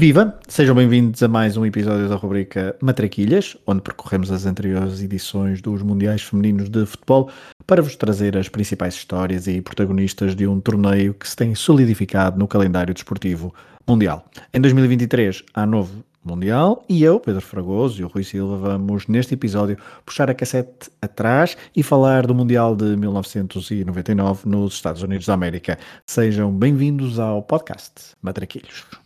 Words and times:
Viva! 0.00 0.34
Sejam 0.48 0.74
bem-vindos 0.74 1.22
a 1.22 1.28
mais 1.28 1.58
um 1.58 1.66
episódio 1.66 2.08
da 2.08 2.14
rubrica 2.14 2.74
Matraquilhas, 2.80 3.54
onde 3.66 3.82
percorremos 3.82 4.32
as 4.32 4.46
anteriores 4.46 5.02
edições 5.02 5.60
dos 5.60 5.82
Mundiais 5.82 6.22
Femininos 6.22 6.70
de 6.70 6.86
Futebol 6.86 7.28
para 7.66 7.82
vos 7.82 7.96
trazer 7.96 8.34
as 8.34 8.48
principais 8.48 8.94
histórias 8.94 9.46
e 9.46 9.60
protagonistas 9.60 10.34
de 10.34 10.46
um 10.46 10.58
torneio 10.58 11.12
que 11.12 11.28
se 11.28 11.36
tem 11.36 11.54
solidificado 11.54 12.38
no 12.38 12.48
calendário 12.48 12.94
desportivo 12.94 13.54
mundial. 13.86 14.24
Em 14.54 14.60
2023 14.62 15.44
há 15.52 15.66
novo 15.66 16.02
Mundial 16.24 16.82
e 16.88 17.04
eu, 17.04 17.20
Pedro 17.20 17.42
Fragoso 17.42 18.00
e 18.00 18.04
o 18.04 18.08
Rui 18.08 18.24
Silva 18.24 18.56
vamos 18.56 19.06
neste 19.06 19.34
episódio 19.34 19.76
puxar 20.06 20.30
a 20.30 20.34
cassete 20.34 20.90
atrás 21.02 21.58
e 21.76 21.82
falar 21.82 22.26
do 22.26 22.34
Mundial 22.34 22.74
de 22.74 22.96
1999 22.96 24.48
nos 24.48 24.72
Estados 24.72 25.02
Unidos 25.02 25.26
da 25.26 25.34
América. 25.34 25.78
Sejam 26.06 26.50
bem-vindos 26.50 27.18
ao 27.18 27.42
podcast 27.42 28.16
Matraquilhos. 28.22 28.99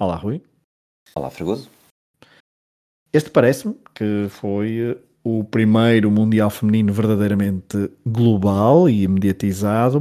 Olá, 0.00 0.16
Rui. 0.16 0.40
Olá, 1.14 1.28
Fragoso. 1.28 1.68
Este 3.12 3.28
parece-me 3.28 3.76
que 3.94 4.28
foi 4.30 4.98
o 5.22 5.44
primeiro 5.44 6.10
Mundial 6.10 6.48
Feminino 6.48 6.90
verdadeiramente 6.90 7.90
global 8.06 8.88
e 8.88 9.06
mediatizado 9.06 10.00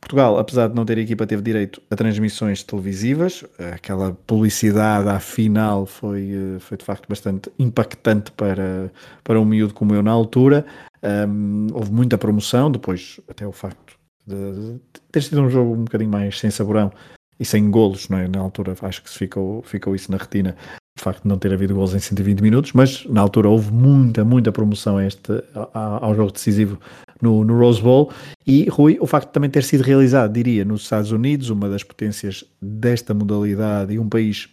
Portugal, 0.00 0.38
apesar 0.38 0.68
de 0.68 0.74
não 0.74 0.86
ter 0.86 0.96
equipa, 0.96 1.26
teve 1.26 1.42
direito 1.42 1.82
a 1.90 1.96
transmissões 1.96 2.62
televisivas. 2.62 3.44
Aquela 3.74 4.12
publicidade 4.26 5.08
à 5.10 5.20
final 5.20 5.84
foi, 5.84 6.30
eh, 6.30 6.58
foi 6.58 6.78
de 6.78 6.84
facto 6.84 7.06
bastante 7.06 7.52
impactante 7.58 8.30
para, 8.32 8.90
para 9.22 9.38
um 9.38 9.44
miúdo 9.44 9.74
como 9.74 9.94
eu 9.94 10.02
na 10.02 10.12
altura. 10.12 10.64
Um, 11.02 11.66
houve 11.74 11.92
muita 11.92 12.16
promoção, 12.16 12.70
depois 12.70 13.20
até 13.28 13.46
o 13.46 13.52
facto 13.52 13.98
de, 14.26 14.52
de 14.52 14.80
ter 15.12 15.22
sido 15.22 15.42
um 15.42 15.50
jogo 15.50 15.74
um 15.74 15.84
bocadinho 15.84 16.10
mais 16.10 16.38
sem 16.38 16.50
saborão 16.50 16.90
e 17.38 17.44
sem 17.44 17.70
golos, 17.70 18.08
não 18.08 18.18
é? 18.18 18.28
Na 18.28 18.40
altura 18.40 18.74
acho 18.82 19.02
que 19.02 19.10
ficou, 19.10 19.62
ficou 19.62 19.94
isso 19.94 20.10
na 20.10 20.18
retina 20.18 20.56
o 20.98 21.02
facto 21.02 21.22
de 21.22 21.28
não 21.28 21.38
ter 21.38 21.52
havido 21.52 21.74
gols 21.74 21.92
em 21.92 21.98
120 21.98 22.40
minutos, 22.40 22.72
mas 22.72 23.04
na 23.04 23.20
altura 23.20 23.50
houve 23.50 23.70
muita, 23.70 24.24
muita 24.24 24.50
promoção 24.50 24.96
a 24.96 25.06
este, 25.06 25.30
ao 25.74 26.14
jogo 26.14 26.32
decisivo 26.32 26.80
no, 27.20 27.44
no, 27.44 27.58
Rose 27.58 27.82
Bowl. 27.82 28.10
E, 28.46 28.66
Rui, 28.70 28.96
o 28.98 29.06
facto 29.06 29.26
de 29.26 29.34
também 29.34 29.50
ter 29.50 29.62
sido 29.62 29.82
realizado, 29.82 30.32
diria, 30.32 30.64
nos 30.64 30.82
Estados 30.82 31.12
Unidos, 31.12 31.50
uma 31.50 31.68
das 31.68 31.82
potências 31.82 32.44
desta 32.60 33.12
modalidade 33.12 33.92
e 33.92 33.98
um 33.98 34.08
país 34.08 34.48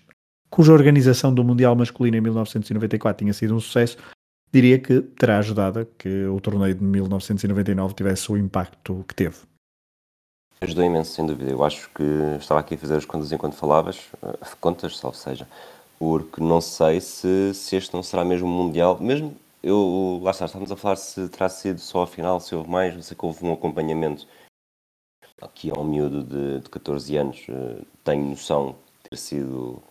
cuja 0.49 0.73
organização 0.73 1.33
do 1.33 1.43
Mundial 1.43 1.75
Masculino 1.75 2.17
em 2.17 2.21
1994 2.21 3.23
tinha 3.23 3.33
sido 3.33 3.55
um 3.55 3.59
sucesso, 3.59 3.97
diria 4.51 4.77
que 4.77 5.01
terá 5.01 5.39
ajudado 5.39 5.79
a 5.79 5.85
que 5.85 6.25
o 6.25 6.39
torneio 6.39 6.75
de 6.75 6.83
1999 6.83 7.95
tivesse 7.95 8.31
o 8.31 8.37
impacto 8.37 9.03
que 9.07 9.15
teve. 9.15 9.37
Ajudou 10.63 10.85
imenso, 10.85 11.11
sem 11.11 11.25
dúvida. 11.25 11.51
Eu 11.51 11.61
acho 11.63 11.89
que 11.89 12.03
estava 12.39 12.61
aqui 12.61 12.75
a 12.75 12.77
fazer 12.77 12.95
as 12.95 13.03
contas 13.03 13.31
enquanto 13.33 13.53
falavas, 13.53 13.99
eh, 14.23 14.55
contas, 14.61 14.97
salvo 14.97 15.17
seja 15.17 15.45
porque 15.99 16.41
não 16.41 16.59
sei 16.59 16.99
se, 16.99 17.53
se 17.53 17.75
este 17.77 17.93
não 17.93 18.03
será 18.03 18.25
mesmo 18.25 18.47
mundial, 18.47 18.97
mesmo 18.99 19.35
eu, 19.63 20.19
lá 20.21 20.31
está, 20.31 20.45
estamos 20.45 20.69
a 20.69 20.75
falar 20.75 20.97
se 20.97 21.29
terá 21.29 21.47
sido 21.47 21.79
só 21.79 22.03
a 22.03 22.07
final, 22.07 22.41
se 22.41 22.53
houve 22.53 22.69
mais, 22.69 22.93
não 22.93 23.01
sei 23.01 23.15
que 23.15 23.25
houve 23.25 23.45
um 23.45 23.53
acompanhamento 23.53 24.27
aqui 25.41 25.71
ao 25.71 25.83
miúdo 25.83 26.23
de, 26.23 26.59
de 26.59 26.69
14 26.69 27.15
anos, 27.15 27.45
eh, 27.47 27.81
tenho 28.03 28.25
noção 28.25 28.75
de 29.03 29.09
ter 29.11 29.17
sido 29.17 29.81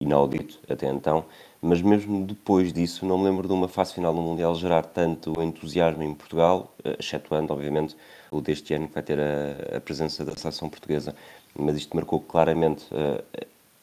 inaudito 0.00 0.58
até 0.68 0.88
então, 0.88 1.24
mas 1.60 1.80
mesmo 1.80 2.26
depois 2.26 2.72
disso 2.72 3.06
não 3.06 3.18
me 3.18 3.24
lembro 3.24 3.46
de 3.46 3.54
uma 3.54 3.68
fase 3.68 3.94
final 3.94 4.12
no 4.12 4.22
Mundial 4.22 4.54
gerar 4.56 4.84
tanto 4.84 5.40
entusiasmo 5.40 6.02
em 6.02 6.14
Portugal, 6.14 6.74
eh, 6.84 6.96
excetuando 6.98 7.52
obviamente 7.52 7.96
o 8.32 8.40
deste 8.40 8.74
ano 8.74 8.88
que 8.88 8.94
vai 8.94 9.02
ter 9.02 9.18
a, 9.20 9.76
a 9.76 9.80
presença 9.80 10.24
da 10.24 10.34
seleção 10.34 10.68
portuguesa, 10.68 11.14
mas 11.54 11.76
isto 11.76 11.94
marcou 11.94 12.18
claramente 12.20 12.84
uh, 12.92 13.22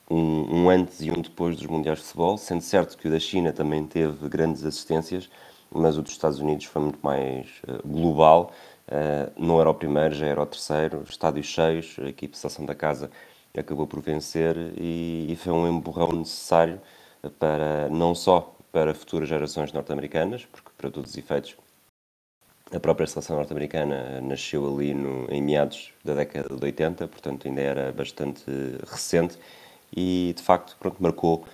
um, 0.10 0.64
um, 0.64 0.70
antes 0.70 1.02
e 1.02 1.12
um 1.12 1.22
depois 1.22 1.56
dos 1.56 1.68
Mundiais 1.68 2.00
de 2.00 2.06
Futebol, 2.06 2.38
sendo 2.38 2.62
certo 2.62 2.98
que 2.98 3.08
o 3.08 3.12
da 3.12 3.20
China 3.20 3.54
também 3.54 3.86
teve 3.86 4.28
grandes 4.28 4.66
assistências, 4.66 5.30
mas 5.72 5.98
o 5.98 6.02
dos 6.02 6.12
Estados 6.12 6.40
Unidos 6.40 6.66
foi 6.66 6.82
muito 6.82 7.00
mais 7.04 7.48
uh, 7.68 7.88
global. 7.88 8.52
Uh, 8.88 9.32
não 9.38 9.62
era 9.62 9.70
o 9.70 9.74
primeiro, 9.74 10.16
já 10.16 10.26
era 10.26 10.42
o 10.42 10.46
terceiro. 10.48 11.04
Estádios 11.08 11.46
cheios, 11.46 11.96
a 12.00 12.10
equipe 12.10 12.34
de 12.34 12.40
Seleção 12.40 12.66
da 12.66 12.74
Casa 12.74 13.12
acabou 13.56 13.86
por 13.86 14.02
vencer 14.02 14.56
e, 14.78 15.28
e 15.30 15.36
foi 15.36 15.54
um 15.54 15.68
emburrão 15.68 16.12
necessário 16.12 16.82
para 17.38 17.90
não 17.90 18.16
só 18.16 18.56
para 18.72 18.94
futuras 18.94 19.28
gerações 19.28 19.74
norte-americanas, 19.74 20.46
porque 20.46 20.70
para 20.78 20.90
todos 20.90 21.12
os 21.12 21.18
efeitos 21.18 21.56
a 22.74 22.80
própria 22.80 23.08
seleção 23.08 23.36
norte-americana 23.36 24.22
nasceu 24.22 24.68
ali 24.68 24.94
no, 24.94 25.26
em 25.32 25.42
meados 25.42 25.92
da 26.04 26.14
década 26.14 26.56
de 26.56 26.64
80, 26.64 27.08
portanto 27.08 27.48
ainda 27.48 27.62
era 27.62 27.92
bastante 27.92 28.44
recente 28.88 29.38
e 29.96 30.34
de 30.36 30.44
facto 30.44 30.76
pronto, 30.80 31.02
marcou 31.02 31.46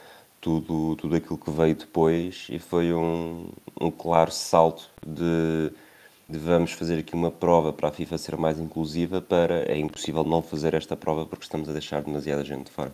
tudo, 0.42 0.96
tudo 0.98 1.16
aquilo 1.16 1.38
que 1.38 1.50
veio 1.50 1.76
depois 1.76 2.48
e 2.50 2.60
foi 2.60 2.94
um, 2.94 3.48
um 3.80 3.90
claro 3.90 4.32
salto 4.32 4.90
de, 5.06 5.72
de, 6.30 6.38
vamos 6.38 6.74
fazer 6.74 7.00
aqui 7.00 7.14
uma 7.16 7.32
prova 7.32 7.72
para 7.72 7.90
a 7.90 7.92
FIFA 7.92 8.18
ser 8.18 8.38
mais 8.38 8.60
inclusiva 8.60 9.22
para 9.22 9.72
é 9.72 9.78
impossível 9.78 10.24
não 10.24 10.42
fazer 10.42 10.74
esta 10.74 10.98
prova 10.98 11.26
porque 11.26 11.46
estamos 11.46 11.70
a 11.70 11.72
deixar 11.72 12.02
demasiada 12.02 12.44
gente 12.44 12.66
de 12.66 12.72
fora. 12.72 12.92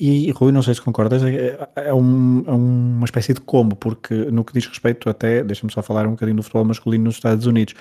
E 0.00 0.30
Rui, 0.30 0.52
não 0.52 0.62
sei 0.62 0.74
se 0.74 0.80
concordas, 0.80 1.24
é, 1.24 1.68
é, 1.74 1.92
um, 1.92 2.44
é, 2.46 2.52
uma 2.52 3.04
espécie 3.04 3.34
de 3.34 3.40
combo, 3.40 3.74
porque 3.74 4.14
no 4.14 4.44
que 4.44 4.52
diz 4.52 4.64
respeito 4.64 5.10
até, 5.10 5.42
deixa-me 5.42 5.72
só 5.72 5.82
falar 5.82 6.06
um 6.06 6.12
bocadinho 6.12 6.36
do 6.36 6.42
futebol 6.44 6.64
masculino 6.64 7.04
nos 7.04 7.16
Estados 7.16 7.46
Unidos. 7.46 7.74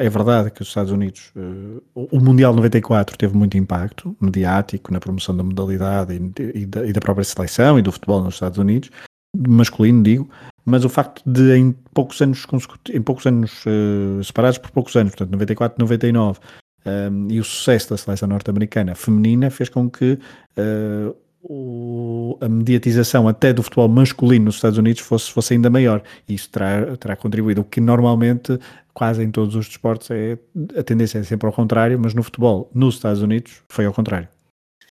É 0.00 0.10
verdade 0.10 0.50
que 0.50 0.60
os 0.60 0.68
Estados 0.68 0.90
Unidos, 0.90 1.32
uh, 1.36 1.82
o 1.94 2.20
Mundial 2.20 2.52
94 2.52 3.16
teve 3.16 3.36
muito 3.36 3.56
impacto 3.56 4.14
mediático 4.20 4.92
na 4.92 4.98
promoção 4.98 5.36
da 5.36 5.44
modalidade 5.44 6.12
e, 6.12 6.60
e, 6.62 6.66
da, 6.66 6.84
e, 6.84 6.92
da, 6.92 7.00
própria 7.00 7.24
seleção 7.24 7.78
e 7.78 7.82
do 7.82 7.92
futebol 7.92 8.22
nos 8.22 8.34
Estados 8.34 8.58
Unidos, 8.58 8.90
masculino 9.34 10.02
digo, 10.02 10.28
mas 10.64 10.84
o 10.84 10.88
facto 10.88 11.22
de 11.24 11.56
em 11.56 11.72
poucos 11.94 12.20
anos, 12.20 12.44
em 12.92 13.00
poucos 13.00 13.24
anos 13.24 13.64
uh, 13.64 14.22
separados 14.22 14.58
por 14.58 14.72
poucos 14.72 14.96
anos, 14.96 15.12
portanto 15.12 15.30
94, 15.30 15.76
99, 15.80 16.40
um, 16.84 17.28
e 17.30 17.38
o 17.38 17.44
sucesso 17.44 17.90
da 17.90 17.96
seleção 17.96 18.28
norte-americana 18.28 18.94
feminina 18.94 19.50
fez 19.50 19.68
com 19.68 19.88
que 19.88 20.18
uh, 20.58 21.16
o, 21.42 22.38
a 22.40 22.48
mediatização 22.48 23.26
até 23.26 23.52
do 23.52 23.62
futebol 23.62 23.88
masculino 23.88 24.46
nos 24.46 24.56
Estados 24.56 24.78
Unidos 24.78 25.02
fosse, 25.02 25.30
fosse 25.30 25.54
ainda 25.54 25.68
maior. 25.68 26.02
E 26.28 26.34
isso 26.34 26.48
terá, 26.50 26.96
terá 26.96 27.16
contribuído. 27.16 27.62
O 27.62 27.64
que 27.64 27.80
normalmente, 27.80 28.58
quase 28.94 29.22
em 29.22 29.30
todos 29.30 29.54
os 29.56 29.66
desportos, 29.66 30.10
é, 30.10 30.38
a 30.78 30.82
tendência 30.82 31.18
é 31.18 31.22
sempre 31.22 31.46
ao 31.46 31.52
contrário, 31.52 31.98
mas 31.98 32.14
no 32.14 32.22
futebol, 32.22 32.70
nos 32.72 32.94
Estados 32.94 33.22
Unidos, 33.22 33.62
foi 33.68 33.84
ao 33.84 33.92
contrário. 33.92 34.28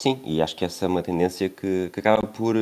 Sim, 0.01 0.19
e 0.23 0.41
acho 0.41 0.55
que 0.55 0.65
essa 0.65 0.85
é 0.85 0.87
uma 0.87 1.03
tendência 1.03 1.49
que, 1.49 1.89
que 1.91 1.99
acaba 1.99 2.25
por. 2.25 2.55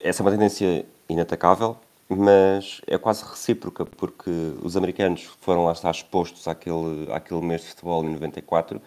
Essa 0.00 0.22
é 0.22 0.24
uma 0.24 0.30
tendência 0.30 0.86
inatacável, 1.08 1.76
mas 2.08 2.80
é 2.86 2.96
quase 2.96 3.24
recíproca, 3.24 3.84
porque 3.84 4.30
os 4.62 4.76
americanos 4.76 5.28
foram 5.40 5.64
lá 5.64 5.72
estar 5.72 5.90
expostos 5.90 6.46
àquele, 6.46 7.10
àquele 7.12 7.40
mês 7.42 7.62
de 7.62 7.68
futebol 7.68 8.04
em 8.04 8.12
94 8.12 8.80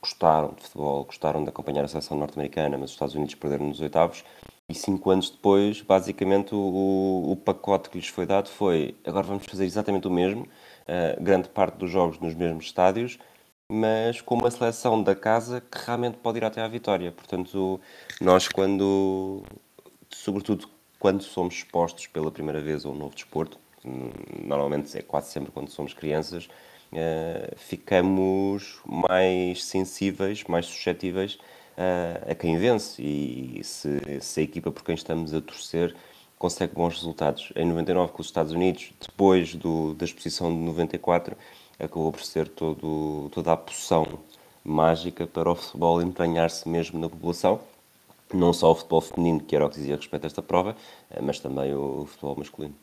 gostaram 0.00 0.54
de 0.54 0.62
futebol, 0.62 1.04
gostaram 1.04 1.42
de 1.42 1.50
acompanhar 1.50 1.84
a 1.84 1.88
seleção 1.88 2.16
norte-americana, 2.16 2.76
mas 2.76 2.90
os 2.90 2.94
Estados 2.94 3.14
Unidos 3.14 3.34
perderam 3.34 3.66
nos 3.66 3.80
oitavos. 3.80 4.24
E 4.68 4.74
cinco 4.74 5.10
anos 5.10 5.30
depois, 5.30 5.82
basicamente, 5.82 6.54
o, 6.54 7.32
o 7.32 7.36
pacote 7.36 7.90
que 7.90 7.98
lhes 7.98 8.08
foi 8.08 8.26
dado 8.26 8.48
foi: 8.48 8.96
agora 9.04 9.26
vamos 9.26 9.44
fazer 9.46 9.64
exatamente 9.64 10.06
o 10.06 10.10
mesmo, 10.10 10.42
uh, 10.42 11.22
grande 11.22 11.48
parte 11.48 11.76
dos 11.76 11.90
jogos 11.90 12.18
nos 12.18 12.34
mesmos 12.34 12.66
estádios, 12.66 13.18
mas 13.68 14.20
com 14.20 14.36
uma 14.36 14.50
seleção 14.50 15.02
da 15.02 15.14
casa 15.14 15.60
que 15.60 15.78
realmente 15.84 16.18
pode 16.18 16.38
ir 16.38 16.44
até 16.44 16.60
à 16.62 16.68
vitória. 16.68 17.12
Portanto, 17.12 17.80
nós, 18.20 18.48
quando, 18.48 19.42
sobretudo 20.08 20.68
quando 20.98 21.22
somos 21.22 21.54
expostos 21.54 22.06
pela 22.06 22.30
primeira 22.30 22.60
vez 22.60 22.84
a 22.84 22.88
um 22.90 22.94
novo 22.94 23.14
desporto, 23.14 23.58
hum, 23.84 24.10
normalmente 24.44 24.96
é 24.96 25.02
quase 25.02 25.30
sempre 25.30 25.50
quando 25.50 25.70
somos 25.70 25.94
crianças, 25.94 26.48
uh, 26.92 27.56
ficamos 27.56 28.80
mais 28.86 29.64
sensíveis, 29.64 30.44
mais 30.44 30.66
suscetíveis 30.66 31.34
uh, 31.34 32.30
a 32.30 32.34
quem 32.34 32.58
vence 32.58 33.02
e 33.02 33.60
se, 33.62 34.20
se 34.20 34.40
a 34.40 34.42
equipa 34.42 34.70
por 34.70 34.84
quem 34.84 34.94
estamos 34.94 35.34
a 35.34 35.40
torcer 35.40 35.94
consegue 36.38 36.74
bons 36.74 36.94
resultados. 36.94 37.52
Em 37.54 37.66
99 37.66 38.12
com 38.12 38.22
os 38.22 38.28
Estados 38.28 38.52
Unidos, 38.52 38.92
depois 39.00 39.54
do, 39.54 39.94
da 39.94 40.04
exposição 40.04 40.50
de 40.50 40.58
94, 40.58 41.36
acabou 41.78 42.10
por 42.12 42.22
ser 42.22 42.48
todo, 42.48 43.28
toda 43.30 43.52
a 43.52 43.56
poção 43.56 44.06
mágica 44.64 45.26
para 45.26 45.50
o 45.50 45.54
futebol 45.54 46.00
entranhar-se 46.02 46.68
mesmo 46.68 46.98
na 46.98 47.08
população. 47.08 47.60
Não 48.32 48.52
só 48.52 48.70
o 48.70 48.74
futebol 48.74 49.00
feminino, 49.00 49.40
que 49.40 49.56
era 49.56 49.66
o 49.66 49.68
que 49.68 49.76
dizia 49.76 49.96
respeito 49.96 50.24
a 50.24 50.28
esta 50.28 50.42
prova, 50.42 50.76
eh, 51.10 51.20
mas 51.20 51.40
também 51.40 51.74
o 51.74 52.06
futebol 52.06 52.36
masculino. 52.36 52.74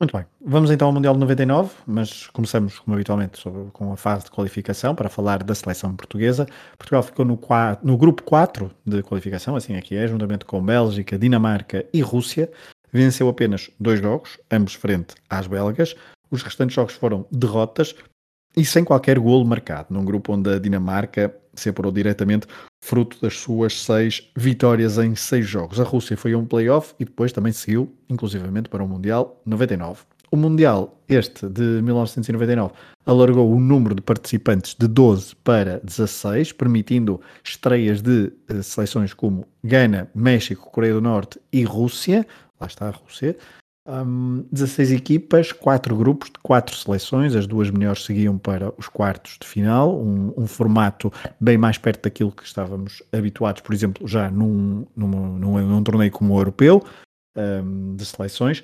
Muito 0.00 0.16
bem, 0.16 0.24
vamos 0.40 0.70
então 0.70 0.88
ao 0.88 0.94
Mundial 0.94 1.12
de 1.12 1.20
99, 1.20 1.74
mas 1.86 2.26
começamos, 2.28 2.78
como 2.78 2.94
habitualmente, 2.94 3.38
sobre, 3.38 3.70
com 3.70 3.92
a 3.92 3.98
fase 3.98 4.24
de 4.24 4.30
qualificação 4.30 4.94
para 4.94 5.10
falar 5.10 5.42
da 5.42 5.54
seleção 5.54 5.94
portuguesa. 5.94 6.46
Portugal 6.78 7.02
ficou 7.02 7.22
no, 7.22 7.38
no 7.82 7.98
grupo 7.98 8.22
4 8.22 8.70
de 8.86 9.02
qualificação, 9.02 9.56
assim 9.56 9.76
aqui 9.76 9.94
é, 9.94 10.08
juntamente 10.08 10.46
com 10.46 10.64
Bélgica, 10.64 11.18
Dinamarca 11.18 11.84
e 11.92 12.00
Rússia. 12.00 12.50
Venceu 12.90 13.28
apenas 13.28 13.70
dois 13.78 14.00
jogos, 14.00 14.38
ambos 14.50 14.72
frente 14.72 15.14
às 15.28 15.46
belgas. 15.46 15.94
Os 16.30 16.42
restantes 16.42 16.74
jogos 16.74 16.94
foram 16.94 17.26
derrotas 17.30 17.94
e 18.56 18.64
sem 18.64 18.82
qualquer 18.82 19.18
golo 19.18 19.44
marcado, 19.44 19.88
num 19.90 20.04
grupo 20.04 20.32
onde 20.32 20.48
a 20.48 20.58
Dinamarca 20.58 21.36
se 21.54 21.68
apurou 21.68 21.92
diretamente, 21.92 22.46
fruto 22.82 23.16
das 23.20 23.38
suas 23.38 23.82
seis 23.82 24.30
vitórias 24.36 24.98
em 24.98 25.14
seis 25.14 25.46
jogos. 25.46 25.80
A 25.80 25.84
Rússia 25.84 26.16
foi 26.16 26.32
a 26.32 26.38
um 26.38 26.46
playoff 26.46 26.94
e 26.98 27.04
depois 27.04 27.32
também 27.32 27.52
seguiu, 27.52 27.94
inclusivamente, 28.08 28.68
para 28.68 28.82
o 28.82 28.88
Mundial 28.88 29.40
99. 29.44 30.02
O 30.32 30.36
Mundial, 30.36 30.96
este 31.08 31.48
de 31.48 31.82
1999, 31.82 32.72
alargou 33.04 33.52
o 33.52 33.58
número 33.58 33.96
de 33.96 34.00
participantes 34.00 34.76
de 34.78 34.86
12 34.86 35.34
para 35.42 35.80
16, 35.80 36.52
permitindo 36.52 37.20
estreias 37.42 38.00
de 38.00 38.32
uh, 38.48 38.62
seleções 38.62 39.12
como 39.12 39.44
Gana, 39.64 40.08
México, 40.14 40.70
Coreia 40.70 40.94
do 40.94 41.00
Norte 41.00 41.40
e 41.52 41.64
Rússia. 41.64 42.24
Lá 42.60 42.68
está 42.68 42.86
a 42.86 42.90
Rússia. 42.90 43.36
Um, 43.90 44.46
16 44.52 44.92
equipas, 44.92 45.50
4 45.50 45.96
grupos 45.96 46.28
de 46.28 46.38
4 46.44 46.76
seleções, 46.76 47.34
as 47.34 47.44
duas 47.44 47.70
melhores 47.70 48.04
seguiam 48.04 48.38
para 48.38 48.72
os 48.78 48.86
quartos 48.86 49.36
de 49.40 49.44
final, 49.44 50.00
um, 50.00 50.32
um, 50.36 50.46
formato 50.46 51.12
bem 51.40 51.58
mais 51.58 51.76
perto 51.76 52.04
daquilo 52.04 52.30
que 52.30 52.44
estávamos 52.44 53.02
habituados, 53.12 53.62
por 53.62 53.74
exemplo, 53.74 54.06
já 54.06 54.30
num, 54.30 54.86
num, 54.94 55.38
num, 55.38 55.66
num 55.66 55.82
torneio 55.82 56.12
como 56.12 56.34
o 56.34 56.38
europeu 56.38 56.84
um, 57.36 57.96
de 57.96 58.04
seleções. 58.04 58.62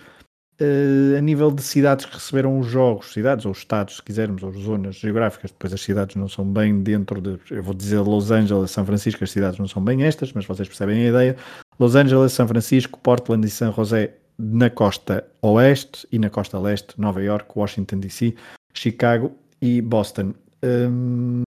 Uh, 0.61 1.19
a 1.19 1.21
nível 1.21 1.51
de 1.51 1.61
cidades 1.61 2.07
que 2.07 2.15
receberam 2.15 2.59
os 2.61 2.67
jogos, 2.69 3.13
cidades 3.13 3.45
ou 3.47 3.53
estados, 3.53 3.97
se 3.97 4.03
quisermos, 4.03 4.45
ou 4.45 4.53
zonas 4.53 4.95
geográficas, 4.95 5.51
depois 5.51 5.73
as 5.73 5.81
cidades 5.81 6.15
não 6.15 6.29
são 6.29 6.45
bem 6.45 6.81
dentro 6.83 7.21
de, 7.21 7.37
eu 7.51 7.65
vou 7.65 7.75
dizer 7.75 7.99
Los 7.99 8.31
Angeles, 8.31 8.71
São 8.71 8.87
Francisco, 8.87 9.25
as 9.25 9.33
cidades 9.33 9.59
não 9.59 9.67
são 9.67 9.83
bem 9.83 10.05
estas, 10.05 10.33
mas 10.33 10.47
vocês 10.47 10.69
percebem 10.69 11.05
a 11.05 11.09
ideia. 11.09 11.37
Los 11.81 11.97
Angeles, 11.97 12.33
São 12.33 12.47
Francisco, 12.47 12.99
Portland 13.01 13.45
e 13.45 13.51
San 13.51 13.73
José 13.73 14.15
na 14.39 14.71
costa 14.71 15.27
oeste 15.43 16.07
e 16.11 16.19
na 16.19 16.31
costa 16.31 16.59
leste, 16.59 17.01
Nova 17.01 17.23
York, 17.23 17.51
Washington 17.55 17.99
DC, 17.99 18.35
Chicago 18.73 19.33
e 19.61 19.81
Boston. 19.81 20.35
Um, 20.63 21.43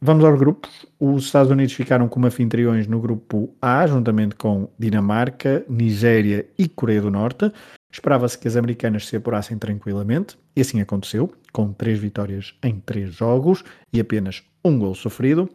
vamos 0.00 0.24
aos 0.24 0.38
grupos. 0.38 0.86
Os 0.98 1.24
Estados 1.24 1.50
Unidos 1.50 1.74
ficaram 1.74 2.08
como 2.08 2.26
anfitriões 2.26 2.86
no 2.86 3.00
grupo 3.00 3.54
A, 3.60 3.86
juntamente 3.86 4.34
com 4.34 4.68
Dinamarca, 4.78 5.64
Nigéria 5.68 6.46
e 6.58 6.68
Coreia 6.68 7.02
do 7.02 7.10
Norte. 7.10 7.52
Esperava-se 7.92 8.38
que 8.38 8.48
as 8.48 8.56
americanas 8.56 9.06
se 9.06 9.16
apurassem 9.16 9.56
tranquilamente, 9.56 10.36
e 10.54 10.60
assim 10.60 10.80
aconteceu, 10.80 11.32
com 11.52 11.72
três 11.72 11.98
vitórias 11.98 12.54
em 12.62 12.78
três 12.80 13.14
jogos 13.14 13.64
e 13.92 14.00
apenas 14.00 14.42
um 14.64 14.78
gol 14.78 14.94
sofrido. 14.94 15.48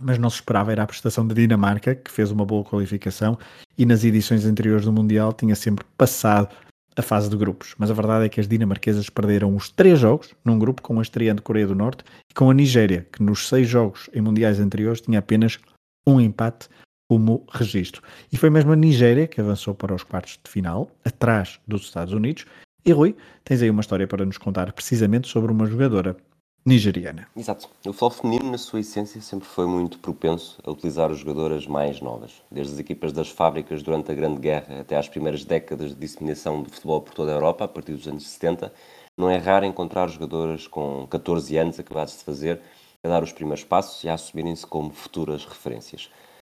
Mas 0.00 0.18
não 0.18 0.30
se 0.30 0.36
esperava 0.36 0.72
era 0.72 0.82
a 0.82 0.86
prestação 0.86 1.26
da 1.26 1.34
Dinamarca, 1.34 1.94
que 1.94 2.10
fez 2.10 2.30
uma 2.30 2.44
boa 2.44 2.64
qualificação 2.64 3.38
e 3.76 3.84
nas 3.84 4.04
edições 4.04 4.44
anteriores 4.44 4.84
do 4.84 4.92
Mundial 4.92 5.32
tinha 5.32 5.54
sempre 5.54 5.84
passado 5.96 6.48
a 6.96 7.02
fase 7.02 7.30
de 7.30 7.36
grupos. 7.36 7.74
Mas 7.78 7.90
a 7.90 7.94
verdade 7.94 8.26
é 8.26 8.28
que 8.28 8.40
as 8.40 8.48
dinamarquesas 8.48 9.08
perderam 9.08 9.54
os 9.54 9.70
três 9.70 9.98
jogos 9.98 10.34
num 10.44 10.58
grupo 10.58 10.82
com 10.82 10.98
a 10.98 11.02
estreante 11.02 11.42
Coreia 11.42 11.66
do 11.66 11.74
Norte 11.74 12.04
e 12.30 12.34
com 12.34 12.50
a 12.50 12.54
Nigéria, 12.54 13.06
que 13.12 13.22
nos 13.22 13.48
seis 13.48 13.68
jogos 13.68 14.10
em 14.12 14.20
mundiais 14.20 14.58
anteriores 14.58 15.00
tinha 15.00 15.20
apenas 15.20 15.58
um 16.06 16.20
empate 16.20 16.68
como 17.08 17.46
registro. 17.50 18.02
E 18.32 18.36
foi 18.36 18.50
mesmo 18.50 18.72
a 18.72 18.76
Nigéria 18.76 19.26
que 19.26 19.40
avançou 19.40 19.74
para 19.74 19.94
os 19.94 20.02
quartos 20.02 20.38
de 20.42 20.50
final, 20.50 20.90
atrás 21.04 21.58
dos 21.66 21.82
Estados 21.82 22.12
Unidos. 22.12 22.44
E 22.84 22.92
Rui, 22.92 23.16
tens 23.44 23.62
aí 23.62 23.70
uma 23.70 23.80
história 23.80 24.06
para 24.06 24.24
nos 24.24 24.38
contar 24.38 24.72
precisamente 24.72 25.28
sobre 25.28 25.50
uma 25.52 25.66
jogadora 25.66 26.16
nigeriana. 26.68 27.26
Exato. 27.34 27.68
O 27.80 27.92
futebol 27.92 28.10
feminino, 28.10 28.50
na 28.50 28.58
sua 28.58 28.80
essência, 28.80 29.20
sempre 29.22 29.48
foi 29.48 29.66
muito 29.66 29.98
propenso 29.98 30.60
a 30.62 30.70
utilizar 30.70 31.10
as 31.10 31.18
jogadoras 31.18 31.66
mais 31.66 32.00
novas. 32.00 32.42
Desde 32.50 32.74
as 32.74 32.78
equipas 32.78 33.12
das 33.12 33.30
fábricas 33.30 33.82
durante 33.82 34.12
a 34.12 34.14
Grande 34.14 34.38
Guerra 34.38 34.80
até 34.80 34.96
às 34.96 35.08
primeiras 35.08 35.44
décadas 35.44 35.90
de 35.90 35.96
disseminação 35.96 36.62
do 36.62 36.70
futebol 36.70 37.00
por 37.00 37.14
toda 37.14 37.32
a 37.32 37.34
Europa, 37.34 37.64
a 37.64 37.68
partir 37.68 37.94
dos 37.94 38.06
anos 38.06 38.28
70, 38.28 38.70
não 39.16 39.30
é 39.30 39.38
raro 39.38 39.64
encontrar 39.64 40.08
jogadoras 40.08 40.66
com 40.66 41.06
14 41.08 41.56
anos 41.56 41.80
acabados 41.80 42.18
de 42.18 42.22
fazer 42.22 42.60
a 43.02 43.08
dar 43.08 43.22
os 43.22 43.32
primeiros 43.32 43.64
passos 43.64 44.04
e 44.04 44.08
a 44.08 44.14
assumirem-se 44.14 44.66
como 44.66 44.90
futuras 44.90 45.44
referências. 45.44 46.10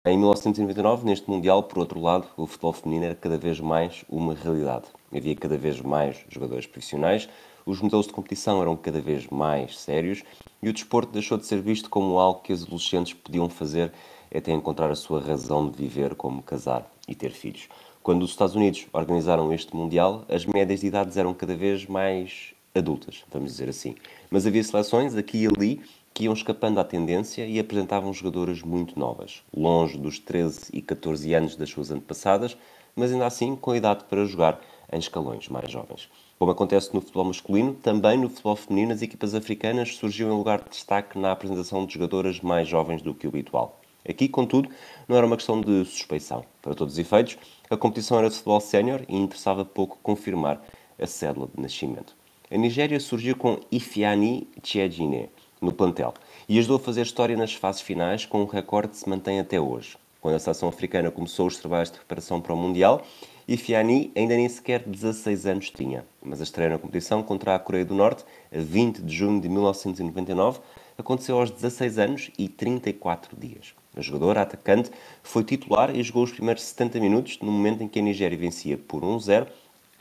Em 0.06 0.18
1999, 0.18 1.06
neste 1.06 1.30
Mundial, 1.30 1.64
por 1.64 1.78
outro 1.78 2.02
lado, 2.02 2.28
o 2.36 2.48
futebol 2.48 2.74
feminino 2.74 3.06
era 3.06 3.16
cada 3.16 3.38
vez 3.38 3.60
mais 3.60 4.04
uma 4.10 4.34
realidade. 4.34 4.86
Havia 5.16 5.36
cada 5.36 5.58
vez 5.58 5.80
mais 5.80 6.26
jogadores 6.28 6.66
profissionais, 6.66 7.30
os 7.66 7.82
modelos 7.82 8.08
de 8.08 8.14
competição 8.14 8.62
eram 8.62 8.76
cada 8.76 9.00
vez 9.00 9.28
mais 9.28 9.80
sérios 9.80 10.24
e 10.62 10.70
o 10.70 10.74
desporto 10.74 11.12
deixou 11.12 11.38
de 11.38 11.46
ser 11.46 11.62
visto 11.62 11.90
como 11.90 12.20
algo 12.20 12.42
que 12.42 12.54
as 12.54 12.64
adolescentes 12.64 13.14
podiam 13.14 13.50
fazer 13.50 13.92
até 14.34 14.52
encontrar 14.52 14.90
a 14.90 14.96
sua 14.96 15.22
razão 15.22 15.70
de 15.70 15.78
viver, 15.78 16.16
como 16.16 16.42
casar 16.42 16.90
e 17.08 17.14
ter 17.14 17.32
filhos. 17.32 17.68
Quando 18.02 18.24
os 18.24 18.32
Estados 18.32 18.56
Unidos 18.56 18.88
organizaram 18.94 19.54
este 19.54 19.76
Mundial, 19.76 20.26
as 20.28 20.46
médias 20.46 20.80
de 20.80 20.88
idades 20.88 21.18
eram 21.18 21.34
cada 21.34 21.56
vez 21.56 21.86
mais 21.86 22.54
adultas, 22.74 23.24
vamos 23.32 23.52
dizer 23.52 23.70
assim. 23.70 23.96
Mas 24.30 24.48
havia 24.48 24.64
seleções 24.64 25.16
aqui 25.16 25.44
e 25.44 25.48
ali 25.48 25.82
que 26.14 26.24
iam 26.26 26.34
escapando 26.34 26.80
à 26.80 26.84
tendência 26.84 27.46
e 27.46 27.60
apresentavam 27.60 28.14
jogadoras 28.14 28.62
muito 28.62 29.00
novas, 29.00 29.44
longe 29.56 29.98
dos 29.98 30.20
13 30.20 30.70
e 30.74 30.82
14 30.82 31.34
anos 31.34 31.56
das 31.56 31.70
suas 31.70 31.92
antepassadas, 31.92 32.58
mas 32.96 33.12
ainda 33.12 33.26
assim 33.26 33.56
com 33.56 33.76
idade 33.76 34.04
para 34.06 34.26
jogar 34.26 34.60
em 34.92 34.98
escalões 35.00 35.48
mais 35.48 35.72
jovens. 35.72 36.10
Como 36.42 36.50
acontece 36.50 36.92
no 36.92 37.02
futebol 37.02 37.26
masculino, 37.26 37.76
também 37.76 38.18
no 38.18 38.28
futebol 38.28 38.56
feminino 38.56 38.92
as 38.92 39.04
equipas 39.04 39.36
africanas 39.36 39.96
surgiam 39.96 40.34
em 40.34 40.36
lugar 40.36 40.64
de 40.64 40.72
destaque 40.72 41.20
na 41.20 41.32
apresentação 41.32 41.86
de 41.86 41.94
jogadoras 41.94 42.40
mais 42.40 42.68
jovens 42.68 43.04
do 43.04 43.14
que 43.14 43.28
o 43.28 43.30
habitual. 43.30 43.80
Aqui, 44.10 44.28
contudo, 44.28 44.68
não 45.08 45.16
era 45.16 45.28
uma 45.28 45.38
questão 45.38 45.62
de 45.62 45.86
suspeição. 45.86 46.44
Para 46.60 46.74
todos 46.74 46.96
os 46.96 47.00
efeitos, 47.00 47.38
a 47.70 47.78
competição 47.78 48.18
era 48.18 48.28
de 48.28 48.34
futebol 48.34 48.60
sénior 48.60 49.02
e 49.08 49.16
interessava 49.16 49.64
pouco 49.64 50.00
confirmar 50.02 50.60
a 51.00 51.06
cédula 51.06 51.48
de 51.56 51.62
nascimento. 51.62 52.16
A 52.50 52.58
Nigéria 52.58 53.00
surgiu 53.00 53.36
com 53.36 53.60
Ifiani 53.72 54.48
Chiejine, 54.64 55.30
no 55.62 55.72
plantel 55.72 56.12
e 56.50 56.58
ajudou 56.58 56.78
a 56.78 56.80
fazer 56.80 57.04
história 57.04 57.38
nas 57.38 57.54
fases 57.54 57.82
finais 57.82 58.26
com 58.26 58.42
um 58.42 58.48
recorde 58.48 58.88
que 58.88 58.98
se 58.98 59.08
mantém 59.08 59.40
até 59.40 59.62
hoje. 59.62 59.96
Quando 60.20 60.34
a 60.36 60.40
seleção 60.40 60.70
africana 60.70 61.12
começou 61.12 61.46
os 61.46 61.58
trabalhos 61.58 61.92
de 61.92 61.98
preparação 61.98 62.42
para 62.42 62.54
o 62.54 62.58
Mundial, 62.58 63.04
Ifiani 63.48 64.12
ainda 64.16 64.36
nem 64.36 64.48
sequer 64.48 64.84
16 64.88 65.46
anos 65.46 65.70
tinha, 65.70 66.06
mas 66.22 66.40
a 66.40 66.44
estreia 66.44 66.70
na 66.70 66.78
competição 66.78 67.24
contra 67.24 67.56
a 67.56 67.60
Coreia 67.60 67.86
do 67.86 67.96
Norte, 67.96 68.24
a 68.52 68.60
20 68.60 69.02
de 69.02 69.16
junho 69.16 69.42
de 69.42 69.50
1999, 69.50 70.60
aconteceu 70.98 71.40
aos 71.40 71.50
16 71.50 71.98
anos 71.98 72.32
e 72.38 72.48
34 72.48 73.36
dias. 73.36 73.74
A 73.96 74.02
jogadora, 74.02 74.42
atacante, 74.42 74.92
foi 75.22 75.44
titular 75.44 75.96
e 75.96 76.02
jogou 76.04 76.24
os 76.24 76.32
primeiros 76.32 76.64
70 76.64 77.00
minutos 77.00 77.40
no 77.42 77.52
momento 77.52 77.84
em 77.84 77.88
que 77.88 78.00
a 78.00 78.02
Nigéria 78.02 78.38
vencia 78.38 78.78
por 78.78 79.02
1-0 79.02 79.48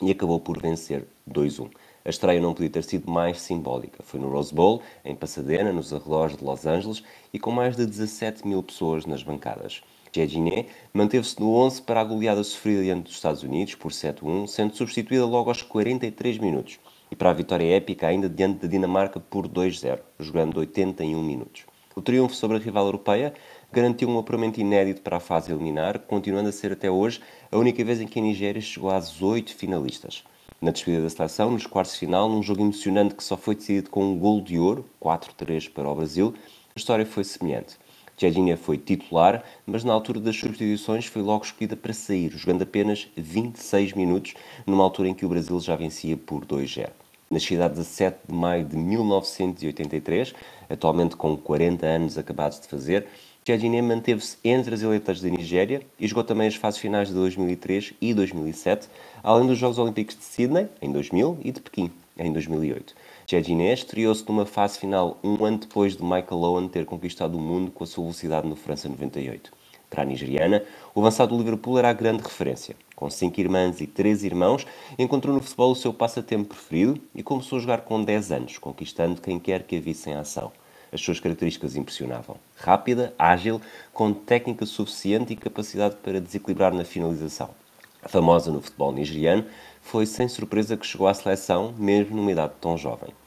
e 0.02 0.10
acabou 0.10 0.38
por 0.38 0.60
vencer 0.60 1.04
2-1. 1.28 1.70
A 2.04 2.08
estreia 2.08 2.40
não 2.40 2.54
podia 2.54 2.70
ter 2.70 2.84
sido 2.84 3.10
mais 3.10 3.40
simbólica. 3.40 4.02
Foi 4.02 4.18
no 4.18 4.30
Rose 4.30 4.54
Bowl, 4.54 4.82
em 5.04 5.14
Pasadena, 5.14 5.72
nos 5.72 5.92
arredores 5.92 6.36
de 6.36 6.44
Los 6.44 6.64
Angeles, 6.64 7.02
e 7.32 7.38
com 7.38 7.50
mais 7.50 7.76
de 7.76 7.84
17 7.84 8.46
mil 8.46 8.62
pessoas 8.62 9.04
nas 9.04 9.22
bancadas. 9.22 9.82
Jedjiné 10.12 10.66
manteve-se 10.92 11.40
no 11.40 11.54
11 11.54 11.82
para 11.82 12.00
a 12.00 12.04
goleada 12.04 12.42
sofrida 12.42 12.82
diante 12.82 13.04
dos 13.04 13.14
Estados 13.14 13.42
Unidos 13.42 13.74
por 13.74 13.92
7-1, 13.92 14.46
sendo 14.46 14.76
substituída 14.76 15.24
logo 15.24 15.50
aos 15.50 15.62
43 15.62 16.38
minutos, 16.38 16.78
e 17.10 17.16
para 17.16 17.30
a 17.30 17.34
vitória 17.34 17.76
épica 17.76 18.06
ainda 18.06 18.28
diante 18.28 18.60
da 18.60 18.68
Dinamarca 18.68 19.20
por 19.20 19.48
2-0, 19.48 20.00
jogando 20.18 20.58
81 20.58 21.22
minutos. 21.22 21.64
O 21.94 22.02
triunfo 22.02 22.34
sobre 22.34 22.56
a 22.56 22.60
rival 22.60 22.86
europeia 22.86 23.34
garantiu 23.72 24.08
um 24.08 24.18
apuramento 24.18 24.60
inédito 24.60 25.02
para 25.02 25.16
a 25.16 25.20
fase 25.20 25.52
eliminar, 25.52 25.98
continuando 26.00 26.48
a 26.48 26.52
ser 26.52 26.72
até 26.72 26.90
hoje 26.90 27.20
a 27.50 27.58
única 27.58 27.84
vez 27.84 28.00
em 28.00 28.06
que 28.06 28.18
a 28.18 28.22
Nigéria 28.22 28.60
chegou 28.60 28.90
às 28.90 29.20
oito 29.22 29.54
finalistas 29.54 30.24
na 30.60 30.70
despedida 30.70 31.04
da 31.04 31.10
seleção, 31.10 31.50
nos 31.50 31.66
quartos 31.66 31.94
de 31.94 32.00
final, 32.00 32.28
num 32.28 32.42
jogo 32.42 32.60
emocionante 32.60 33.14
que 33.14 33.24
só 33.24 33.36
foi 33.36 33.54
decidido 33.54 33.88
com 33.88 34.04
um 34.04 34.18
gol 34.18 34.42
de 34.42 34.58
ouro, 34.58 34.84
4-3 35.02 35.72
para 35.72 35.88
o 35.88 35.94
Brasil, 35.94 36.34
a 36.76 36.78
história 36.78 37.06
foi 37.06 37.24
semelhante. 37.24 37.78
Jedinha 38.20 38.54
foi 38.54 38.76
titular, 38.76 39.42
mas 39.64 39.82
na 39.82 39.94
altura 39.94 40.20
das 40.20 40.36
substituições 40.36 41.06
foi 41.06 41.22
logo 41.22 41.42
escolhida 41.42 41.74
para 41.74 41.94
sair, 41.94 42.30
jogando 42.30 42.60
apenas 42.60 43.08
26 43.16 43.94
minutos, 43.94 44.34
numa 44.66 44.84
altura 44.84 45.08
em 45.08 45.14
que 45.14 45.24
o 45.24 45.28
Brasil 45.30 45.58
já 45.58 45.74
vencia 45.74 46.18
por 46.18 46.44
2-0. 46.44 46.90
Nascida 47.30 47.64
a 47.64 47.68
17 47.68 48.18
de 48.28 48.34
maio 48.34 48.66
de 48.66 48.76
1983, 48.76 50.34
atualmente 50.68 51.16
com 51.16 51.34
40 51.34 51.86
anos 51.86 52.18
acabados 52.18 52.60
de 52.60 52.68
fazer, 52.68 53.06
Tchadjiné 53.42 53.80
manteve-se 53.80 54.36
entre 54.44 54.74
as 54.74 54.82
eleitas 54.82 55.22
da 55.22 55.30
Nigéria 55.30 55.80
e 55.98 56.06
jogou 56.06 56.22
também 56.22 56.46
as 56.46 56.56
fases 56.56 56.78
finais 56.78 57.08
de 57.08 57.14
2003 57.14 57.94
e 58.02 58.12
2007, 58.12 58.86
além 59.22 59.46
dos 59.46 59.56
Jogos 59.56 59.78
Olímpicos 59.78 60.18
de 60.18 60.24
Sydney, 60.24 60.68
em 60.82 60.92
2000, 60.92 61.38
e 61.42 61.52
de 61.52 61.60
Pequim, 61.62 61.90
em 62.18 62.30
2008. 62.30 62.94
Tchadjiné 63.30 63.72
estreou-se 63.72 64.26
numa 64.26 64.44
fase 64.44 64.76
final 64.76 65.16
um 65.22 65.44
ano 65.44 65.58
depois 65.58 65.96
de 65.96 66.02
Michael 66.02 66.42
Owen 66.42 66.68
ter 66.68 66.84
conquistado 66.84 67.38
o 67.38 67.40
mundo 67.40 67.70
com 67.70 67.84
a 67.84 67.86
sua 67.86 68.02
velocidade 68.02 68.48
no 68.48 68.56
França 68.56 68.88
98. 68.88 69.52
Para 69.88 70.02
a 70.02 70.04
nigeriana, 70.04 70.64
o 70.92 70.98
avançado 70.98 71.36
do 71.36 71.40
Liverpool 71.40 71.78
era 71.78 71.90
a 71.90 71.92
grande 71.92 72.24
referência. 72.24 72.74
Com 72.96 73.08
cinco 73.08 73.38
irmãs 73.38 73.80
e 73.80 73.86
três 73.86 74.24
irmãos, 74.24 74.66
encontrou 74.98 75.32
no 75.32 75.40
futebol 75.40 75.70
o 75.70 75.76
seu 75.76 75.94
passatempo 75.94 76.56
preferido 76.56 77.00
e 77.14 77.22
começou 77.22 77.58
a 77.58 77.60
jogar 77.60 77.82
com 77.82 78.02
10 78.02 78.32
anos, 78.32 78.58
conquistando 78.58 79.20
quem 79.20 79.38
quer 79.38 79.62
que 79.62 79.76
a 79.76 79.80
visse 79.80 80.10
em 80.10 80.14
ação. 80.14 80.50
As 80.90 81.00
suas 81.00 81.20
características 81.20 81.76
impressionavam. 81.76 82.36
Rápida, 82.56 83.14
ágil, 83.16 83.60
com 83.92 84.12
técnica 84.12 84.66
suficiente 84.66 85.34
e 85.34 85.36
capacidade 85.36 85.94
para 86.02 86.20
desequilibrar 86.20 86.74
na 86.74 86.84
finalização. 86.84 87.50
Famosa 88.08 88.50
no 88.50 88.60
futebol 88.60 88.92
nigeriano, 88.92 89.44
foi 89.80 90.04
sem 90.04 90.26
surpresa 90.26 90.76
que 90.76 90.84
chegou 90.84 91.06
à 91.06 91.14
seleção, 91.14 91.72
mesmo 91.78 92.16
numa 92.16 92.32
idade 92.32 92.54
tão 92.60 92.76
jovem. 92.76 93.19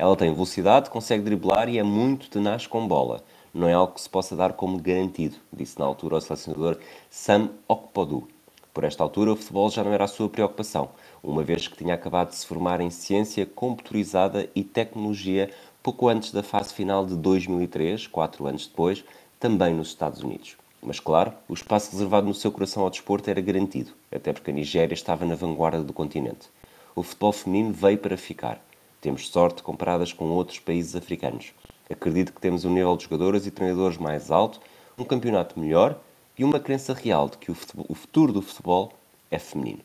Ela 0.00 0.16
tem 0.16 0.32
velocidade, 0.32 0.88
consegue 0.88 1.22
driblar 1.22 1.68
e 1.68 1.76
é 1.76 1.82
muito 1.82 2.30
tenaz 2.30 2.66
com 2.66 2.88
bola. 2.88 3.22
não 3.52 3.68
é 3.68 3.74
algo 3.74 3.92
que 3.92 4.00
se 4.00 4.08
possa 4.08 4.34
dar 4.34 4.54
como 4.54 4.80
garantido, 4.80 5.36
disse 5.52 5.78
na 5.78 5.84
altura 5.84 6.16
o 6.16 6.20
selecionador 6.22 6.78
Sam 7.10 7.50
Okpodu. 7.68 8.26
Por 8.72 8.84
esta 8.84 9.04
altura, 9.04 9.34
o 9.34 9.36
futebol 9.36 9.68
já 9.68 9.84
não 9.84 9.92
era 9.92 10.04
a 10.04 10.08
sua 10.08 10.26
preocupação, 10.30 10.88
uma 11.22 11.42
vez 11.42 11.68
que 11.68 11.76
tinha 11.76 11.92
acabado 11.92 12.30
de 12.30 12.36
se 12.36 12.46
formar 12.46 12.80
em 12.80 12.88
ciência 12.88 13.44
computadorizada 13.44 14.48
e 14.54 14.64
tecnologia 14.64 15.50
pouco 15.82 16.08
antes 16.08 16.32
da 16.32 16.42
fase 16.42 16.72
final 16.72 17.04
de 17.04 17.14
2003, 17.16 18.06
quatro 18.06 18.46
anos 18.46 18.66
depois, 18.66 19.04
também 19.38 19.74
nos 19.74 19.88
Estados 19.88 20.22
Unidos. 20.22 20.56
Mas, 20.80 20.98
claro, 20.98 21.34
o 21.46 21.52
espaço 21.52 21.92
reservado 21.92 22.26
no 22.26 22.32
seu 22.32 22.50
coração 22.50 22.84
ao 22.84 22.88
desporto 22.88 23.28
era 23.28 23.42
garantido, 23.42 23.90
até 24.10 24.32
porque 24.32 24.50
a 24.50 24.54
Nigéria 24.54 24.94
estava 24.94 25.26
na 25.26 25.34
vanguarda 25.34 25.84
do 25.84 25.92
continente. 25.92 26.48
O 26.96 27.02
futebol 27.02 27.32
feminino 27.32 27.74
veio 27.74 27.98
para 27.98 28.16
ficar. 28.16 28.62
Temos 29.00 29.28
sorte 29.28 29.62
comparadas 29.62 30.12
com 30.12 30.26
outros 30.26 30.58
países 30.58 30.94
africanos. 30.94 31.54
Acredito 31.88 32.32
que 32.32 32.40
temos 32.40 32.64
um 32.64 32.72
nível 32.72 32.96
de 32.96 33.04
jogadoras 33.04 33.46
e 33.46 33.50
treinadores 33.50 33.96
mais 33.96 34.30
alto, 34.30 34.60
um 34.98 35.04
campeonato 35.04 35.58
melhor 35.58 35.98
e 36.38 36.44
uma 36.44 36.60
crença 36.60 36.92
real 36.92 37.28
de 37.28 37.38
que 37.38 37.50
o, 37.50 37.54
futebol, 37.54 37.86
o 37.88 37.94
futuro 37.94 38.32
do 38.32 38.42
futebol 38.42 38.92
é 39.30 39.38
feminino. 39.38 39.80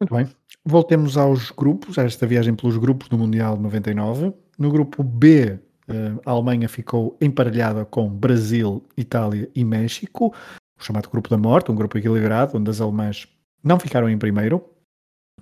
Muito 0.00 0.14
bem. 0.14 0.28
Voltemos 0.64 1.16
aos 1.16 1.50
grupos, 1.50 1.98
a 1.98 2.02
esta 2.02 2.26
viagem 2.26 2.54
pelos 2.54 2.76
grupos 2.76 3.08
do 3.08 3.18
Mundial 3.18 3.56
99. 3.56 4.32
No 4.58 4.70
grupo 4.70 5.02
B, 5.02 5.58
eh, 5.88 6.14
a 6.24 6.30
Alemanha 6.30 6.68
ficou 6.68 7.16
emparelhada 7.20 7.84
com 7.84 8.08
Brasil, 8.08 8.84
Itália 8.96 9.48
e 9.54 9.64
México, 9.64 10.34
o 10.78 10.82
chamado 10.82 11.08
Grupo 11.08 11.28
da 11.28 11.38
Morte, 11.38 11.70
um 11.70 11.74
grupo 11.74 11.98
equilibrado, 11.98 12.56
onde 12.56 12.70
as 12.70 12.80
alemãs 12.80 13.28
não 13.62 13.78
ficaram 13.78 14.08
em 14.08 14.18
primeiro. 14.18 14.71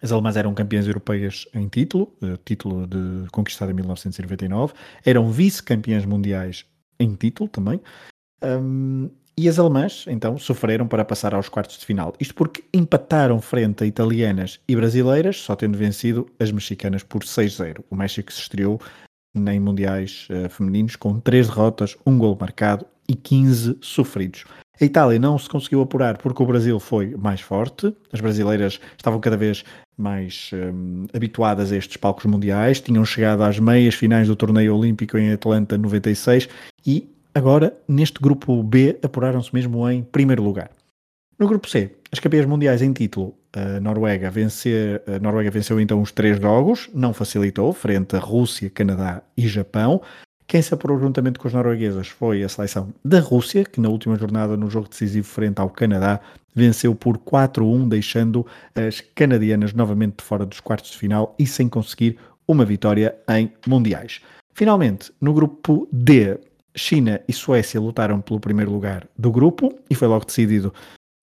As 0.02 0.12
alemãs 0.12 0.36
eram 0.36 0.54
campeãs 0.54 0.86
europeias 0.86 1.46
em 1.54 1.68
título, 1.68 2.12
eh, 2.22 2.38
título 2.44 2.86
de, 2.86 3.28
conquistado 3.30 3.70
em 3.70 3.74
1999, 3.74 4.72
eram 5.04 5.30
vice-campeãs 5.30 6.04
mundiais 6.04 6.64
em 6.98 7.14
título 7.14 7.48
também. 7.48 7.80
Um, 8.42 9.10
e 9.36 9.48
as 9.48 9.58
alemãs, 9.58 10.04
então, 10.06 10.36
sofreram 10.36 10.86
para 10.86 11.04
passar 11.04 11.34
aos 11.34 11.48
quartos 11.48 11.78
de 11.78 11.86
final. 11.86 12.12
Isto 12.20 12.34
porque 12.34 12.62
empataram 12.74 13.40
frente 13.40 13.82
a 13.82 13.86
italianas 13.86 14.60
e 14.68 14.76
brasileiras, 14.76 15.38
só 15.38 15.56
tendo 15.56 15.78
vencido 15.78 16.26
as 16.38 16.52
mexicanas 16.52 17.02
por 17.02 17.22
6-0. 17.22 17.82
O 17.88 17.96
México 17.96 18.30
se 18.30 18.40
estreou 18.40 18.78
em 19.34 19.60
mundiais 19.60 20.28
uh, 20.30 20.48
femininos 20.50 20.96
com 20.96 21.18
3 21.18 21.48
derrotas, 21.48 21.96
um 22.04 22.18
gol 22.18 22.36
marcado 22.38 22.84
e 23.08 23.14
15 23.14 23.78
sofridos. 23.80 24.44
A 24.80 24.84
Itália 24.84 25.18
não 25.18 25.38
se 25.38 25.48
conseguiu 25.48 25.82
apurar 25.82 26.18
porque 26.18 26.42
o 26.42 26.46
Brasil 26.46 26.78
foi 26.80 27.14
mais 27.14 27.40
forte. 27.40 27.94
As 28.12 28.20
brasileiras 28.20 28.80
estavam 28.96 29.20
cada 29.20 29.36
vez 29.36 29.64
mais 30.00 30.50
um, 30.52 31.06
habituadas 31.12 31.70
a 31.70 31.76
estes 31.76 31.96
palcos 31.96 32.24
mundiais, 32.24 32.80
tinham 32.80 33.04
chegado 33.04 33.42
às 33.42 33.58
meias 33.58 33.94
finais 33.94 34.26
do 34.26 34.34
torneio 34.34 34.74
olímpico 34.74 35.18
em 35.18 35.32
Atlanta 35.32 35.76
96 35.76 36.48
e 36.86 37.08
Agora, 37.34 37.76
neste 37.86 38.20
grupo 38.20 38.60
B, 38.62 38.98
apuraram-se 39.02 39.54
mesmo 39.54 39.88
em 39.88 40.02
primeiro 40.02 40.42
lugar. 40.42 40.70
No 41.38 41.46
grupo 41.46 41.68
C, 41.68 41.92
as 42.10 42.18
campeãs 42.18 42.44
mundiais 42.44 42.82
em 42.82 42.92
título, 42.92 43.34
a 43.52 43.80
Noruega, 43.80 44.30
vencer, 44.30 45.02
a 45.06 45.18
Noruega 45.18 45.50
venceu 45.50 45.80
então 45.80 46.02
os 46.02 46.10
três 46.10 46.40
jogos, 46.40 46.90
não 46.92 47.14
facilitou, 47.14 47.72
frente 47.72 48.16
a 48.16 48.18
Rússia, 48.18 48.68
Canadá 48.68 49.22
e 49.36 49.46
Japão. 49.46 50.02
Quem 50.46 50.60
se 50.60 50.74
apurou 50.74 50.98
juntamente 50.98 51.38
com 51.38 51.46
os 51.46 51.54
norueguesas 51.54 52.08
foi 52.08 52.42
a 52.42 52.48
seleção 52.48 52.92
da 53.04 53.20
Rússia, 53.20 53.64
que 53.64 53.80
na 53.80 53.88
última 53.88 54.16
jornada, 54.16 54.56
no 54.56 54.68
jogo 54.68 54.88
decisivo 54.88 55.26
frente 55.28 55.60
ao 55.60 55.70
Canadá, 55.70 56.20
venceu 56.54 56.94
por 56.94 57.18
4-1, 57.18 57.88
deixando 57.88 58.46
as 58.74 59.00
canadianas 59.14 59.72
novamente 59.72 60.22
fora 60.22 60.44
dos 60.44 60.60
quartos 60.60 60.90
de 60.90 60.98
final 60.98 61.34
e 61.38 61.46
sem 61.46 61.68
conseguir 61.68 62.18
uma 62.46 62.64
vitória 62.64 63.14
em 63.28 63.52
mundiais. 63.66 64.20
Finalmente, 64.52 65.12
no 65.20 65.32
grupo 65.32 65.88
D, 65.92 66.38
China 66.74 67.20
e 67.28 67.32
Suécia 67.32 67.80
lutaram 67.80 68.20
pelo 68.20 68.40
primeiro 68.40 68.70
lugar 68.70 69.06
do 69.16 69.30
grupo 69.30 69.74
e 69.88 69.94
foi 69.94 70.08
logo 70.08 70.24
decidido 70.24 70.72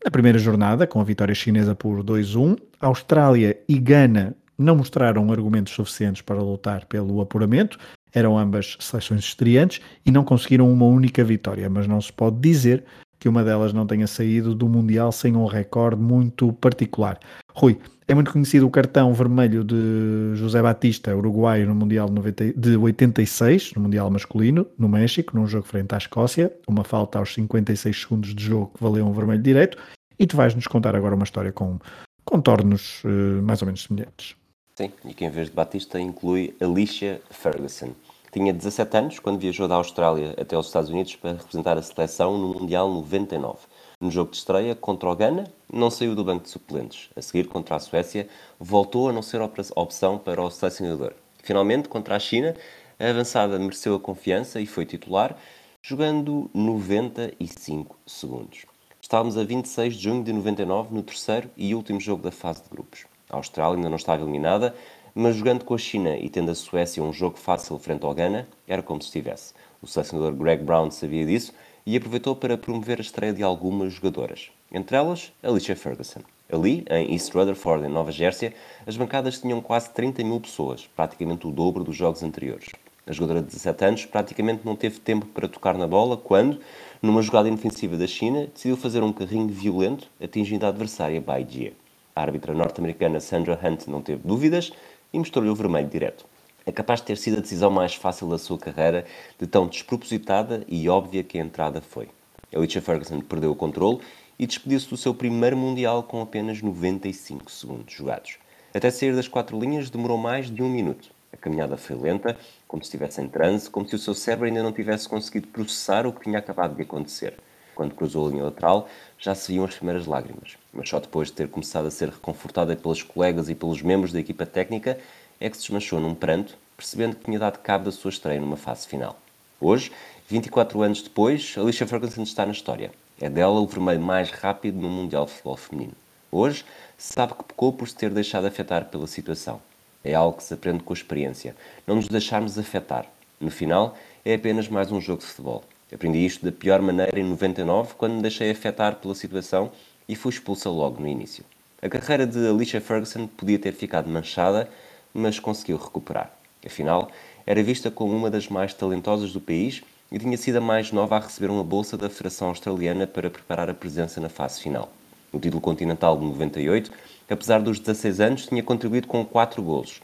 na 0.03 0.11
primeira 0.11 0.39
jornada, 0.39 0.87
com 0.87 1.01
a 1.01 1.03
vitória 1.03 1.35
chinesa 1.35 1.75
por 1.75 2.03
2-1. 2.03 2.57
Austrália 2.79 3.59
e 3.67 3.77
Gana 3.77 4.35
não 4.57 4.75
mostraram 4.75 5.31
argumentos 5.31 5.73
suficientes 5.73 6.21
para 6.21 6.41
lutar 6.41 6.85
pelo 6.85 7.21
apuramento, 7.21 7.77
eram 8.13 8.37
ambas 8.37 8.77
seleções 8.79 9.25
estreantes 9.25 9.81
e 10.05 10.11
não 10.11 10.23
conseguiram 10.23 10.71
uma 10.71 10.85
única 10.85 11.23
vitória, 11.23 11.69
mas 11.69 11.87
não 11.87 12.01
se 12.01 12.11
pode 12.11 12.37
dizer 12.39 12.83
que 13.19 13.27
uma 13.27 13.43
delas 13.43 13.73
não 13.73 13.85
tenha 13.85 14.07
saído 14.07 14.53
do 14.53 14.67
Mundial 14.67 15.11
sem 15.11 15.35
um 15.35 15.45
recorde 15.45 16.01
muito 16.01 16.53
particular. 16.53 17.19
Rui, 17.53 17.77
é 18.07 18.13
muito 18.13 18.31
conhecido 18.31 18.65
o 18.65 18.69
cartão 18.69 19.13
vermelho 19.13 19.63
de 19.63 20.31
José 20.35 20.61
Batista, 20.61 21.15
uruguaio, 21.15 21.67
no 21.67 21.75
Mundial 21.75 22.07
de 22.55 22.77
86, 22.77 23.73
no 23.73 23.81
Mundial 23.81 24.09
masculino, 24.09 24.65
no 24.77 24.87
México, 24.87 25.35
num 25.35 25.45
jogo 25.45 25.67
frente 25.67 25.93
à 25.93 25.97
Escócia, 25.97 26.53
uma 26.67 26.85
falta 26.85 27.19
aos 27.19 27.33
56 27.33 28.01
segundos 28.01 28.33
de 28.33 28.45
jogo 28.45 28.71
que 28.75 28.81
valeu 28.81 29.05
um 29.05 29.11
vermelho 29.11 29.41
direito, 29.41 29.77
e 30.17 30.25
tu 30.25 30.37
vais-nos 30.37 30.67
contar 30.67 30.95
agora 30.95 31.15
uma 31.15 31.25
história 31.25 31.51
com 31.51 31.77
contornos 32.23 33.03
uh, 33.03 33.41
mais 33.43 33.61
ou 33.61 33.65
menos 33.65 33.83
semelhantes. 33.83 34.35
Sim, 34.75 34.91
e 35.03 35.13
que 35.13 35.25
em 35.25 35.29
vez 35.29 35.49
de 35.49 35.55
Batista 35.55 35.99
inclui 35.99 36.55
Alicia 36.61 37.19
Ferguson. 37.29 37.91
Tinha 38.31 38.53
17 38.53 38.97
anos 38.97 39.19
quando 39.19 39.39
viajou 39.39 39.67
da 39.67 39.75
Austrália 39.75 40.35
até 40.39 40.57
os 40.57 40.67
Estados 40.67 40.89
Unidos 40.89 41.15
para 41.15 41.33
representar 41.33 41.77
a 41.77 41.81
seleção 41.81 42.37
no 42.37 42.59
Mundial 42.59 42.91
99. 42.91 43.59
No 44.01 44.11
jogo 44.11 44.31
de 44.31 44.37
estreia 44.37 44.75
contra 44.75 45.09
o 45.09 45.15
Ghana, 45.15 45.45
não 45.71 45.89
saiu 45.89 46.13
do 46.13 46.23
banco 46.23 46.43
de 46.43 46.49
suplentes. 46.49 47.09
A 47.15 47.21
seguir, 47.21 47.47
contra 47.47 47.77
a 47.77 47.79
Suécia, 47.79 48.27
voltou 48.59 49.09
a 49.09 49.13
não 49.13 49.21
ser 49.21 49.41
opção 49.75 50.17
para 50.17 50.41
o 50.41 50.51
selecionador. 50.51 51.13
Finalmente, 51.41 51.87
contra 51.87 52.15
a 52.15 52.19
China, 52.19 52.53
a 52.99 53.09
avançada 53.09 53.57
mereceu 53.57 53.95
a 53.95 53.99
confiança 53.99 54.59
e 54.59 54.65
foi 54.65 54.85
titular, 54.85 55.35
jogando 55.81 56.49
95 56.53 57.97
segundos. 58.05 58.65
Estávamos 59.01 59.37
a 59.37 59.43
26 59.43 59.95
de 59.95 60.03
junho 60.03 60.23
de 60.23 60.33
99, 60.33 60.93
no 60.93 61.01
terceiro 61.01 61.49
e 61.55 61.73
último 61.73 62.01
jogo 62.01 62.21
da 62.21 62.31
fase 62.31 62.61
de 62.61 62.69
grupos. 62.69 63.05
A 63.29 63.37
Austrália 63.37 63.77
ainda 63.77 63.89
não 63.89 63.95
estava 63.95 64.21
eliminada, 64.21 64.75
mas 65.17 65.35
jogando 65.35 65.65
com 65.65 65.73
a 65.73 65.79
China 65.79 66.15
e 66.15 66.29
tendo 66.29 66.51
a 66.51 66.55
Suécia 66.55 67.01
um 67.01 67.11
jogo 67.11 67.39
fácil 67.39 67.79
frente 67.79 68.05
ao 68.05 68.13
Ghana, 68.13 68.47
era 68.67 68.83
como 68.83 69.01
se 69.01 69.07
estivesse. 69.07 69.51
O 69.81 69.87
selecionador 69.87 70.31
Greg 70.35 70.63
Brown 70.63 70.91
sabia 70.91 71.25
disso 71.25 71.53
e 71.87 71.97
aproveitou 71.97 72.35
para 72.35 72.55
promover 72.55 72.99
a 72.99 73.01
estreia 73.01 73.33
de 73.33 73.41
algumas 73.41 73.93
jogadoras, 73.93 74.51
entre 74.71 74.95
elas 74.95 75.33
Alicia 75.41 75.75
Ferguson. 75.75 76.19
Ali, 76.51 76.85
em 76.87 77.13
East 77.13 77.33
Rutherford, 77.33 77.87
em 77.87 77.89
Nova 77.89 78.11
Jersey, 78.11 78.53
as 78.85 78.95
bancadas 78.95 79.41
tinham 79.41 79.59
quase 79.59 79.89
30 79.89 80.23
mil 80.23 80.39
pessoas, 80.39 80.87
praticamente 80.95 81.47
o 81.47 81.51
dobro 81.51 81.83
dos 81.83 81.95
jogos 81.95 82.21
anteriores. 82.21 82.69
A 83.07 83.11
jogadora 83.11 83.41
de 83.41 83.47
17 83.47 83.85
anos 83.85 84.05
praticamente 84.05 84.61
não 84.63 84.75
teve 84.75 84.99
tempo 84.99 85.25
para 85.25 85.47
tocar 85.47 85.75
na 85.79 85.87
bola 85.87 86.15
quando, 86.15 86.59
numa 87.01 87.23
jogada 87.23 87.47
inofensiva 87.47 87.97
da 87.97 88.05
China, 88.05 88.47
decidiu 88.53 88.77
fazer 88.77 89.01
um 89.01 89.11
carrinho 89.11 89.47
violento, 89.47 90.11
atingindo 90.21 90.63
a 90.67 90.69
adversária 90.69 91.19
Bai 91.19 91.43
Jie. 91.49 91.73
A 92.15 92.21
árbitra 92.21 92.51
norte-americana 92.51 93.19
Sandra 93.19 93.59
Hunt 93.63 93.85
não 93.87 94.01
teve 94.01 94.27
dúvidas 94.27 94.73
e 95.13 95.19
mostrou-lhe 95.19 95.49
o 95.49 95.55
vermelho 95.55 95.87
direto 95.87 96.25
é 96.67 96.71
capaz 96.71 96.99
de 96.99 97.05
ter 97.05 97.17
sido 97.17 97.37
a 97.37 97.39
decisão 97.39 97.71
mais 97.71 97.95
fácil 97.95 98.27
da 98.27 98.37
sua 98.37 98.57
carreira, 98.57 99.05
de 99.39 99.47
tão 99.47 99.67
despropositada 99.67 100.65
e 100.67 100.89
óbvia 100.89 101.23
que 101.23 101.39
a 101.39 101.41
entrada 101.41 101.79
foi. 101.79 102.09
Alicia 102.53 102.81
Ferguson 102.81 103.21
perdeu 103.21 103.51
o 103.51 103.55
controle 103.55 104.01
e 104.37 104.45
despediu-se 104.45 104.89
do 104.89 104.97
seu 104.97 105.13
primeiro 105.13 105.55
Mundial 105.55 106.03
com 106.03 106.21
apenas 106.21 106.61
95 106.61 107.49
segundos 107.49 107.93
jogados. 107.93 108.37
Até 108.73 108.91
sair 108.91 109.15
das 109.15 109.29
quatro 109.29 109.57
linhas 109.57 109.89
demorou 109.89 110.17
mais 110.17 110.53
de 110.53 110.61
um 110.61 110.69
minuto. 110.69 111.09
A 111.31 111.37
caminhada 111.37 111.77
foi 111.77 111.95
lenta, 111.95 112.37
como 112.67 112.83
se 112.83 112.87
estivesse 112.87 113.21
em 113.21 113.29
transe, 113.29 113.69
como 113.69 113.87
se 113.87 113.95
o 113.95 113.99
seu 113.99 114.13
cérebro 114.13 114.47
ainda 114.47 114.61
não 114.61 114.73
tivesse 114.73 115.07
conseguido 115.07 115.47
processar 115.47 116.05
o 116.05 116.11
que 116.11 116.25
tinha 116.25 116.39
acabado 116.39 116.75
de 116.75 116.81
acontecer. 116.81 117.37
Quando 117.77 117.93
cruzou 117.93 118.25
a 118.25 118.31
linha 118.31 118.43
lateral, 118.43 118.89
já 119.19 119.35
se 119.35 119.51
viam 119.51 119.63
as 119.63 119.75
primeiras 119.75 120.07
lágrimas, 120.07 120.57
mas 120.73 120.89
só 120.89 120.99
depois 120.99 121.27
de 121.27 121.35
ter 121.35 121.47
começado 121.47 121.85
a 121.85 121.91
ser 121.91 122.09
reconfortada 122.09 122.75
pelas 122.75 123.03
colegas 123.03 123.49
e 123.49 123.53
pelos 123.53 123.83
membros 123.83 124.11
da 124.11 124.19
equipa 124.19 124.47
técnica 124.47 124.97
é 125.39 125.47
que 125.47 125.55
se 125.55 125.61
desmanchou 125.61 125.99
num 125.99 126.15
pranto, 126.15 126.57
percebendo 126.75 127.15
que 127.15 127.25
tinha 127.25 127.37
dado 127.37 127.59
cabo 127.59 127.85
da 127.85 127.91
sua 127.91 128.09
estreia 128.09 128.41
numa 128.41 128.57
fase 128.57 128.87
final. 128.87 129.15
Hoje, 129.61 129.91
24 130.27 130.81
anos 130.81 131.03
depois, 131.03 131.53
Alicia 131.55 131.85
Ferguson 131.85 132.23
está 132.23 132.47
na 132.47 132.51
história. 132.51 132.91
É 133.21 133.29
dela 133.29 133.59
o 133.59 133.67
vermelho 133.67 134.01
mais 134.01 134.31
rápido 134.31 134.81
no 134.81 134.89
Mundial 134.89 135.27
de 135.27 135.33
Futebol 135.33 135.57
Feminino. 135.57 135.93
Hoje, 136.31 136.65
sabe 136.97 137.35
que 137.35 137.43
pecou 137.43 137.71
por 137.71 137.87
se 137.87 137.95
ter 137.95 138.09
deixado 138.09 138.47
afetar 138.47 138.85
pela 138.85 139.05
situação. 139.05 139.61
É 140.03 140.15
algo 140.15 140.37
que 140.37 140.43
se 140.43 140.55
aprende 140.55 140.81
com 140.81 140.93
a 140.93 140.97
experiência. 140.97 141.55
Não 141.85 141.97
nos 141.97 142.07
deixarmos 142.07 142.57
afetar. 142.57 143.05
No 143.39 143.51
final, 143.51 143.95
é 144.25 144.33
apenas 144.33 144.67
mais 144.67 144.91
um 144.91 144.99
jogo 144.99 145.21
de 145.21 145.27
futebol. 145.27 145.63
Aprendi 145.93 146.25
isto 146.25 146.43
da 146.45 146.51
pior 146.51 146.81
maneira 146.81 147.19
em 147.19 147.23
99, 147.23 147.93
quando 147.97 148.15
me 148.15 148.21
deixei 148.21 148.51
afetar 148.51 148.95
pela 148.95 149.15
situação 149.15 149.71
e 150.07 150.15
fui 150.15 150.31
expulsa 150.31 150.69
logo 150.69 151.01
no 151.01 151.07
início. 151.07 151.43
A 151.81 151.87
carreira 151.87 152.25
de 152.25 152.47
Alicia 152.47 152.81
Ferguson 152.81 153.27
podia 153.27 153.59
ter 153.59 153.73
ficado 153.73 154.09
manchada 154.09 154.69
mas 155.17 155.39
conseguiu 155.39 155.77
recuperar. 155.77 156.31
Afinal, 156.65 157.09
era 157.45 157.63
vista 157.63 157.89
como 157.89 158.15
uma 158.15 158.29
das 158.29 158.47
mais 158.47 158.73
talentosas 158.73 159.33
do 159.33 159.41
país 159.41 159.81
e 160.11 160.19
tinha 160.19 160.37
sido 160.37 160.57
a 160.57 160.61
mais 160.61 160.91
nova 160.91 161.17
a 161.17 161.19
receber 161.19 161.49
uma 161.49 161.63
bolsa 161.63 161.97
da 161.97 162.09
Federação 162.09 162.49
Australiana 162.49 163.07
para 163.07 163.29
preparar 163.29 163.69
a 163.69 163.73
presença 163.73 164.21
na 164.21 164.29
fase 164.29 164.61
final. 164.61 164.91
No 165.33 165.39
título 165.39 165.61
continental 165.61 166.17
de 166.17 166.25
98, 166.25 166.91
apesar 167.29 167.61
dos 167.61 167.79
16 167.79 168.19
anos, 168.19 168.45
tinha 168.45 168.63
contribuído 168.63 169.07
com 169.07 169.25
4 169.25 169.61
golos. 169.61 170.01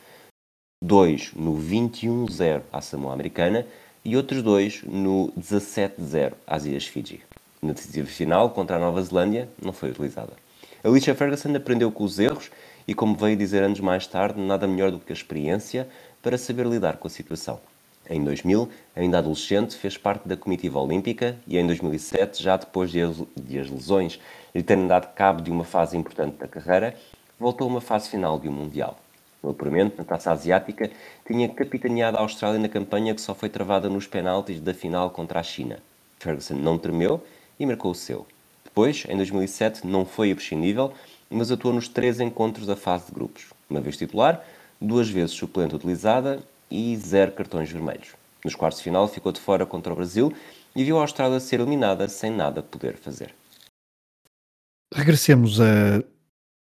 dois 0.82 1.32
no 1.34 1.56
21-0 1.56 2.62
à 2.72 2.82
Samoa 2.82 3.14
Americana 3.14 3.66
e 4.06 4.18
outros 4.18 4.42
dois 4.42 4.82
no 4.84 5.32
17-0 5.40 6.34
às 6.46 6.66
Ilhas 6.66 6.86
Fiji. 6.86 7.22
Na 7.62 7.74
decisiva 7.74 8.08
final, 8.08 8.50
contra 8.50 8.76
a 8.76 8.80
Nova 8.80 9.02
Zelândia, 9.02 9.48
não 9.62 9.72
foi 9.72 9.92
utilizada. 9.92 10.34
Alicia 10.84 11.16
Ferguson 11.16 11.56
aprendeu 11.56 11.92
com 11.92 12.04
os 12.04 12.20
erros 12.20 12.52
e, 12.88 12.94
como 12.94 13.16
veio 13.16 13.38
dizer 13.38 13.64
anos 13.64 13.80
mais 13.80 14.06
tarde, 14.06 14.42
nada 14.42 14.68
melhor 14.68 14.92
do 14.92 15.00
que 15.00 15.14
a 15.14 15.16
experiência 15.16 15.88
para 16.22 16.38
saber 16.38 16.66
lidar 16.66 16.98
com 16.98 17.08
a 17.08 17.10
situação. 17.10 17.60
Em 18.10 18.22
2000, 18.22 18.70
ainda 18.94 19.20
adolescente, 19.20 19.78
fez 19.78 19.98
parte 19.98 20.28
da 20.28 20.36
comitiva 20.36 20.80
olímpica 20.80 21.38
e 21.48 21.58
em 21.58 21.66
2007, 21.66 22.44
já 22.44 22.58
depois 22.58 22.92
de 22.92 23.02
as 23.02 23.70
lesões 23.70 24.20
lhe 24.54 24.62
terem 24.62 24.88
dado 24.88 25.14
cabo 25.14 25.42
de 25.42 25.50
uma 25.50 25.64
fase 25.64 25.96
importante 25.96 26.36
da 26.36 26.48
carreira, 26.48 26.96
voltou 27.40 27.66
a 27.66 27.72
uma 27.72 27.82
fase 27.82 28.10
final 28.10 28.38
de 28.38 28.50
um 28.50 28.52
Mundial. 28.52 29.00
Apuramento, 29.50 29.98
na 29.98 30.04
Taça 30.04 30.32
Asiática, 30.32 30.90
tinha 31.26 31.50
capitaneado 31.50 32.18
a 32.18 32.22
Austrália 32.22 32.60
na 32.60 32.70
campanha 32.70 33.14
que 33.14 33.22
só 33.22 33.34
foi 33.36 33.50
travada 33.50 33.90
nos 33.90 34.08
penaltis 34.08 34.60
da 34.60 34.74
final 34.74 35.10
contra 35.10 35.40
a 35.40 35.44
China. 35.44 35.80
Ferguson 36.20 36.56
não 36.56 36.78
tremeu 36.78 37.24
e 37.60 37.66
marcou 37.66 37.92
o 37.92 37.96
seu. 37.96 38.26
Depois, 38.64 39.06
em 39.08 39.18
2007, 39.18 39.86
não 39.86 40.06
foi 40.06 40.30
imprescindível, 40.30 40.94
mas 41.30 41.52
atuou 41.52 41.74
nos 41.74 41.88
três 41.88 42.20
encontros 42.20 42.66
da 42.66 42.76
fase 42.76 43.08
de 43.08 43.12
grupos. 43.12 43.48
Uma 43.70 43.82
vez 43.82 43.98
titular, 43.98 44.44
duas 44.80 45.10
vezes 45.10 45.32
suplente 45.36 45.76
utilizada 45.76 46.42
e 46.70 46.96
zero 46.98 47.32
cartões 47.32 47.72
vermelhos. 47.72 48.16
Nos 48.44 48.56
quartos 48.56 48.80
de 48.80 48.84
final 48.84 49.08
ficou 49.08 49.32
de 49.32 49.40
fora 49.40 49.66
contra 49.66 49.94
o 49.94 49.96
Brasil 49.96 50.34
e 50.76 50.84
viu 50.84 50.98
a 50.98 51.02
Austrália 51.02 51.40
ser 51.40 51.60
eliminada 51.60 52.08
sem 52.08 52.32
nada 52.32 52.62
poder 52.62 52.98
fazer. 52.98 53.34
Regressemos 54.94 55.60
a 55.62 56.04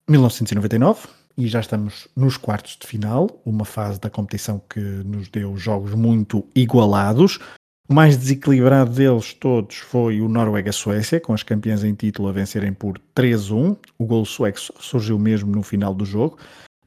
1999, 0.09 1.09
e 1.37 1.47
já 1.47 1.61
estamos 1.61 2.09
nos 2.17 2.37
quartos 2.37 2.77
de 2.81 2.87
final, 2.87 3.41
uma 3.45 3.65
fase 3.65 4.01
da 4.01 4.09
competição 4.09 4.61
que 4.71 4.81
nos 4.81 5.29
deu 5.29 5.57
jogos 5.57 5.95
muito 5.95 6.47
igualados. 6.55 7.39
O 7.89 7.95
mais 7.95 8.17
desequilibrado 8.17 8.91
deles 8.91 9.33
todos 9.35 9.77
foi 9.77 10.21
o 10.21 10.29
Noruega-Suécia, 10.29 11.21
com 11.21 11.33
as 11.33 11.43
campeãs 11.43 11.85
em 11.85 11.95
título 11.95 12.29
a 12.29 12.33
vencerem 12.33 12.73
por 12.73 12.99
3-1. 13.15 13.77
O 13.99 14.05
gol 14.05 14.25
sueco 14.25 14.59
surgiu 14.81 15.19
mesmo 15.19 15.55
no 15.55 15.63
final 15.63 15.95
do 15.95 16.05
jogo. 16.05 16.39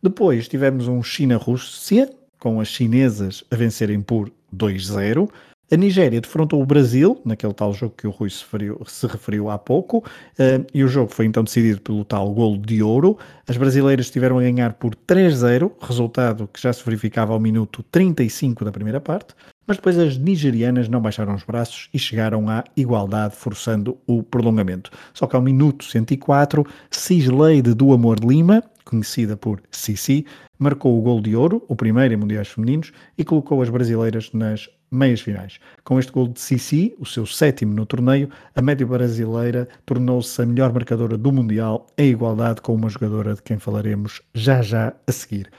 Depois 0.02 0.48
tivemos 0.48 0.88
um 0.88 1.02
China-Rússia, 1.02 2.10
com 2.40 2.60
as 2.60 2.68
chinesas 2.70 3.44
a 3.50 3.56
vencerem 3.56 4.02
por 4.02 4.32
2-0. 4.54 5.30
A 5.72 5.78
Nigéria 5.78 6.20
defrontou 6.20 6.64
o 6.64 6.66
Brasil, 6.66 7.22
naquele 7.24 7.54
tal 7.54 7.72
jogo 7.74 7.94
que 7.96 8.08
o 8.08 8.10
Rui 8.10 8.28
se 8.32 8.42
referiu, 8.44 8.82
se 8.88 9.06
referiu 9.06 9.52
há 9.52 9.58
pouco, 9.60 10.00
uh, 10.00 10.66
e 10.74 10.84
o 10.84 10.88
jogo 10.88 11.14
foi 11.14 11.28
então 11.28 11.44
decidido 11.44 11.80
pelo 11.80 12.04
tal 12.04 12.34
golo 12.34 12.58
de 12.58 12.82
ouro. 12.82 13.20
As 13.48 13.56
brasileiras 13.56 14.08
estiveram 14.08 14.40
a 14.40 14.42
ganhar 14.42 14.74
por 14.74 14.96
3-0, 14.96 15.72
resultado 15.80 16.50
que 16.52 16.60
já 16.60 16.74
se 16.74 16.84
verificava 16.84 17.34
ao 17.34 17.40
minuto 17.40 17.84
35 17.92 18.66
da 18.66 18.72
primeira 18.72 19.00
parte, 19.00 19.36
mas 19.68 19.78
depois 19.78 20.00
as 20.00 20.18
nigerianas 20.18 20.90
não 20.90 21.00
baixaram 21.00 21.36
os 21.36 21.44
braços 21.44 21.88
e 21.94 22.00
chegaram 22.00 22.50
à 22.50 22.64
igualdade, 22.76 23.36
forçando 23.36 23.96
o 24.08 24.24
prolongamento. 24.24 24.90
Só 25.14 25.28
que 25.28 25.36
ao 25.36 25.42
minuto 25.44 25.86
104, 25.86 26.66
Cisleide 26.90 27.76
do 27.76 27.94
Amor 27.94 28.18
Lima, 28.22 28.64
conhecida 28.84 29.38
por 29.38 29.62
Sissi, 29.70 30.26
marcou 30.58 30.98
o 30.98 31.02
gol 31.04 31.22
de 31.22 31.36
ouro, 31.36 31.64
o 31.68 31.76
primeiro 31.76 32.16
em 32.16 32.18
Mundiais 32.18 32.48
Femininos, 32.48 32.92
e 33.16 33.24
colocou 33.24 33.62
as 33.62 33.70
brasileiras 33.70 34.32
nas 34.34 34.68
meias 34.92 35.22
finais. 35.22 35.60
Com 35.84 36.00
este 36.00 36.12
gol 36.12 36.28
de 36.28 36.40
Sissi, 36.40 36.96
o 37.00 37.06
seu 37.06 37.26
sétimo 37.26 37.74
no 37.74 37.86
torneio, 37.86 38.30
a 38.56 38.62
média 38.62 38.86
brasileira 38.86 39.68
tornou-se 39.86 40.42
a 40.42 40.46
melhor 40.46 40.74
marcadora 40.74 41.18
do 41.18 41.32
Mundial, 41.32 41.88
em 41.98 42.12
igualdade 42.12 42.62
com 42.62 42.74
uma 42.74 42.90
jogadora 42.90 43.36
de 43.36 43.42
quem 43.42 43.60
falaremos 43.60 44.22
já 44.34 44.62
já 44.62 44.94
a 45.08 45.12
seguir. 45.12 45.50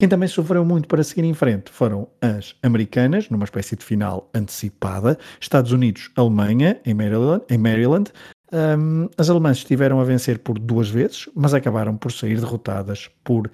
Quem 0.00 0.08
também 0.08 0.28
sofreu 0.28 0.64
muito 0.64 0.88
para 0.88 1.04
seguir 1.04 1.24
em 1.24 1.34
frente 1.34 1.70
foram 1.70 2.08
as 2.22 2.56
americanas, 2.62 3.28
numa 3.28 3.44
espécie 3.44 3.76
de 3.76 3.84
final 3.84 4.30
antecipada, 4.34 5.18
Estados 5.38 5.72
Unidos, 5.72 6.10
Alemanha, 6.16 6.80
em 6.86 6.94
Maryland. 6.94 7.44
Em 7.50 7.58
Maryland. 7.58 8.10
Um, 8.50 9.08
as 9.18 9.28
alemãs 9.28 9.58
estiveram 9.58 10.00
a 10.00 10.04
vencer 10.04 10.38
por 10.38 10.58
duas 10.58 10.88
vezes, 10.88 11.28
mas 11.34 11.52
acabaram 11.52 11.98
por 11.98 12.10
sair 12.10 12.40
derrotadas 12.40 13.10
por 13.22 13.50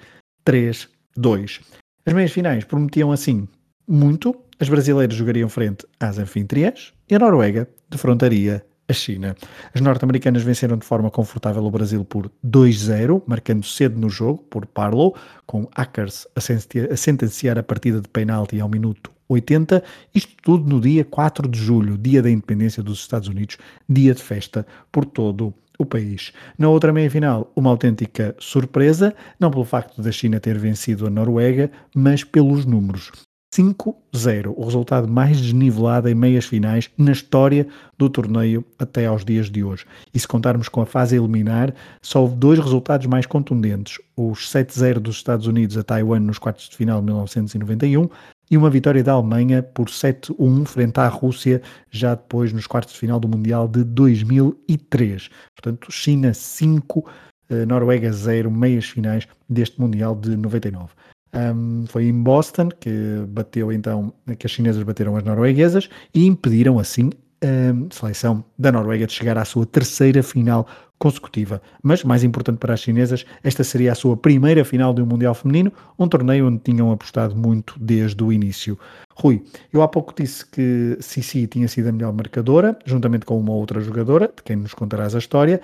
3-2. 0.47 1.61
As 2.07 2.13
meias 2.15 2.31
finais 2.31 2.63
prometiam 2.63 3.11
assim 3.11 3.49
muito, 3.89 4.35
as 4.59 4.69
brasileiras 4.69 5.17
jogariam 5.17 5.49
frente 5.49 5.87
às 5.99 6.19
anfitriãs 6.19 6.93
e 7.09 7.15
a 7.15 7.19
Noruega 7.19 7.69
defrontaria 7.89 8.65
a 8.89 8.93
China. 8.93 9.35
As 9.75 9.81
norte-americanas 9.81 10.43
venceram 10.43 10.77
de 10.77 10.87
forma 10.87 11.11
confortável 11.11 11.65
o 11.65 11.71
Brasil 11.71 12.05
por 12.05 12.31
2-0, 12.45 13.23
marcando 13.27 13.65
cedo 13.67 13.99
no 13.99 14.09
jogo 14.09 14.43
por 14.45 14.67
Parlow, 14.67 15.15
com 15.45 15.69
Akers 15.75 16.27
a 16.35 16.97
sentenciar 16.97 17.59
a 17.59 17.63
partida 17.63 18.01
de 18.01 18.09
penalti 18.09 18.61
ao 18.61 18.69
minuto 18.69 19.11
80, 19.29 19.83
isto 20.15 20.35
tudo 20.41 20.69
no 20.69 20.81
dia 20.81 21.05
4 21.05 21.49
de 21.49 21.59
julho, 21.59 21.99
dia 21.99 22.23
da 22.23 22.31
independência 22.31 22.83
dos 22.83 23.01
Estados 23.01 23.29
Unidos, 23.29 23.59
dia 23.89 24.15
de 24.15 24.23
festa 24.23 24.65
por 24.93 25.05
todo 25.05 25.53
o 25.79 25.85
país. 25.85 26.33
Na 26.57 26.69
outra 26.69 26.93
meia-final, 26.93 27.53
uma 27.57 27.71
autêntica 27.71 28.37
surpresa, 28.39 29.15
não 29.39 29.51
pelo 29.51 29.65
facto 29.65 30.01
da 30.01 30.13
China 30.13 30.41
ter 30.41 30.57
vencido 30.57 31.07
a 31.07 31.11
Noruega, 31.11 31.71
mas 31.95 32.23
pelos 32.23 32.65
números. 32.65 33.11
5-0, 33.57 34.53
o 34.55 34.65
resultado 34.65 35.09
mais 35.09 35.41
desnivelado 35.41 36.09
em 36.09 36.15
meias 36.15 36.45
finais 36.45 36.91
na 36.99 37.13
história 37.13 37.67
do 37.97 38.11
torneio 38.11 38.63
até 38.79 39.07
aos 39.07 39.25
dias 39.25 39.51
de 39.51 39.65
hoje. 39.65 39.87
E 40.13 40.21
se 40.21 40.29
contarmos 40.29 40.69
com 40.69 40.83
a 40.83 40.87
fase 40.87 41.17
eliminar, 41.17 41.73
só 42.03 42.21
houve 42.23 42.37
dois 42.37 42.59
resultados 42.59 43.07
mais 43.07 43.25
contundentes: 43.25 43.99
os 44.15 44.51
7-0 44.53 44.99
dos 44.99 45.17
Estados 45.17 45.47
Unidos 45.47 45.79
a 45.79 45.83
Taiwan 45.83 46.21
nos 46.21 46.39
quartos 46.39 46.69
de 46.69 46.77
final 46.77 47.01
de 47.01 47.07
1991 47.07 48.09
e 48.51 48.57
uma 48.57 48.71
vitória 48.71 49.03
da 49.03 49.13
Alemanha 49.13 49.63
por 49.63 49.87
7-1 49.87 50.67
frente 50.67 50.99
à 51.01 51.09
Rússia, 51.09 51.63
já 51.91 52.15
depois 52.15 52.53
nos 52.53 52.67
quartos 52.67 52.95
de 52.95 53.01
final 53.01 53.19
do 53.19 53.27
Mundial 53.27 53.67
de 53.67 53.83
2003. 53.83 55.31
Portanto, 55.57 55.91
China 55.91 56.33
5, 56.33 57.09
eh, 57.49 57.67
Noruega 57.67 58.13
0, 58.13 58.51
meias 58.51 58.85
finais 58.85 59.27
deste 59.49 59.81
Mundial 59.81 60.15
de 60.15 60.37
99. 60.37 60.91
Um, 61.37 61.85
foi 61.87 62.07
em 62.07 62.23
Boston 62.23 62.71
que 62.71 62.91
bateu 63.29 63.71
então, 63.71 64.13
que 64.39 64.47
as 64.47 64.51
chinesas 64.51 64.83
bateram 64.83 65.17
as 65.17 65.23
norueguesas 65.23 65.91
e 66.15 66.27
impediram 66.27 66.79
assim 66.79 67.11
a 67.43 67.95
seleção 67.95 68.45
da 68.59 68.73
Noruega 68.73 69.07
de 69.07 69.13
chegar 69.13 69.37
à 69.37 69.45
sua 69.45 69.67
terceira 69.67 70.23
final 70.23 70.67
consecutiva. 70.99 71.61
Mas, 71.83 72.03
mais 72.03 72.25
importante 72.25 72.59
para 72.59 72.75
as 72.75 72.81
chinesas, 72.81 73.27
esta 73.43 73.63
seria 73.63 73.93
a 73.93 73.95
sua 73.95 74.17
primeira 74.17 74.65
final 74.65 74.95
de 74.95 75.03
um 75.03 75.07
Mundial 75.07 75.35
Feminino, 75.35 75.73
um 75.99 76.09
torneio 76.09 76.47
onde 76.47 76.59
tinham 76.61 76.91
apostado 76.91 77.37
muito 77.37 77.79
desde 77.79 78.23
o 78.25 78.33
início. 78.33 78.79
Rui, 79.15 79.45
eu 79.73 79.83
há 79.83 79.89
pouco 79.89 80.15
disse 80.17 80.45
que 80.47 80.97
Sissi 81.01 81.47
tinha 81.47 81.69
sido 81.69 81.89
a 81.89 81.93
melhor 81.93 82.13
marcadora, 82.13 82.79
juntamente 82.85 83.27
com 83.27 83.39
uma 83.39 83.53
outra 83.53 83.81
jogadora, 83.81 84.33
de 84.35 84.43
quem 84.43 84.57
nos 84.57 84.73
contarás 84.73 85.15
a 85.15 85.19
história, 85.19 85.61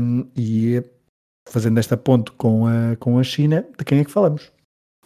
um, 0.00 0.26
e 0.36 0.82
fazendo 1.48 1.78
esta 1.78 1.96
ponte 1.96 2.30
com 2.32 2.66
a, 2.66 2.96
com 2.96 3.18
a 3.18 3.24
China, 3.24 3.66
de 3.76 3.84
quem 3.84 3.98
é 3.98 4.04
que 4.04 4.10
falamos? 4.10 4.52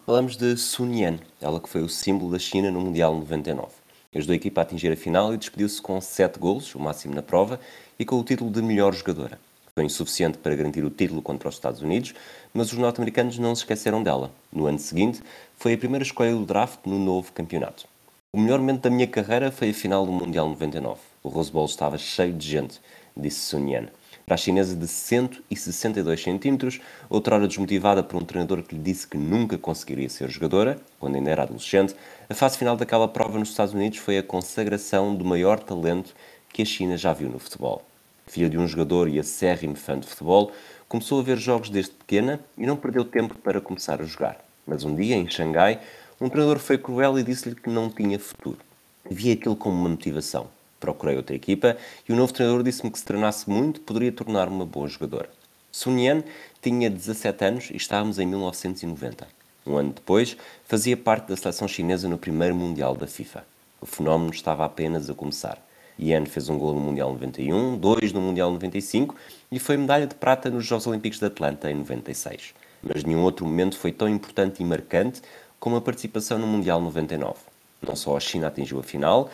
Falamos 0.07 0.37
de 0.37 0.55
Sun 0.55 0.93
Yan, 0.93 1.19
ela 1.41 1.59
que 1.59 1.67
foi 1.67 1.81
o 1.81 1.89
símbolo 1.89 2.31
da 2.31 2.39
China 2.39 2.71
no 2.71 2.79
Mundial 2.79 3.13
99. 3.13 3.67
Ajudou 4.15 4.31
a 4.31 4.37
equipa 4.37 4.61
a 4.61 4.63
atingir 4.63 4.89
a 4.89 4.95
final 4.95 5.33
e 5.33 5.37
despediu-se 5.37 5.81
com 5.81 5.99
7 5.99 6.39
golos, 6.39 6.73
o 6.73 6.79
máximo 6.79 7.13
na 7.13 7.21
prova, 7.21 7.59
e 7.99 8.05
com 8.05 8.17
o 8.17 8.23
título 8.23 8.49
de 8.49 8.61
melhor 8.61 8.93
jogadora. 8.93 9.37
Foi 9.75 9.83
insuficiente 9.83 10.37
para 10.37 10.55
garantir 10.55 10.85
o 10.85 10.89
título 10.89 11.21
contra 11.21 11.49
os 11.49 11.55
Estados 11.55 11.81
Unidos, 11.81 12.13
mas 12.53 12.71
os 12.71 12.77
norte-americanos 12.77 13.37
não 13.37 13.53
se 13.53 13.63
esqueceram 13.63 14.01
dela. 14.01 14.31
No 14.49 14.65
ano 14.65 14.79
seguinte, 14.79 15.21
foi 15.57 15.73
a 15.73 15.77
primeira 15.77 16.05
escolha 16.05 16.31
do 16.31 16.45
draft 16.45 16.79
no 16.85 16.97
novo 16.97 17.33
campeonato. 17.33 17.85
O 18.31 18.39
melhor 18.39 18.59
momento 18.59 18.83
da 18.83 18.89
minha 18.89 19.07
carreira 19.07 19.51
foi 19.51 19.71
a 19.71 19.73
final 19.73 20.05
do 20.05 20.11
Mundial 20.13 20.47
99. 20.47 21.01
O 21.21 21.27
Rose 21.27 21.51
Bowl 21.51 21.65
estava 21.65 21.97
cheio 21.97 22.31
de 22.31 22.47
gente, 22.47 22.79
disse 23.13 23.41
Sun 23.41 23.67
Yan 23.67 23.87
para 24.27 24.35
a 24.35 24.37
chinesa 24.37 24.75
de 24.75 24.85
162 24.85 26.21
centímetros, 26.21 26.81
outrora 27.09 27.47
desmotivada 27.47 28.03
por 28.03 28.21
um 28.21 28.25
treinador 28.25 28.61
que 28.61 28.75
lhe 28.75 28.81
disse 28.81 29.07
que 29.07 29.15
nunca 29.15 29.57
conseguiria 29.57 30.09
ser 30.09 30.29
jogadora, 30.29 30.77
quando 30.99 31.15
ainda 31.15 31.29
era 31.29 31.43
adolescente, 31.43 31.95
a 32.29 32.33
fase 32.33 32.57
final 32.57 32.75
daquela 32.75 33.07
prova 33.07 33.39
nos 33.39 33.51
Estados 33.51 33.73
Unidos 33.73 33.99
foi 33.99 34.17
a 34.17 34.23
consagração 34.23 35.15
do 35.15 35.23
maior 35.23 35.59
talento 35.59 36.13
que 36.51 36.61
a 36.61 36.65
China 36.65 36.97
já 36.97 37.13
viu 37.13 37.29
no 37.29 37.39
futebol. 37.39 37.81
Filha 38.27 38.49
de 38.49 38.57
um 38.57 38.67
jogador 38.67 39.07
e 39.07 39.17
acérrimo 39.17 39.77
fã 39.77 39.97
de 39.97 40.05
futebol, 40.05 40.51
começou 40.89 41.21
a 41.21 41.23
ver 41.23 41.37
jogos 41.37 41.69
desde 41.69 41.93
pequena 41.93 42.41
e 42.57 42.65
não 42.65 42.75
perdeu 42.75 43.05
tempo 43.05 43.33
para 43.35 43.61
começar 43.61 44.01
a 44.01 44.05
jogar. 44.05 44.43
Mas 44.67 44.83
um 44.83 44.93
dia, 44.93 45.15
em 45.15 45.29
Xangai, 45.29 45.79
um 46.19 46.27
treinador 46.27 46.59
foi 46.59 46.77
cruel 46.77 47.17
e 47.17 47.23
disse-lhe 47.23 47.55
que 47.55 47.69
não 47.69 47.89
tinha 47.89 48.19
futuro. 48.19 48.59
Via 49.09 49.35
aquilo 49.35 49.55
como 49.55 49.73
uma 49.73 49.87
motivação 49.87 50.49
procurei 50.79 51.17
outra 51.17 51.35
equipa 51.35 51.77
e 52.07 52.13
o 52.13 52.15
novo 52.15 52.33
treinador 52.33 52.63
disse-me 52.63 52.91
que 52.91 52.99
se 52.99 53.05
treinasse 53.05 53.49
muito 53.49 53.81
poderia 53.81 54.11
tornar-me 54.11 54.55
uma 54.55 54.65
boa 54.65 54.87
jogadora. 54.87 55.29
Sun 55.71 55.97
Yan 55.99 56.23
tinha 56.61 56.89
17 56.89 57.45
anos 57.45 57.69
e 57.69 57.77
estávamos 57.77 58.19
em 58.19 58.25
1990. 58.25 59.27
Um 59.65 59.75
ano 59.75 59.91
depois, 59.93 60.37
fazia 60.65 60.95
parte 60.95 61.27
da 61.27 61.35
seleção 61.35 61.67
chinesa 61.67 62.07
no 62.07 62.17
primeiro 62.17 62.55
Mundial 62.55 62.95
da 62.95 63.05
FIFA. 63.05 63.45
O 63.81 63.85
fenómeno 63.85 64.31
estava 64.31 64.65
apenas 64.65 65.09
a 65.09 65.13
começar. 65.13 65.61
Yan 65.99 66.25
fez 66.25 66.47
um 66.47 66.57
gol 66.57 66.73
no 66.73 66.79
Mundial 66.79 67.11
91, 67.11 67.77
dois 67.77 68.13
no 68.13 68.21
Mundial 68.21 68.51
95 68.51 69.15
e 69.51 69.59
foi 69.59 69.77
medalha 69.77 70.07
de 70.07 70.15
prata 70.15 70.49
nos 70.49 70.65
Jogos 70.65 70.87
Olímpicos 70.87 71.19
de 71.19 71.25
Atlanta 71.25 71.69
em 71.69 71.75
96. 71.75 72.53
Mas 72.81 73.03
nenhum 73.03 73.23
outro 73.23 73.45
momento 73.45 73.77
foi 73.77 73.91
tão 73.91 74.07
importante 74.07 74.61
e 74.61 74.65
marcante 74.65 75.21
com 75.59 75.71
uma 75.71 75.81
participação 75.81 76.37
no 76.37 76.47
Mundial 76.47 76.79
99. 76.81 77.35
Não 77.81 77.95
só 77.95 78.15
a 78.15 78.19
China 78.19 78.47
atingiu 78.47 78.79
a 78.79 78.83
final, 78.83 79.29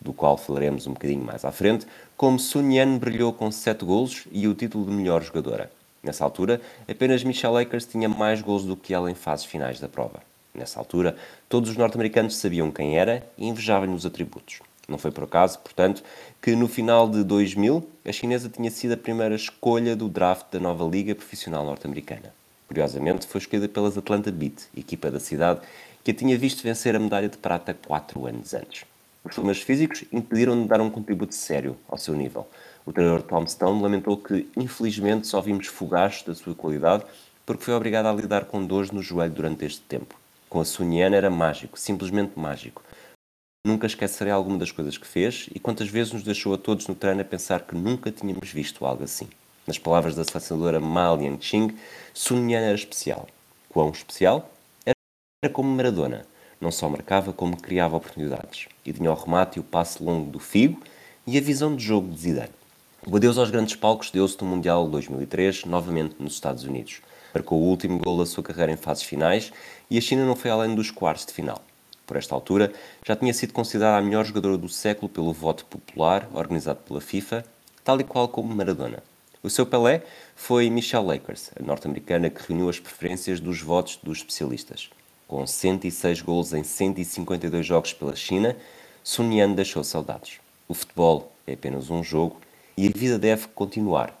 do 0.00 0.12
qual 0.12 0.36
falaremos 0.36 0.86
um 0.86 0.92
bocadinho 0.92 1.24
mais 1.24 1.44
à 1.44 1.52
frente, 1.52 1.86
como 2.16 2.38
Sun 2.38 2.70
Yan 2.70 2.98
brilhou 2.98 3.32
com 3.32 3.50
7 3.50 3.84
golos 3.84 4.24
e 4.32 4.46
o 4.46 4.54
título 4.54 4.86
de 4.86 4.92
melhor 4.92 5.22
jogadora. 5.22 5.70
Nessa 6.02 6.24
altura, 6.24 6.60
apenas 6.88 7.24
Michelle 7.24 7.58
Akers 7.62 7.86
tinha 7.86 8.08
mais 8.08 8.40
gols 8.40 8.64
do 8.64 8.76
que 8.76 8.94
ela 8.94 9.10
em 9.10 9.14
fases 9.14 9.44
finais 9.44 9.80
da 9.80 9.88
prova. 9.88 10.20
Nessa 10.54 10.78
altura, 10.78 11.16
todos 11.48 11.70
os 11.70 11.76
norte-americanos 11.76 12.36
sabiam 12.36 12.70
quem 12.70 12.98
era 12.98 13.26
e 13.36 13.46
invejavam-lhe 13.46 13.94
os 13.94 14.06
atributos. 14.06 14.60
Não 14.88 14.96
foi 14.96 15.10
por 15.10 15.24
acaso, 15.24 15.58
portanto, 15.58 16.02
que 16.40 16.56
no 16.56 16.66
final 16.66 17.08
de 17.08 17.22
2000 17.22 17.86
a 18.06 18.12
chinesa 18.12 18.48
tinha 18.48 18.70
sido 18.70 18.94
a 18.94 18.96
primeira 18.96 19.34
escolha 19.34 19.94
do 19.94 20.08
draft 20.08 20.46
da 20.50 20.58
nova 20.58 20.84
Liga 20.84 21.14
Profissional 21.14 21.64
Norte-Americana. 21.64 22.32
Curiosamente, 22.66 23.26
foi 23.26 23.40
escolhida 23.40 23.68
pelas 23.68 23.98
Atlanta 23.98 24.30
Beat, 24.30 24.62
equipa 24.76 25.10
da 25.10 25.20
cidade, 25.20 25.60
que 26.02 26.10
a 26.10 26.14
tinha 26.14 26.38
visto 26.38 26.62
vencer 26.62 26.96
a 26.96 26.98
medalha 26.98 27.28
de 27.28 27.36
prata 27.36 27.74
quatro 27.74 28.26
anos 28.26 28.54
antes. 28.54 28.84
Os 29.28 29.34
problemas 29.34 29.60
físicos 29.60 30.04
impediram 30.10 30.62
de 30.62 30.66
dar 30.66 30.80
um 30.80 30.88
contributo 30.88 31.34
sério 31.34 31.76
ao 31.86 31.98
seu 31.98 32.14
nível. 32.14 32.48
O 32.86 32.92
treinador 32.92 33.20
Tom 33.22 33.46
Stone 33.46 33.82
lamentou 33.82 34.16
que, 34.16 34.48
infelizmente, 34.56 35.26
só 35.26 35.38
vimos 35.42 35.66
fogachos 35.66 36.22
da 36.22 36.34
sua 36.34 36.54
qualidade 36.54 37.04
porque 37.44 37.62
foi 37.62 37.74
obrigado 37.74 38.06
a 38.06 38.12
lidar 38.12 38.46
com 38.46 38.64
dores 38.64 38.90
no 38.90 39.02
joelho 39.02 39.34
durante 39.34 39.66
este 39.66 39.82
tempo. 39.82 40.18
Com 40.48 40.60
a 40.60 40.64
Suniana 40.64 41.14
era 41.14 41.28
mágico, 41.28 41.78
simplesmente 41.78 42.38
mágico. 42.38 42.82
Nunca 43.66 43.86
esquecerei 43.86 44.32
alguma 44.32 44.56
das 44.56 44.72
coisas 44.72 44.96
que 44.96 45.06
fez 45.06 45.50
e 45.54 45.60
quantas 45.60 45.88
vezes 45.88 46.14
nos 46.14 46.22
deixou 46.22 46.54
a 46.54 46.58
todos 46.58 46.86
no 46.86 46.94
treino 46.94 47.20
a 47.20 47.24
pensar 47.24 47.66
que 47.66 47.76
nunca 47.76 48.10
tínhamos 48.10 48.50
visto 48.50 48.86
algo 48.86 49.04
assim. 49.04 49.28
Nas 49.66 49.78
palavras 49.78 50.14
da 50.14 50.24
selecionadora 50.24 50.80
Ma 50.80 51.14
Liangqing, 51.14 51.76
Suniana 52.14 52.68
era 52.68 52.74
especial. 52.74 53.28
Quão 53.68 53.90
especial? 53.90 54.50
Era 54.86 55.52
como 55.52 55.68
Maradona. 55.70 56.24
Não 56.60 56.70
só 56.70 56.88
marcava, 56.88 57.32
como 57.32 57.56
criava 57.56 57.96
oportunidades. 57.96 58.68
E 58.84 58.92
tinha 58.92 59.12
o 59.12 59.14
remate 59.14 59.58
e 59.58 59.60
o 59.60 59.64
passe 59.64 60.02
longo 60.02 60.30
do 60.30 60.38
Figo 60.38 60.80
e 61.26 61.38
a 61.38 61.40
visão 61.40 61.76
de 61.76 61.84
jogo 61.84 62.08
de 62.08 62.20
Zidane. 62.20 62.58
O 63.06 63.16
adeus 63.16 63.38
aos 63.38 63.50
grandes 63.50 63.76
palcos 63.76 64.10
deu-se 64.10 64.36
no 64.42 64.48
Mundial 64.48 64.88
2003, 64.88 65.64
novamente 65.64 66.16
nos 66.18 66.34
Estados 66.34 66.64
Unidos. 66.64 67.00
Marcou 67.32 67.60
o 67.60 67.64
último 67.64 67.98
gol 67.98 68.18
da 68.18 68.26
sua 68.26 68.42
carreira 68.42 68.72
em 68.72 68.76
fases 68.76 69.04
finais 69.04 69.52
e 69.88 69.96
a 69.96 70.00
China 70.00 70.26
não 70.26 70.34
foi 70.34 70.50
além 70.50 70.74
dos 70.74 70.90
quartos 70.90 71.24
de 71.26 71.32
final. 71.32 71.62
Por 72.06 72.16
esta 72.16 72.34
altura, 72.34 72.72
já 73.06 73.14
tinha 73.14 73.32
sido 73.34 73.52
considerada 73.52 73.98
a 73.98 74.02
melhor 74.02 74.24
jogadora 74.24 74.56
do 74.56 74.68
século 74.68 75.08
pelo 75.08 75.32
voto 75.32 75.64
popular 75.66 76.28
organizado 76.32 76.80
pela 76.80 77.00
FIFA, 77.00 77.44
tal 77.84 78.00
e 78.00 78.04
qual 78.04 78.28
como 78.28 78.54
Maradona. 78.54 79.02
O 79.42 79.48
seu 79.50 79.64
Pelé 79.64 80.02
foi 80.34 80.68
Michelle 80.68 81.06
Lakers, 81.06 81.50
a 81.58 81.62
norte-americana 81.62 82.30
que 82.30 82.48
reuniu 82.48 82.68
as 82.68 82.80
preferências 82.80 83.38
dos 83.38 83.60
votos 83.60 83.98
dos 84.02 84.18
especialistas. 84.18 84.90
Com 85.28 85.46
106 85.46 86.22
gols 86.22 86.54
em 86.54 86.64
152 86.64 87.64
jogos 87.64 87.92
pela 87.92 88.16
China, 88.16 88.56
Sun 89.04 89.30
Yan 89.30 89.52
deixou 89.52 89.84
saudades. 89.84 90.40
O 90.66 90.72
futebol 90.72 91.30
é 91.46 91.52
apenas 91.52 91.90
um 91.90 92.02
jogo 92.02 92.40
e 92.74 92.88
a 92.88 92.90
vida 92.90 93.18
deve 93.18 93.46
continuar. 93.48 94.18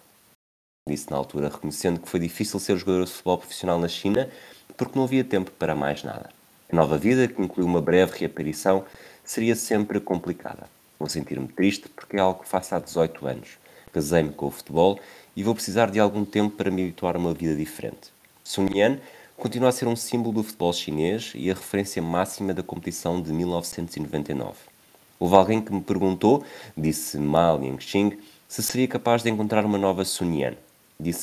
Disse 0.86 1.10
na 1.10 1.16
altura, 1.16 1.48
reconhecendo 1.48 1.98
que 1.98 2.10
foi 2.10 2.20
difícil 2.20 2.60
ser 2.60 2.76
jogador 2.76 3.06
de 3.06 3.10
futebol 3.10 3.38
profissional 3.38 3.78
na 3.78 3.88
China 3.88 4.28
porque 4.76 4.98
não 4.98 5.06
havia 5.06 5.24
tempo 5.24 5.50
para 5.50 5.74
mais 5.74 6.04
nada. 6.04 6.28
A 6.70 6.76
nova 6.76 6.98
vida, 6.98 7.26
que 7.26 7.40
inclui 7.40 7.64
uma 7.64 7.80
breve 7.80 8.18
reaparição, 8.18 8.84
seria 9.24 9.56
sempre 9.56 9.98
complicada. 10.00 10.68
Vou 10.98 11.08
sentir-me 11.08 11.48
triste 11.48 11.88
porque 11.88 12.18
é 12.18 12.20
algo 12.20 12.42
que 12.42 12.48
faço 12.48 12.74
há 12.74 12.78
18 12.78 13.26
anos. 13.26 13.48
Casei-me 13.94 14.30
com 14.34 14.48
o 14.48 14.50
futebol 14.50 15.00
e 15.34 15.42
vou 15.42 15.54
precisar 15.54 15.90
de 15.90 15.98
algum 15.98 16.26
tempo 16.26 16.54
para 16.54 16.70
me 16.70 16.82
habituar 16.82 17.16
a 17.16 17.18
uma 17.18 17.32
vida 17.32 17.56
diferente. 17.56 18.12
Sun 18.44 18.68
Yan 18.74 18.98
continua 19.38 19.68
a 19.68 19.72
ser 19.72 19.86
um 19.86 19.94
símbolo 19.94 20.34
do 20.34 20.42
futebol 20.42 20.72
chinês 20.72 21.32
e 21.36 21.48
a 21.48 21.54
referência 21.54 22.02
máxima 22.02 22.52
da 22.52 22.62
competição 22.62 23.22
de 23.22 23.32
1999. 23.32 24.56
Houve 25.18 25.34
alguém 25.36 25.62
que 25.62 25.72
me 25.72 25.80
perguntou, 25.80 26.44
disse 26.76 27.18
Ma 27.18 27.52
Liangxing, 27.52 28.18
se 28.48 28.62
seria 28.64 28.88
capaz 28.88 29.22
de 29.22 29.30
encontrar 29.30 29.64
uma 29.64 29.78
nova 29.78 30.04
Sun 30.04 30.34
Yan. 30.34 30.54
Disse 30.98 31.22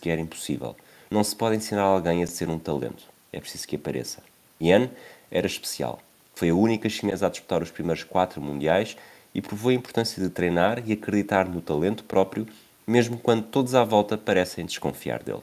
que 0.00 0.08
era 0.08 0.20
impossível. 0.20 0.74
Não 1.10 1.22
se 1.22 1.36
pode 1.36 1.56
ensinar 1.56 1.82
alguém 1.82 2.22
a 2.22 2.26
ser 2.26 2.48
um 2.48 2.58
talento. 2.58 3.04
É 3.30 3.38
preciso 3.38 3.68
que 3.68 3.76
apareça. 3.76 4.22
Yan 4.60 4.88
era 5.30 5.46
especial. 5.46 6.00
Foi 6.34 6.48
a 6.48 6.54
única 6.54 6.88
chinesa 6.88 7.26
a 7.26 7.30
disputar 7.30 7.62
os 7.62 7.70
primeiros 7.70 8.04
quatro 8.04 8.40
mundiais 8.40 8.96
e 9.34 9.42
provou 9.42 9.70
a 9.70 9.74
importância 9.74 10.22
de 10.22 10.30
treinar 10.30 10.82
e 10.86 10.94
acreditar 10.94 11.46
no 11.46 11.60
talento 11.60 12.04
próprio, 12.04 12.46
mesmo 12.86 13.18
quando 13.18 13.44
todos 13.44 13.74
à 13.74 13.84
volta 13.84 14.16
parecem 14.16 14.64
desconfiar 14.64 15.22
dele. 15.22 15.42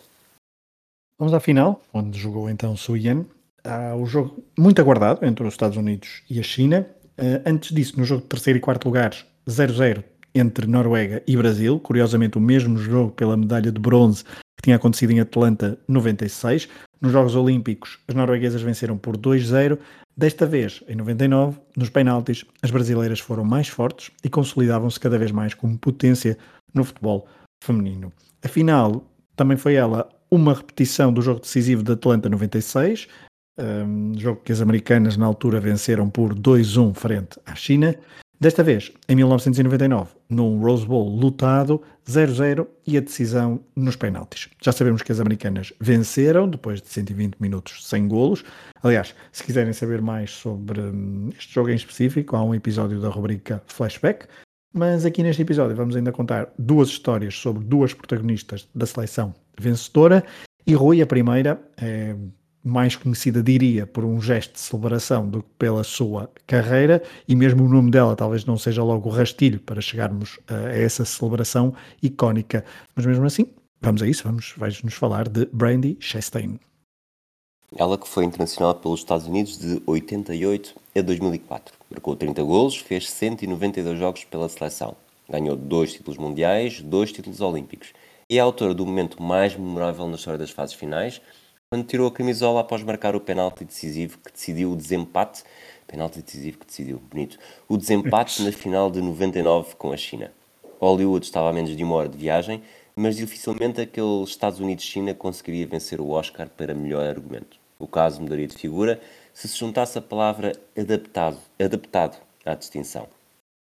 Vamos 1.19 1.33
à 1.33 1.39
final, 1.39 1.81
onde 1.91 2.19
jogou 2.19 2.47
então 2.47 2.77
Su 2.77 2.95
Yan. 2.95 3.25
Há 3.63 3.95
o 3.95 4.05
jogo 4.05 4.43
muito 4.57 4.79
aguardado 4.79 5.25
entre 5.25 5.45
os 5.47 5.55
Estados 5.55 5.75
Unidos 5.75 6.21
e 6.29 6.39
a 6.39 6.43
China. 6.43 6.87
Uh, 7.17 7.41
antes 7.43 7.75
disso, 7.75 7.97
no 7.97 8.05
jogo 8.05 8.21
de 8.21 8.27
terceiro 8.27 8.57
e 8.57 8.61
quarto 8.61 8.85
lugares, 8.85 9.25
0-0 9.49 10.03
entre 10.35 10.67
Noruega 10.67 11.23
e 11.25 11.35
Brasil, 11.35 11.79
curiosamente 11.79 12.37
o 12.37 12.41
mesmo 12.41 12.77
jogo 12.77 13.11
pela 13.13 13.35
medalha 13.35 13.71
de 13.71 13.79
bronze 13.79 14.23
que 14.23 14.63
tinha 14.63 14.75
acontecido 14.75 15.11
em 15.11 15.19
Atlanta 15.19 15.79
96. 15.87 16.69
Nos 17.01 17.11
Jogos 17.11 17.35
Olímpicos, 17.35 17.97
as 18.07 18.13
norueguesas 18.13 18.61
venceram 18.61 18.95
por 18.95 19.17
2-0. 19.17 19.79
Desta 20.15 20.45
vez, 20.45 20.83
em 20.87 20.95
99, 20.95 21.59
nos 21.75 21.89
penaltis, 21.89 22.45
as 22.61 22.69
brasileiras 22.69 23.19
foram 23.19 23.43
mais 23.43 23.67
fortes 23.67 24.11
e 24.23 24.29
consolidavam-se 24.29 24.99
cada 24.99 25.17
vez 25.17 25.31
mais 25.31 25.55
como 25.55 25.77
potência 25.79 26.37
no 26.75 26.83
futebol 26.83 27.27
feminino. 27.63 28.13
Afinal, 28.43 29.03
também 29.35 29.57
foi 29.57 29.73
ela 29.75 30.07
uma 30.29 30.53
repetição 30.53 31.11
do 31.11 31.21
jogo 31.21 31.39
decisivo 31.39 31.83
de 31.83 31.91
Atlanta 31.93 32.29
96, 32.29 33.07
um 33.59 34.13
jogo 34.17 34.41
que 34.43 34.51
as 34.51 34.61
americanas 34.61 35.17
na 35.17 35.25
altura 35.25 35.59
venceram 35.59 36.09
por 36.09 36.35
2-1 36.35 36.93
frente 36.93 37.39
à 37.45 37.55
China. 37.55 37.95
Desta 38.39 38.63
vez, 38.63 38.91
em 39.09 39.15
1999, 39.15 40.11
num 40.29 40.59
Rose 40.59 40.85
Bowl 40.85 41.09
lutado, 41.09 41.81
0-0 42.07 42.67
e 42.85 42.95
a 42.95 43.01
decisão 43.01 43.59
nos 43.75 43.95
penaltis. 43.95 44.47
Já 44.61 44.71
sabemos 44.71 45.01
que 45.01 45.11
as 45.11 45.19
americanas 45.19 45.73
venceram 45.79 46.47
depois 46.47 46.79
de 46.79 46.87
120 46.87 47.37
minutos 47.39 47.87
sem 47.87 48.07
golos. 48.07 48.43
Aliás, 48.83 49.15
se 49.31 49.43
quiserem 49.43 49.73
saber 49.73 50.03
mais 50.03 50.29
sobre 50.29 50.79
hum, 50.79 51.29
este 51.35 51.51
jogo 51.51 51.71
em 51.71 51.75
específico, 51.75 52.35
há 52.35 52.43
um 52.43 52.53
episódio 52.53 53.01
da 53.01 53.09
rubrica 53.09 53.63
Flashback. 53.65 54.27
Mas 54.73 55.05
aqui 55.05 55.23
neste 55.23 55.41
episódio 55.41 55.75
vamos 55.75 55.95
ainda 55.95 56.11
contar 56.11 56.49
duas 56.57 56.89
histórias 56.89 57.35
sobre 57.35 57.63
duas 57.63 57.93
protagonistas 57.93 58.67
da 58.75 58.85
seleção 58.85 59.33
vencedora. 59.59 60.23
E 60.65 60.73
Rui, 60.73 61.01
a 61.01 61.07
primeira, 61.07 61.59
é 61.77 62.15
mais 62.63 62.95
conhecida, 62.95 63.41
diria, 63.41 63.87
por 63.87 64.03
um 64.03 64.21
gesto 64.21 64.53
de 64.53 64.59
celebração 64.59 65.27
do 65.29 65.41
que 65.41 65.49
pela 65.57 65.83
sua 65.83 66.29
carreira, 66.45 67.01
e 67.27 67.35
mesmo 67.35 67.63
o 67.63 67.69
nome 67.69 67.89
dela 67.89 68.15
talvez 68.15 68.45
não 68.45 68.57
seja 68.57 68.83
logo 68.83 69.09
o 69.09 69.11
rastilho 69.11 69.59
para 69.61 69.79
chegarmos 69.79 70.37
a 70.47 70.69
essa 70.69 71.05
celebração 71.05 71.73
icónica. 72.03 72.65
Mas 72.93 73.05
mesmo 73.05 73.25
assim, 73.25 73.47
vamos 73.81 74.01
a 74.01 74.07
isso, 74.07 74.23
vamos, 74.25 74.53
vais-nos 74.57 74.93
falar 74.93 75.29
de 75.29 75.45
Brandy 75.53 75.97
Chastain. 75.99 76.59
Ela 77.75 77.97
que 77.97 78.07
foi 78.07 78.23
internacional 78.23 78.73
pelos 78.75 79.01
Estados 79.01 79.27
Unidos 79.27 79.57
de 79.57 79.81
88 79.85 80.73
a 80.95 81.01
2004. 81.01 81.75
Marcou 81.91 82.15
30 82.15 82.41
golos, 82.43 82.77
fez 82.77 83.09
192 83.09 83.99
jogos 83.99 84.23
pela 84.23 84.47
seleção. 84.47 84.95
Ganhou 85.29 85.57
dois 85.57 85.91
títulos 85.91 86.17
mundiais, 86.17 86.79
dois 86.79 87.11
títulos 87.11 87.41
olímpicos. 87.41 87.89
E 88.29 88.37
é 88.37 88.41
autora 88.41 88.73
do 88.73 88.85
momento 88.85 89.21
mais 89.21 89.53
memorável 89.53 90.07
na 90.07 90.15
história 90.15 90.37
das 90.37 90.49
fases 90.49 90.75
finais, 90.75 91.21
quando 91.69 91.85
tirou 91.85 92.07
a 92.07 92.11
camisola 92.11 92.61
após 92.61 92.81
marcar 92.83 93.17
o 93.17 93.19
penalti 93.19 93.65
decisivo 93.65 94.17
que 94.19 94.31
decidiu 94.31 94.71
o 94.71 94.75
desempate. 94.75 95.43
Penalti 95.85 96.21
decisivo 96.21 96.59
que 96.59 96.65
decidiu, 96.65 97.01
bonito. 97.11 97.37
O 97.67 97.75
desempate 97.75 98.43
na 98.43 98.51
final 98.53 98.89
de 98.89 99.01
99 99.01 99.75
com 99.75 99.91
a 99.91 99.97
China. 99.97 100.31
Hollywood 100.79 101.25
estava 101.25 101.49
a 101.49 101.53
menos 101.53 101.75
de 101.75 101.83
uma 101.83 101.95
hora 101.95 102.07
de 102.07 102.17
viagem, 102.17 102.63
mas 102.97 103.15
dificilmente 103.15 103.79
aquele 103.79 104.23
Estados 104.23 104.59
Unidos-China 104.59 105.13
conseguiria 105.13 105.67
vencer 105.67 106.01
o 106.01 106.09
Oscar 106.09 106.49
para 106.49 106.73
melhor 106.73 107.05
argumento. 107.05 107.59
O 107.77 107.85
caso 107.85 108.19
mudaria 108.19 108.47
de 108.47 108.57
figura 108.57 108.99
se 109.31 109.47
se 109.47 109.55
juntasse 109.55 109.99
a 109.99 110.01
palavra 110.01 110.53
adaptado, 110.75 111.37
adaptado 111.59 112.17
à 112.43 112.55
distinção. 112.55 113.07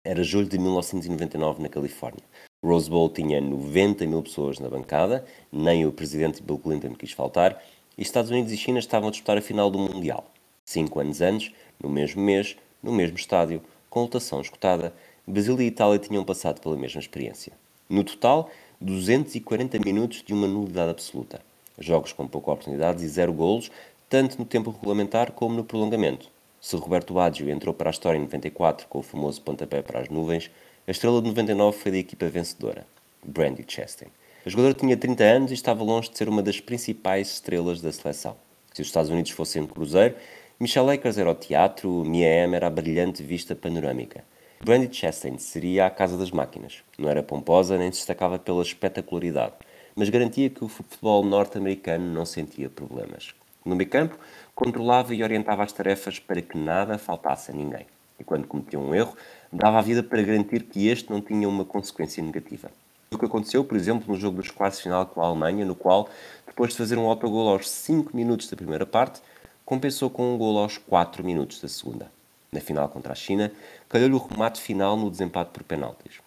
Era 0.05 0.23
julho 0.23 0.49
de 0.49 0.57
1999 0.57 1.61
na 1.61 1.68
Califórnia. 1.68 2.23
Rose 2.64 2.88
Bowl 2.88 3.09
tinha 3.09 3.40
90 3.40 4.07
mil 4.07 4.23
pessoas 4.23 4.61
na 4.61 4.68
bancada, 4.68 5.25
nem 5.51 5.85
o 5.85 5.90
presidente 5.90 6.40
Bill 6.40 6.59
Clinton 6.59 6.94
quis 6.94 7.11
faltar, 7.11 7.61
e 7.99 8.03
Estados 8.03 8.31
Unidos 8.31 8.53
e 8.53 8.57
China 8.57 8.79
estavam 8.79 9.09
a 9.09 9.11
disputar 9.11 9.37
a 9.37 9.42
final 9.42 9.68
do 9.68 9.81
Mundial. 9.81 10.31
Cinco 10.64 11.01
anos 11.01 11.20
antes, 11.20 11.53
no 11.83 11.88
mesmo 11.88 12.23
mês, 12.23 12.57
no 12.81 12.92
mesmo 12.92 13.16
estádio, 13.16 13.61
com 13.90 14.03
lotação 14.03 14.40
escutada, 14.40 14.94
Brasil 15.27 15.61
e 15.61 15.66
Itália 15.66 15.99
tinham 15.99 16.25
passado 16.25 16.61
pela 16.61 16.77
mesma 16.77 17.01
experiência. 17.01 17.53
No 17.88 18.03
total, 18.03 18.49
240 18.85 19.79
minutos 19.79 20.23
de 20.23 20.35
uma 20.35 20.47
nulidade 20.47 20.90
absoluta. 20.90 21.40
Jogos 21.79 22.12
com 22.12 22.29
pouca 22.29 22.51
oportunidades 22.51 23.03
e 23.03 23.09
zero 23.09 23.33
golos, 23.33 23.70
tanto 24.11 24.38
no 24.38 24.44
tempo 24.44 24.70
regulamentar 24.70 25.33
como 25.33 25.57
no 25.57 25.64
prolongamento. 25.64 26.29
Se 26.61 26.77
Roberto 26.77 27.14
Baggio 27.14 27.49
entrou 27.49 27.73
para 27.73 27.88
a 27.88 27.92
história 27.92 28.18
em 28.18 28.23
94 28.23 28.87
com 28.87 28.99
o 28.99 29.03
famoso 29.03 29.40
pontapé 29.40 29.81
para 29.81 30.01
as 30.01 30.11
nuvens, 30.11 30.51
a 30.87 30.90
estrela 30.90 31.23
de 31.23 31.29
99 31.29 31.79
foi 31.79 31.92
da 31.92 31.99
equipa 31.99 32.29
vencedora, 32.29 32.87
Brandy 33.25 33.64
Chastain. 33.66 34.11
A 34.44 34.51
jogadora 34.51 34.75
tinha 34.75 34.97
30 34.99 35.25
anos 35.25 35.51
e 35.51 35.55
estava 35.55 35.83
longe 35.83 36.11
de 36.11 36.18
ser 36.18 36.29
uma 36.29 36.42
das 36.42 36.61
principais 36.61 37.29
estrelas 37.33 37.81
da 37.81 37.90
seleção. 37.90 38.37
Se 38.75 38.83
os 38.83 38.88
Estados 38.88 39.11
Unidos 39.11 39.31
fossem 39.31 39.62
um 39.62 39.66
cruzeiro, 39.66 40.14
Michelle 40.61 40.90
Akers 40.90 41.16
era 41.16 41.31
o 41.31 41.35
teatro, 41.35 42.05
Mia 42.05 42.29
M 42.44 42.55
era 42.55 42.66
a 42.66 42.70
brilhante 42.70 43.23
vista 43.23 43.55
panorâmica. 43.55 44.23
Brandy 44.64 44.88
Chastain 44.90 45.37
seria 45.37 45.85
a 45.85 45.90
casa 45.90 46.16
das 46.16 46.31
máquinas. 46.31 46.83
Não 46.98 47.11
era 47.11 47.22
pomposa 47.22 47.77
nem 47.77 47.92
se 47.92 47.98
destacava 47.98 48.38
pela 48.38 48.62
espetacularidade, 48.62 49.53
mas 49.94 50.09
garantia 50.09 50.48
que 50.48 50.64
o 50.64 50.68
futebol 50.68 51.22
norte-americano 51.22 52.07
não 52.07 52.24
sentia 52.24 52.70
problemas. 52.70 53.35
No 53.62 53.77
meio 53.77 53.90
campo, 53.90 54.18
controlava 54.55 55.14
e 55.14 55.22
orientava 55.22 55.62
as 55.62 55.70
tarefas 55.70 56.18
para 56.18 56.40
que 56.40 56.57
nada 56.57 56.96
faltasse 56.96 57.50
a 57.50 57.55
ninguém. 57.55 57.85
E 58.18 58.24
quando 58.24 58.46
cometia 58.46 58.79
um 58.79 58.94
erro, 58.94 59.14
dava 59.53 59.79
a 59.79 59.83
vida 59.83 60.03
para 60.03 60.22
garantir 60.22 60.62
que 60.62 60.88
este 60.88 61.11
não 61.11 61.20
tinha 61.20 61.46
uma 61.46 61.66
consequência 61.66 62.24
negativa. 62.24 62.70
O 63.11 63.18
que 63.18 63.27
aconteceu, 63.27 63.64
por 63.64 63.77
exemplo, 63.77 64.14
no 64.14 64.18
jogo 64.18 64.38
dos 64.38 64.50
quartos 64.50 64.81
final 64.81 65.05
com 65.05 65.20
a 65.20 65.27
Alemanha, 65.27 65.66
no 65.66 65.74
qual, 65.74 66.09
depois 66.46 66.70
de 66.70 66.79
fazer 66.79 66.96
um 66.96 67.07
autogol 67.07 67.50
aos 67.50 67.68
5 67.68 68.16
minutos 68.16 68.48
da 68.48 68.57
primeira 68.57 68.87
parte, 68.87 69.20
compensou 69.62 70.09
com 70.09 70.33
um 70.33 70.38
gol 70.38 70.59
aos 70.59 70.79
4 70.79 71.22
minutos 71.22 71.61
da 71.61 71.68
segunda 71.68 72.13
na 72.55 72.61
final 72.61 72.88
contra 72.88 73.12
a 73.12 73.17
China, 73.17 73.53
calhou-lhe 73.88 74.14
o 74.14 74.19
remate 74.19 74.61
final 74.61 74.97
no 74.97 75.11
desempate 75.11 75.51
por 75.51 75.62
penaltis. 75.64 76.21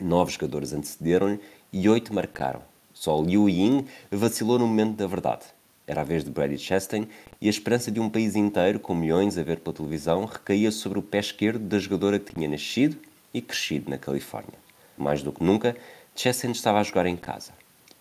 Nove 0.00 0.32
jogadores 0.32 0.72
antecederam-lhe 0.72 1.38
e 1.72 1.88
oito 1.88 2.12
marcaram. 2.14 2.62
Só 2.92 3.20
Liu 3.20 3.48
Ying 3.48 3.86
vacilou 4.10 4.58
no 4.58 4.66
momento 4.66 4.96
da 4.96 5.06
verdade. 5.06 5.44
Era 5.86 6.02
a 6.02 6.04
vez 6.04 6.24
de 6.24 6.30
Brady 6.30 6.58
Chastain 6.58 7.08
e 7.40 7.46
a 7.46 7.50
esperança 7.50 7.90
de 7.90 8.00
um 8.00 8.08
país 8.08 8.36
inteiro, 8.36 8.78
com 8.78 8.94
milhões 8.94 9.36
a 9.36 9.42
ver 9.42 9.60
pela 9.60 9.74
televisão, 9.74 10.24
recaía 10.24 10.70
sobre 10.70 10.98
o 10.98 11.02
pé 11.02 11.18
esquerdo 11.18 11.60
da 11.60 11.78
jogadora 11.78 12.18
que 12.18 12.34
tinha 12.34 12.48
nascido 12.48 12.96
e 13.34 13.42
crescido 13.42 13.90
na 13.90 13.98
Califórnia. 13.98 14.58
Mais 14.96 15.22
do 15.22 15.32
que 15.32 15.42
nunca, 15.42 15.76
Chastain 16.14 16.52
estava 16.52 16.78
a 16.78 16.82
jogar 16.82 17.06
em 17.06 17.16
casa. 17.16 17.52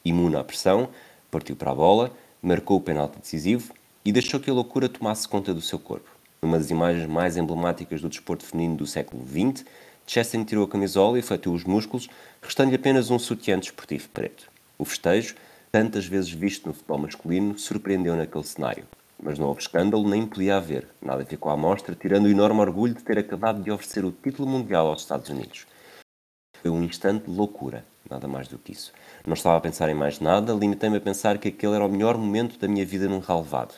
Imune 0.04 0.36
à 0.36 0.44
pressão, 0.44 0.90
partiu 1.32 1.56
para 1.56 1.72
a 1.72 1.76
bola, 1.76 2.12
marcou 2.42 2.78
o 2.78 2.82
penalti 2.82 3.20
decisivo 3.20 3.74
e 4.04 4.12
deixou 4.12 4.40
que 4.40 4.50
a 4.50 4.54
loucura 4.54 4.88
tomasse 4.88 5.28
conta 5.28 5.54
do 5.54 5.62
seu 5.62 5.80
corpo. 5.80 6.19
Numa 6.42 6.58
das 6.58 6.70
imagens 6.70 7.06
mais 7.06 7.36
emblemáticas 7.36 8.02
do 8.02 8.10
desporto 8.10 8.46
feminino 8.46 8.78
do 8.78 8.88
século 8.88 9.26
XX, 9.26 9.66
Chastain 10.08 10.44
tirou 10.44 10.66
a 10.66 10.68
camisola 10.68 11.20
e 11.20 11.22
fletou 11.22 11.54
os 11.54 11.66
músculos, 11.66 12.10
restando-lhe 12.42 12.78
apenas 12.78 13.12
um 13.12 13.20
sutiã 13.20 13.60
desportivo 13.60 14.10
preto. 14.10 14.50
O 14.78 14.86
festejo, 14.86 15.36
tantas 15.72 16.06
vezes 16.06 16.32
visto 16.32 16.68
no 16.68 16.74
futebol 16.74 16.98
masculino, 16.98 17.60
surpreendeu 17.60 18.16
naquele 18.16 18.44
cenário. 18.44 18.86
Mas 19.22 19.38
não 19.38 19.48
houve 19.48 19.62
escândalo, 19.62 20.10
nem 20.10 20.26
podia 20.26 20.56
haver. 20.56 20.88
Nada 21.02 21.26
ficou 21.26 21.52
à 21.52 21.58
mostra, 21.58 21.94
tirando 21.94 22.26
o 22.26 22.30
enorme 22.30 22.62
orgulho 22.62 22.94
de 22.94 23.04
ter 23.04 23.20
acabado 23.20 23.62
de 23.62 23.70
oferecer 23.70 24.06
o 24.06 24.12
título 24.12 24.48
mundial 24.48 24.88
aos 24.88 25.02
Estados 25.02 25.30
Unidos. 25.30 25.68
Foi 26.62 26.72
um 26.72 26.84
instante 26.84 27.26
de 27.26 27.32
loucura, 27.38 27.86
nada 28.10 28.28
mais 28.28 28.48
do 28.48 28.58
que 28.58 28.72
isso. 28.72 28.94
Não 29.28 29.34
estava 29.34 29.58
a 29.58 29.62
pensar 29.62 29.90
em 29.90 29.94
mais 29.94 30.20
nada, 30.20 30.54
limitei-me 30.54 30.98
a 30.98 31.02
pensar 31.02 31.38
que 31.38 31.50
aquele 31.50 31.76
era 31.76 31.86
o 31.86 31.92
melhor 31.92 32.18
momento 32.18 32.58
da 32.58 32.68
minha 32.68 32.86
vida 32.86 33.08
num 33.08 33.20
relevado. 33.20 33.76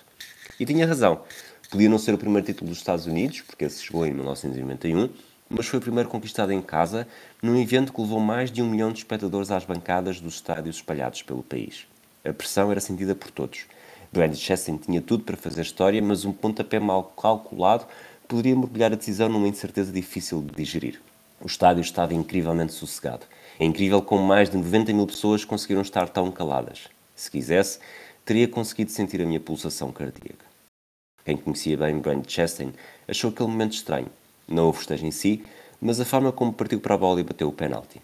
E 0.60 0.66
tinha 0.66 0.88
razão. 0.88 1.22
Podia 1.72 1.88
não 1.88 1.98
ser 1.98 2.14
o 2.14 2.18
primeiro 2.18 2.46
título 2.46 2.70
dos 2.70 2.80
Estados 2.80 3.06
Unidos, 3.06 3.40
porque 3.40 3.64
esse 3.64 3.82
chegou 3.82 4.06
em 4.06 4.12
1991, 4.12 5.08
mas 5.50 5.68
foi 5.68 5.80
o 5.80 5.82
primeiro 5.82 6.10
conquistado 6.10 6.52
em 6.52 6.62
casa, 6.62 7.08
num 7.42 7.56
evento 7.56 7.94
que 7.94 8.02
levou 8.02 8.20
mais 8.20 8.52
de 8.52 8.62
um 8.62 8.70
milhão 8.70 8.92
de 8.92 8.98
espectadores 8.98 9.50
às 9.52 9.64
bancadas 9.64 10.20
dos 10.20 10.34
estádios 10.34 10.76
espalhados 10.76 11.22
pelo 11.22 11.42
país. 11.42 11.88
A 12.26 12.34
pressão 12.34 12.70
era 12.72 12.82
sentida 12.82 13.16
por 13.16 13.32
todos. 13.32 13.68
Brandon 14.12 14.36
Chastain 14.36 14.76
tinha 14.76 15.02
tudo 15.02 15.24
para 15.24 15.38
fazer 15.38 15.62
história, 15.62 16.02
mas 16.02 16.26
um 16.26 16.34
pontapé 16.34 16.78
mal 16.78 17.06
calculado 17.06 17.86
poderia 18.28 18.54
mergulhar 18.54 18.92
a 18.92 18.98
decisão 18.98 19.30
numa 19.30 19.48
incerteza 19.48 19.94
difícil 19.94 20.42
de 20.42 20.54
digerir. 20.54 21.02
O 21.40 21.48
estádio 21.48 21.80
estava 21.80 22.14
incrivelmente 22.14 22.74
sossegado. 22.74 23.26
É 23.58 23.64
incrível 23.64 24.02
como 24.02 24.28
mais 24.28 24.50
de 24.50 24.58
90 24.58 24.92
mil 24.92 25.08
pessoas 25.08 25.46
conseguiram 25.46 25.84
estar 25.84 26.10
tão 26.10 26.30
caladas. 26.34 26.90
Se 27.16 27.32
quisesse, 27.32 27.80
teria 28.26 28.50
conseguido 28.50 28.92
sentir 28.92 29.22
a 29.22 29.26
minha 29.26 29.40
pulsação 29.40 29.90
cardíaca. 29.94 30.51
Quem 31.24 31.38
conhecia 31.38 31.78
bem 31.78 32.00
Brand 32.00 32.26
Chastain 32.28 32.74
achou 33.08 33.30
aquele 33.30 33.50
momento 33.50 33.74
estranho. 33.74 34.08
Não 34.48 34.70
o 34.70 34.74
festejo 34.74 35.06
em 35.06 35.12
si, 35.12 35.44
mas 35.80 36.00
a 36.00 36.06
forma 36.06 36.32
como 36.32 36.54
partiu 36.54 36.80
para 36.80 36.96
a 36.96 36.98
bola 36.98 37.20
e 37.20 37.24
bateu 37.24 37.48
o 37.48 37.54
penalti. 37.54 38.02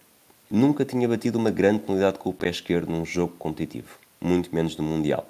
Nunca 0.49 0.86
tinha 0.86 1.08
batido 1.08 1.38
uma 1.38 1.51
grande 1.51 1.80
penalidade 1.80 2.19
com 2.19 2.30
o 2.30 2.34
pé 2.34 2.49
esquerdo 2.49 2.89
num 2.89 3.03
jogo 3.03 3.34
competitivo, 3.38 3.97
muito 4.21 4.53
menos 4.53 4.77
no 4.77 4.84
Mundial. 4.84 5.27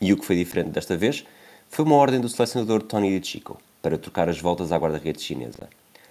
E 0.00 0.12
o 0.12 0.16
que 0.16 0.24
foi 0.24 0.36
diferente 0.36 0.70
desta 0.70 0.96
vez 0.96 1.24
foi 1.68 1.84
uma 1.84 1.94
ordem 1.94 2.20
do 2.20 2.28
selecionador 2.28 2.82
Tony 2.82 3.18
De 3.18 3.26
Chico 3.26 3.60
para 3.80 3.96
trocar 3.96 4.28
as 4.28 4.40
voltas 4.40 4.72
à 4.72 4.76
guarda-redes 4.76 5.22
chinesa. 5.22 5.68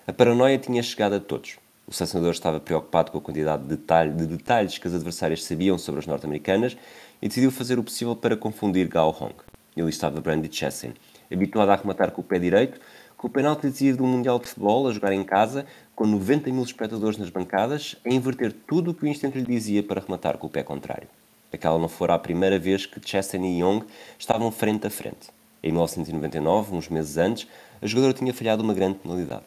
A 0.08 0.14
paranoia 0.14 0.58
tinha 0.58 0.82
chegado 0.82 1.16
a 1.16 1.20
todos. 1.20 1.58
O 1.86 1.94
selecionador 1.94 2.32
estava 2.32 2.60
preocupado 2.60 3.12
com 3.12 3.18
a 3.18 3.22
quantidade 3.22 3.64
de, 3.64 3.70
detalhe, 3.70 4.14
de 4.14 4.26
detalhes 4.26 4.78
que 4.78 4.88
as 4.88 4.94
adversárias 4.94 5.44
sabiam 5.44 5.78
sobre 5.78 6.00
as 6.00 6.08
norte-americanas 6.08 6.78
e 7.22 7.28
decidiu 7.28 7.52
fazer 7.52 7.78
o 7.78 7.84
possível 7.84 8.16
para 8.16 8.38
confundir 8.38 8.88
Gao 8.88 9.10
Hong. 9.10 9.36
Ele 9.76 9.90
estava 9.90 10.22
Brandy 10.22 10.50
Chassin, 10.52 10.94
habituado 11.32 11.70
a 11.70 11.74
arrematar 11.74 12.12
com 12.12 12.22
o 12.22 12.24
pé 12.24 12.40
direito, 12.40 12.80
com 13.18 13.28
o 13.28 13.30
penalti 13.30 13.64
decisivo 13.68 14.00
do 14.00 14.06
Mundial 14.06 14.38
de 14.38 14.48
Futebol, 14.48 14.88
a 14.88 14.92
jogar 14.92 15.14
em 15.14 15.24
casa, 15.24 15.66
com 15.96 16.06
90 16.06 16.52
mil 16.52 16.64
espectadores 16.64 17.18
nas 17.18 17.30
bancadas, 17.30 17.96
a 18.06 18.10
inverter 18.10 18.54
tudo 18.68 18.92
o 18.92 18.94
que 18.94 19.06
o 19.06 19.08
instinto 19.08 19.38
lhe 19.38 19.46
dizia 19.46 19.82
para 19.82 20.02
rematar 20.02 20.38
com 20.38 20.48
o 20.48 20.50
pé 20.50 20.62
contrário. 20.62 21.08
Aquela 21.52 21.78
não 21.78 21.88
fora 21.88 22.16
a 22.16 22.20
primeira 22.20 22.58
vez 22.58 22.86
que 22.86 23.00
Chastain 23.04 23.46
e 23.46 23.60
Young 23.62 23.84
estavam 24.18 24.52
frente 24.52 24.88
a 24.88 24.90
frente. 24.90 25.30
Em 25.64 25.72
1999, 25.72 26.76
uns 26.76 26.90
meses 26.90 27.16
antes, 27.16 27.48
a 27.82 27.88
jogadora 27.88 28.14
tinha 28.14 28.34
falhado 28.34 28.64
uma 28.64 28.74
grande 28.74 28.98
penalidade. 29.00 29.46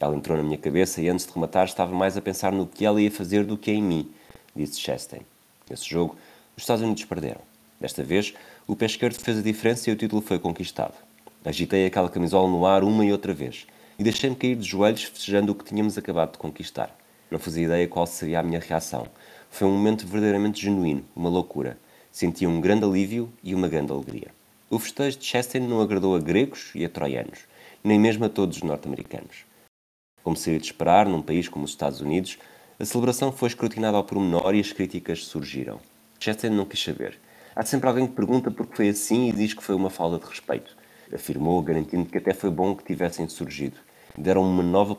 Ela 0.00 0.16
entrou 0.16 0.36
na 0.36 0.42
minha 0.42 0.58
cabeça 0.58 1.00
e 1.00 1.08
antes 1.08 1.26
de 1.26 1.32
rematar 1.32 1.64
estava 1.64 1.94
mais 1.94 2.16
a 2.16 2.20
pensar 2.20 2.50
no 2.50 2.66
que 2.66 2.84
ela 2.84 3.00
ia 3.00 3.10
fazer 3.10 3.44
do 3.44 3.56
que 3.56 3.70
em 3.70 3.80
mim, 3.80 4.10
disse 4.56 4.80
Chastain. 4.80 5.20
Nesse 5.70 5.88
jogo, 5.88 6.16
os 6.56 6.64
Estados 6.64 6.82
Unidos 6.82 7.04
perderam. 7.04 7.51
Desta 7.82 8.04
vez, 8.04 8.32
o 8.64 8.76
pé 8.76 8.86
esquerdo 8.86 9.18
fez 9.18 9.38
a 9.38 9.42
diferença 9.42 9.90
e 9.90 9.92
o 9.92 9.96
título 9.96 10.22
foi 10.22 10.38
conquistado. 10.38 10.94
Agitei 11.44 11.84
aquela 11.84 12.08
camisola 12.08 12.48
no 12.48 12.64
ar 12.64 12.84
uma 12.84 13.04
e 13.04 13.10
outra 13.10 13.34
vez 13.34 13.66
e 13.98 14.04
deixei-me 14.04 14.36
cair 14.36 14.54
de 14.54 14.68
joelhos 14.68 15.02
festejando 15.02 15.50
o 15.50 15.54
que 15.56 15.64
tínhamos 15.64 15.98
acabado 15.98 16.30
de 16.30 16.38
conquistar. 16.38 16.96
Não 17.28 17.40
fazia 17.40 17.64
ideia 17.64 17.88
qual 17.88 18.06
seria 18.06 18.38
a 18.38 18.42
minha 18.44 18.60
reação. 18.60 19.08
Foi 19.50 19.66
um 19.66 19.72
momento 19.72 20.06
verdadeiramente 20.06 20.62
genuíno, 20.62 21.04
uma 21.16 21.28
loucura. 21.28 21.76
Sentia 22.12 22.48
um 22.48 22.60
grande 22.60 22.84
alívio 22.84 23.32
e 23.42 23.52
uma 23.52 23.66
grande 23.66 23.90
alegria. 23.90 24.28
O 24.70 24.78
festejo 24.78 25.18
de 25.18 25.24
Chastain 25.24 25.66
não 25.66 25.80
agradou 25.80 26.14
a 26.14 26.20
gregos 26.20 26.70
e 26.76 26.84
a 26.84 26.88
troianos, 26.88 27.40
nem 27.82 27.98
mesmo 27.98 28.24
a 28.24 28.28
todos 28.28 28.58
os 28.58 28.62
norte-americanos. 28.62 29.38
Como 30.22 30.36
seria 30.36 30.60
de 30.60 30.66
esperar, 30.66 31.08
num 31.08 31.20
país 31.20 31.48
como 31.48 31.64
os 31.64 31.72
Estados 31.72 32.00
Unidos, 32.00 32.38
a 32.78 32.84
celebração 32.84 33.32
foi 33.32 33.48
escrutinada 33.48 33.96
ao 33.96 34.04
pormenor 34.04 34.54
e 34.54 34.60
as 34.60 34.70
críticas 34.70 35.24
surgiram. 35.24 35.80
Chastain 36.20 36.54
não 36.54 36.64
quis 36.64 36.80
saber. 36.80 37.18
Há 37.54 37.62
sempre 37.66 37.86
alguém 37.86 38.06
que 38.06 38.14
pergunta 38.14 38.50
porque 38.50 38.74
foi 38.74 38.88
assim 38.88 39.28
e 39.28 39.32
diz 39.32 39.52
que 39.52 39.62
foi 39.62 39.74
uma 39.74 39.90
falta 39.90 40.18
de 40.18 40.24
respeito. 40.24 40.74
Afirmou, 41.14 41.60
garantindo 41.60 42.06
que 42.08 42.16
até 42.16 42.32
foi 42.32 42.50
bom 42.50 42.74
que 42.74 42.82
tivessem 42.82 43.28
surgido. 43.28 43.76
Deram 44.16 44.42
uma 44.42 44.62
nova 44.62 44.96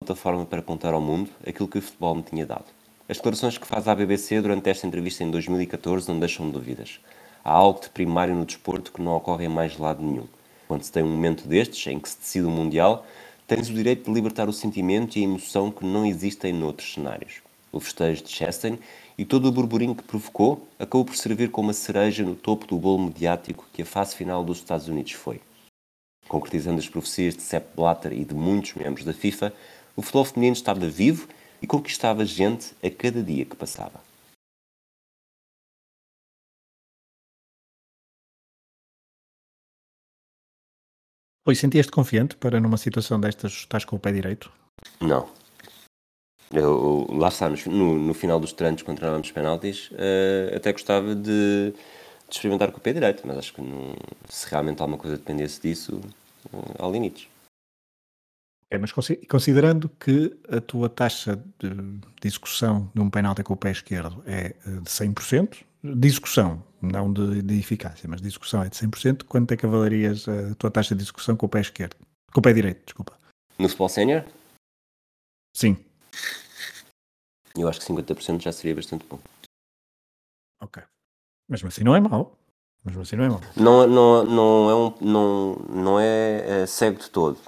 plataforma 0.00 0.46
para 0.46 0.62
contar 0.62 0.94
ao 0.94 1.00
mundo 1.00 1.28
aquilo 1.44 1.66
que 1.66 1.78
o 1.78 1.82
futebol 1.82 2.14
me 2.14 2.22
tinha 2.22 2.46
dado. 2.46 2.66
As 3.08 3.16
declarações 3.16 3.58
que 3.58 3.66
faz 3.66 3.88
à 3.88 3.96
BBC 3.96 4.40
durante 4.40 4.70
esta 4.70 4.86
entrevista 4.86 5.24
em 5.24 5.30
2014 5.32 6.06
não 6.08 6.20
deixam 6.20 6.48
dúvidas. 6.48 7.00
Há 7.44 7.50
algo 7.50 7.80
de 7.80 7.90
primário 7.90 8.34
no 8.34 8.46
desporto 8.46 8.92
que 8.92 9.02
não 9.02 9.16
ocorre 9.16 9.46
em 9.46 9.48
mais 9.48 9.76
lado 9.76 10.00
nenhum. 10.00 10.28
Quando 10.68 10.84
se 10.84 10.92
tem 10.92 11.02
um 11.02 11.10
momento 11.10 11.48
destes, 11.48 11.84
em 11.88 11.98
que 11.98 12.08
se 12.08 12.18
decide 12.18 12.46
o 12.46 12.50
Mundial, 12.50 13.04
tens 13.44 13.68
o 13.68 13.74
direito 13.74 14.04
de 14.04 14.12
libertar 14.12 14.48
o 14.48 14.52
sentimento 14.52 15.16
e 15.16 15.22
a 15.22 15.24
emoção 15.24 15.72
que 15.72 15.84
não 15.84 16.06
existem 16.06 16.52
noutros 16.52 16.94
cenários. 16.94 17.42
O 17.72 17.80
festejo 17.80 18.22
de 18.22 18.30
Chastain 18.30 18.78
e 19.18 19.24
todo 19.24 19.48
o 19.48 19.52
burburinho 19.52 19.96
que 19.96 20.04
provocou 20.04 20.68
acabou 20.78 21.04
por 21.04 21.16
servir 21.16 21.50
como 21.50 21.66
uma 21.66 21.74
cereja 21.74 22.22
no 22.22 22.36
topo 22.36 22.66
do 22.66 22.78
bolo 22.78 23.06
mediático 23.06 23.66
que 23.72 23.82
a 23.82 23.86
fase 23.86 24.14
final 24.14 24.44
dos 24.44 24.58
Estados 24.58 24.86
Unidos 24.86 25.12
foi. 25.12 25.40
Concretizando 26.28 26.78
as 26.78 26.88
profecias 26.88 27.34
de 27.34 27.42
Sepp 27.42 27.74
Blatter 27.74 28.12
e 28.12 28.24
de 28.24 28.34
muitos 28.34 28.74
membros 28.74 29.04
da 29.04 29.12
FIFA, 29.12 29.52
o 29.96 30.02
futebol 30.02 30.24
feminino 30.24 30.54
estava 30.54 30.88
vivo 30.88 31.26
e 31.60 31.66
conquistava 31.66 32.24
gente 32.24 32.72
a 32.80 32.88
cada 32.88 33.20
dia 33.20 33.44
que 33.44 33.56
passava. 33.56 34.00
Oi, 41.44 41.54
sentias-te 41.54 41.90
confiante 41.90 42.36
para 42.36 42.60
numa 42.60 42.76
situação 42.76 43.18
destas 43.18 43.52
estás 43.52 43.82
com 43.82 43.96
o 43.96 43.98
pé 43.98 44.12
direito? 44.12 44.52
Não. 45.00 45.26
Eu, 46.50 47.06
lá 47.10 47.28
está, 47.28 47.48
no, 47.48 47.98
no 47.98 48.14
final 48.14 48.40
dos 48.40 48.52
treinos, 48.52 48.82
quando 48.82 48.96
treinávamos 48.96 49.30
penaltis, 49.30 49.90
uh, 49.90 50.56
até 50.56 50.72
gostava 50.72 51.14
de, 51.14 51.72
de, 51.72 51.74
experimentar 52.30 52.72
com 52.72 52.78
o 52.78 52.80
pé 52.80 52.92
direito, 52.92 53.26
mas 53.26 53.36
acho 53.36 53.54
que 53.54 53.60
não, 53.60 53.94
se 54.28 54.48
realmente 54.50 54.80
alguma 54.80 54.98
coisa 54.98 55.16
dependesse 55.16 55.60
disso, 55.60 56.00
uh, 56.52 56.84
há 56.84 56.88
limites. 56.88 57.28
É, 58.70 58.76
mas 58.76 58.92
considerando 59.28 59.88
que 59.88 60.36
a 60.50 60.60
tua 60.60 60.90
taxa 60.90 61.42
de, 61.58 61.70
de 61.70 62.28
execução 62.28 62.90
num 62.94 63.08
penalti 63.08 63.42
com 63.42 63.54
o 63.54 63.56
pé 63.56 63.70
esquerdo 63.70 64.22
é 64.26 64.54
eh, 64.66 64.70
de 64.82 64.90
100%, 64.90 65.64
de 65.82 66.08
execução, 66.08 66.62
não 66.82 67.10
de, 67.10 67.40
de, 67.40 67.58
eficácia, 67.58 68.06
mas 68.06 68.20
de 68.20 68.28
execução 68.28 68.62
é 68.62 68.68
de 68.68 68.76
100%, 68.76 69.24
quanto 69.24 69.52
é 69.52 69.56
que 69.56 69.64
avalarias 69.64 70.28
a 70.28 70.54
tua 70.56 70.70
taxa 70.70 70.94
de 70.94 71.02
execução 71.02 71.34
com 71.34 71.46
o 71.46 71.48
pé 71.48 71.60
esquerdo? 71.60 71.96
Com 72.30 72.40
o 72.40 72.42
pé 72.42 72.52
direito, 72.52 72.84
desculpa. 72.84 73.16
No 73.58 73.68
futebol 73.68 73.88
sénior? 73.88 74.24
Sim. 75.56 75.78
Eu 77.56 77.68
acho 77.68 77.80
que 77.80 77.86
50% 77.86 78.40
já 78.40 78.52
seria 78.52 78.74
bastante 78.74 79.04
bom. 79.06 79.18
Ok. 80.60 80.82
Mesmo 81.48 81.68
assim 81.68 81.82
não 81.82 81.96
é 81.96 82.00
mau. 82.00 82.36
Mesmo 82.84 83.02
assim 83.02 83.16
não 83.16 83.24
é 83.24 83.28
mau. 83.28 83.40
Não, 83.56 83.86
não, 83.86 84.24
não, 84.24 84.70
é, 84.70 84.74
um, 84.74 84.94
não, 85.00 85.54
não 85.68 86.00
é, 86.00 86.62
é 86.62 86.66
cego 86.66 86.98
de 86.98 87.10
todo. 87.10 87.38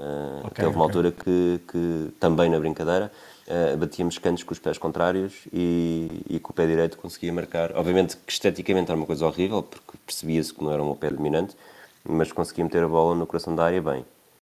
Uh, 0.00 0.46
okay, 0.46 0.64
houve 0.64 0.76
uma 0.76 0.86
okay. 0.86 0.96
altura 0.96 1.12
que, 1.12 1.60
que, 1.70 2.12
também 2.18 2.48
na 2.48 2.58
brincadeira, 2.58 3.12
uh, 3.46 3.76
batíamos 3.76 4.16
cantos 4.16 4.42
com 4.42 4.52
os 4.52 4.58
pés 4.58 4.78
contrários 4.78 5.46
e, 5.52 6.22
e 6.28 6.40
com 6.40 6.52
o 6.52 6.54
pé 6.54 6.66
direito 6.66 6.96
conseguia 6.96 7.32
marcar. 7.32 7.76
Obviamente 7.76 8.16
que 8.16 8.32
esteticamente 8.32 8.90
era 8.90 8.96
uma 8.96 9.06
coisa 9.06 9.26
horrível, 9.26 9.62
porque 9.62 9.98
percebia-se 10.06 10.54
que 10.54 10.64
não 10.64 10.72
era 10.72 10.82
um 10.82 10.94
pé 10.94 11.10
dominante, 11.10 11.54
mas 12.02 12.32
conseguia 12.32 12.64
meter 12.64 12.82
a 12.82 12.88
bola 12.88 13.14
no 13.14 13.26
coração 13.26 13.54
da 13.54 13.64
área 13.64 13.82
bem. 13.82 14.06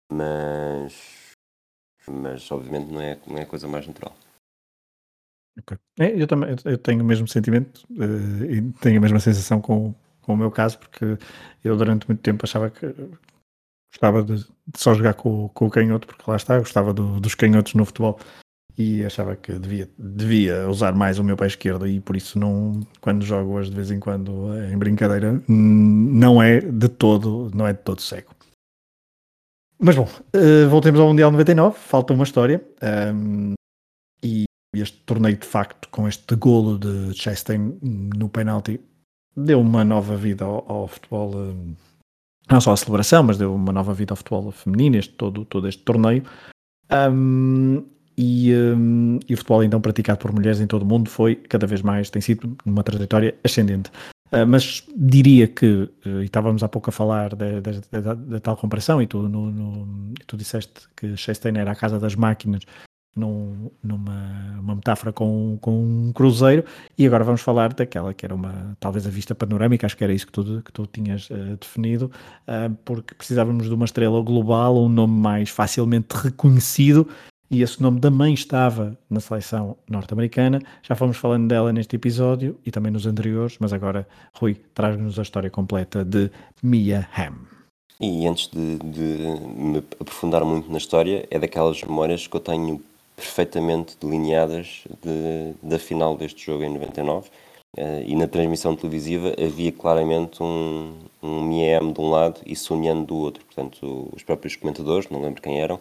Mas, 0.09 0.93
mas 2.07 2.51
obviamente 2.51 2.91
não 2.91 3.01
é, 3.01 3.17
não 3.27 3.37
é 3.37 3.41
a 3.43 3.45
coisa 3.45 3.67
mais 3.67 3.87
natural. 3.87 4.15
Okay. 5.59 5.77
É, 5.99 6.21
eu 6.21 6.27
também 6.27 6.55
eu 6.65 6.77
tenho 6.77 7.03
o 7.03 7.05
mesmo 7.05 7.27
sentimento 7.27 7.85
uh, 7.91 8.45
e 8.45 8.61
tenho 8.81 8.97
a 8.97 9.01
mesma 9.01 9.19
sensação 9.19 9.61
com, 9.61 9.93
com 10.21 10.33
o 10.33 10.37
meu 10.37 10.49
caso, 10.49 10.79
porque 10.79 11.17
eu 11.63 11.77
durante 11.77 12.07
muito 12.07 12.21
tempo 12.21 12.43
achava 12.43 12.69
que 12.69 12.87
gostava 13.91 14.23
de, 14.23 14.37
de 14.37 14.79
só 14.79 14.95
jogar 14.95 15.13
com, 15.13 15.49
com 15.49 15.67
o 15.67 15.69
canhoto, 15.69 16.07
porque 16.07 16.23
lá 16.27 16.35
está, 16.35 16.57
gostava 16.57 16.91
do, 16.93 17.19
dos 17.19 17.35
canhotos 17.35 17.75
no 17.75 17.85
futebol 17.85 18.19
e 18.75 19.05
achava 19.05 19.35
que 19.35 19.53
devia, 19.53 19.87
devia 19.97 20.67
usar 20.67 20.95
mais 20.95 21.19
o 21.19 21.23
meu 21.23 21.37
pé 21.37 21.45
esquerdo 21.45 21.87
e 21.87 21.99
por 21.99 22.15
isso 22.15 22.39
não, 22.39 22.81
quando 22.99 23.23
jogo 23.23 23.53
hoje 23.53 23.69
de 23.69 23.75
vez 23.75 23.91
em 23.91 23.99
quando 23.99 24.51
em 24.71 24.77
brincadeira, 24.77 25.41
não 25.47 26.41
é 26.41 26.59
de 26.59 26.89
todo, 26.89 27.51
não 27.53 27.67
é 27.67 27.73
de 27.73 27.79
todo 27.79 28.01
cego. 28.01 28.33
Mas 29.85 29.97
bom, 29.97 30.07
uh, 30.07 30.69
voltemos 30.69 30.97
ao 30.97 31.09
Mundial 31.09 31.29
99, 31.29 31.77
falta 31.77 32.13
uma 32.13 32.23
história 32.23 32.63
um, 33.13 33.53
e 34.23 34.45
este 34.73 34.97
torneio 35.01 35.35
de 35.35 35.45
facto 35.45 35.89
com 35.89 36.07
este 36.07 36.37
golo 36.37 36.79
de 36.79 37.13
Chastain 37.13 37.77
no 37.81 38.29
penalti 38.29 38.79
deu 39.35 39.59
uma 39.59 39.83
nova 39.83 40.15
vida 40.15 40.45
ao, 40.45 40.71
ao 40.71 40.87
futebol, 40.87 41.35
um, 41.35 41.75
não 42.49 42.61
só 42.61 42.71
à 42.71 42.77
celebração, 42.77 43.23
mas 43.23 43.37
deu 43.37 43.53
uma 43.53 43.73
nova 43.73 43.93
vida 43.93 44.13
ao 44.13 44.15
futebol 44.15 44.51
feminino, 44.51 44.95
este, 44.95 45.15
todo, 45.15 45.43
todo 45.43 45.67
este 45.67 45.83
torneio. 45.83 46.23
Um, 46.89 47.83
e, 48.17 48.53
um, 48.53 49.19
e, 49.27 49.33
o 49.33 49.37
futebol 49.37 49.65
então 49.65 49.81
praticado 49.81 50.19
por 50.19 50.31
mulheres 50.31 50.61
em 50.61 50.67
todo 50.67 50.83
o 50.83 50.85
mundo 50.85 51.09
foi 51.09 51.35
cada 51.35 51.67
vez 51.67 51.81
mais, 51.81 52.09
tem 52.09 52.21
sido 52.21 52.55
uma 52.65 52.83
trajetória 52.83 53.35
ascendente. 53.43 53.91
Uh, 54.33 54.47
mas 54.47 54.83
diria 54.95 55.47
que, 55.47 55.89
uh, 56.05 56.21
e 56.21 56.25
estávamos 56.25 56.63
há 56.63 56.67
pouco 56.67 56.89
a 56.89 56.93
falar 56.93 57.35
da 57.35 58.39
tal 58.41 58.57
comparação, 58.57 58.99
e 58.99 59.05
tu, 59.05 59.21
no, 59.29 59.51
no, 59.51 60.13
tu 60.25 60.35
disseste 60.35 60.87
que 60.95 61.15
Chastain 61.15 61.57
era 61.57 61.71
a 61.71 61.75
casa 61.75 61.99
das 61.99 62.15
máquinas 62.15 62.63
num, 63.15 63.69
numa 63.83 64.59
uma 64.59 64.75
metáfora 64.75 65.11
com, 65.11 65.57
com 65.61 65.71
um 65.71 66.11
cruzeiro, 66.13 66.63
e 66.97 67.05
agora 67.05 67.23
vamos 67.23 67.41
falar 67.41 67.73
daquela 67.73 68.13
que 68.13 68.25
era 68.25 68.33
uma, 68.33 68.75
talvez 68.79 69.05
a 69.05 69.09
vista 69.09 69.35
panorâmica, 69.35 69.85
acho 69.85 69.95
que 69.95 70.03
era 70.03 70.13
isso 70.13 70.25
que 70.25 70.31
tu, 70.31 70.61
que 70.63 70.71
tu 70.71 70.87
tinhas 70.87 71.29
uh, 71.29 71.57
definido, 71.59 72.11
uh, 72.47 72.73
porque 72.83 73.13
precisávamos 73.13 73.67
de 73.67 73.73
uma 73.73 73.85
estrela 73.85 74.21
global, 74.21 74.77
um 74.77 74.89
nome 74.89 75.13
mais 75.13 75.49
facilmente 75.49 76.15
reconhecido, 76.15 77.07
e 77.53 77.61
esse 77.61 77.79
nome 77.79 77.99
também 77.99 78.33
estava 78.33 78.97
na 79.07 79.19
seleção 79.19 79.77
norte-americana. 79.87 80.59
Já 80.81 80.95
fomos 80.95 81.17
falando 81.17 81.47
dela 81.47 81.71
neste 81.71 81.95
episódio 81.95 82.57
e 82.65 82.71
também 82.71 82.91
nos 82.91 83.05
anteriores, 83.05 83.57
mas 83.59 83.71
agora, 83.71 84.07
Rui, 84.33 84.55
traz-nos 84.73 85.19
a 85.19 85.21
história 85.21 85.51
completa 85.51 86.03
de 86.03 86.31
Mia 86.63 87.07
Hamm. 87.15 87.45
E 87.99 88.25
antes 88.25 88.47
de, 88.47 88.77
de 88.79 89.39
me 89.55 89.83
aprofundar 89.99 90.43
muito 90.43 90.71
na 90.71 90.79
história, 90.79 91.27
é 91.29 91.37
daquelas 91.37 91.83
memórias 91.83 92.25
que 92.25 92.35
eu 92.35 92.41
tenho 92.41 92.81
perfeitamente 93.15 93.95
delineadas 94.01 94.85
de, 95.03 95.53
da 95.61 95.77
final 95.77 96.17
deste 96.17 96.43
jogo 96.43 96.63
em 96.63 96.73
99. 96.73 97.27
Uh, 97.27 97.31
eh, 97.77 98.03
e 98.07 98.15
na 98.15 98.27
transmissão 98.27 98.75
televisiva 98.75 99.33
havia 99.39 99.71
claramente 99.71 100.41
um, 100.41 100.93
um 101.21 101.43
Miem 101.43 101.93
de 101.93 102.01
um 102.01 102.09
lado 102.09 102.41
e 102.47 102.55
Sunyan 102.55 103.03
do 103.03 103.15
outro. 103.15 103.45
Portanto, 103.45 104.09
os 104.11 104.23
próprios 104.23 104.55
comentadores, 104.55 105.07
não 105.09 105.21
lembro 105.21 105.41
quem 105.41 105.61
eram, 105.61 105.79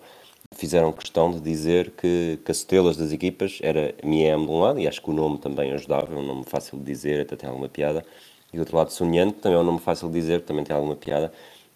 fizeram 0.53 0.93
questão 0.93 1.31
de 1.31 1.41
dizer 1.41 1.91
que, 1.91 2.39
que 2.45 2.51
as 2.51 2.59
estrelas 2.59 2.97
das 2.97 3.13
equipas 3.13 3.59
era 3.63 3.95
Miem 4.05 4.45
de 4.45 4.51
um 4.51 4.61
lado, 4.61 4.79
e 4.79 4.87
acho 4.87 5.03
que 5.03 5.11
o 5.11 5.13
nome 5.13 5.39
também 5.39 5.73
ajudava, 5.73 6.15
é 6.15 6.17
um 6.17 6.25
nome 6.25 6.45
fácil 6.45 6.79
de 6.79 6.85
dizer, 6.85 7.23
até 7.23 7.37
tem 7.37 7.49
alguma 7.49 7.69
piada, 7.69 8.05
e 8.53 8.57
do 8.57 8.61
outro 8.61 8.77
lado 8.77 8.91
Sunyan, 8.93 9.31
que 9.31 9.41
também 9.41 9.59
é 9.59 9.61
um 9.61 9.65
nome 9.65 9.79
fácil 9.81 10.09
de 10.09 10.15
dizer, 10.15 10.43
também 10.43 10.65
tem 10.65 10.75
alguma 10.75 10.97
piada, 10.97 11.33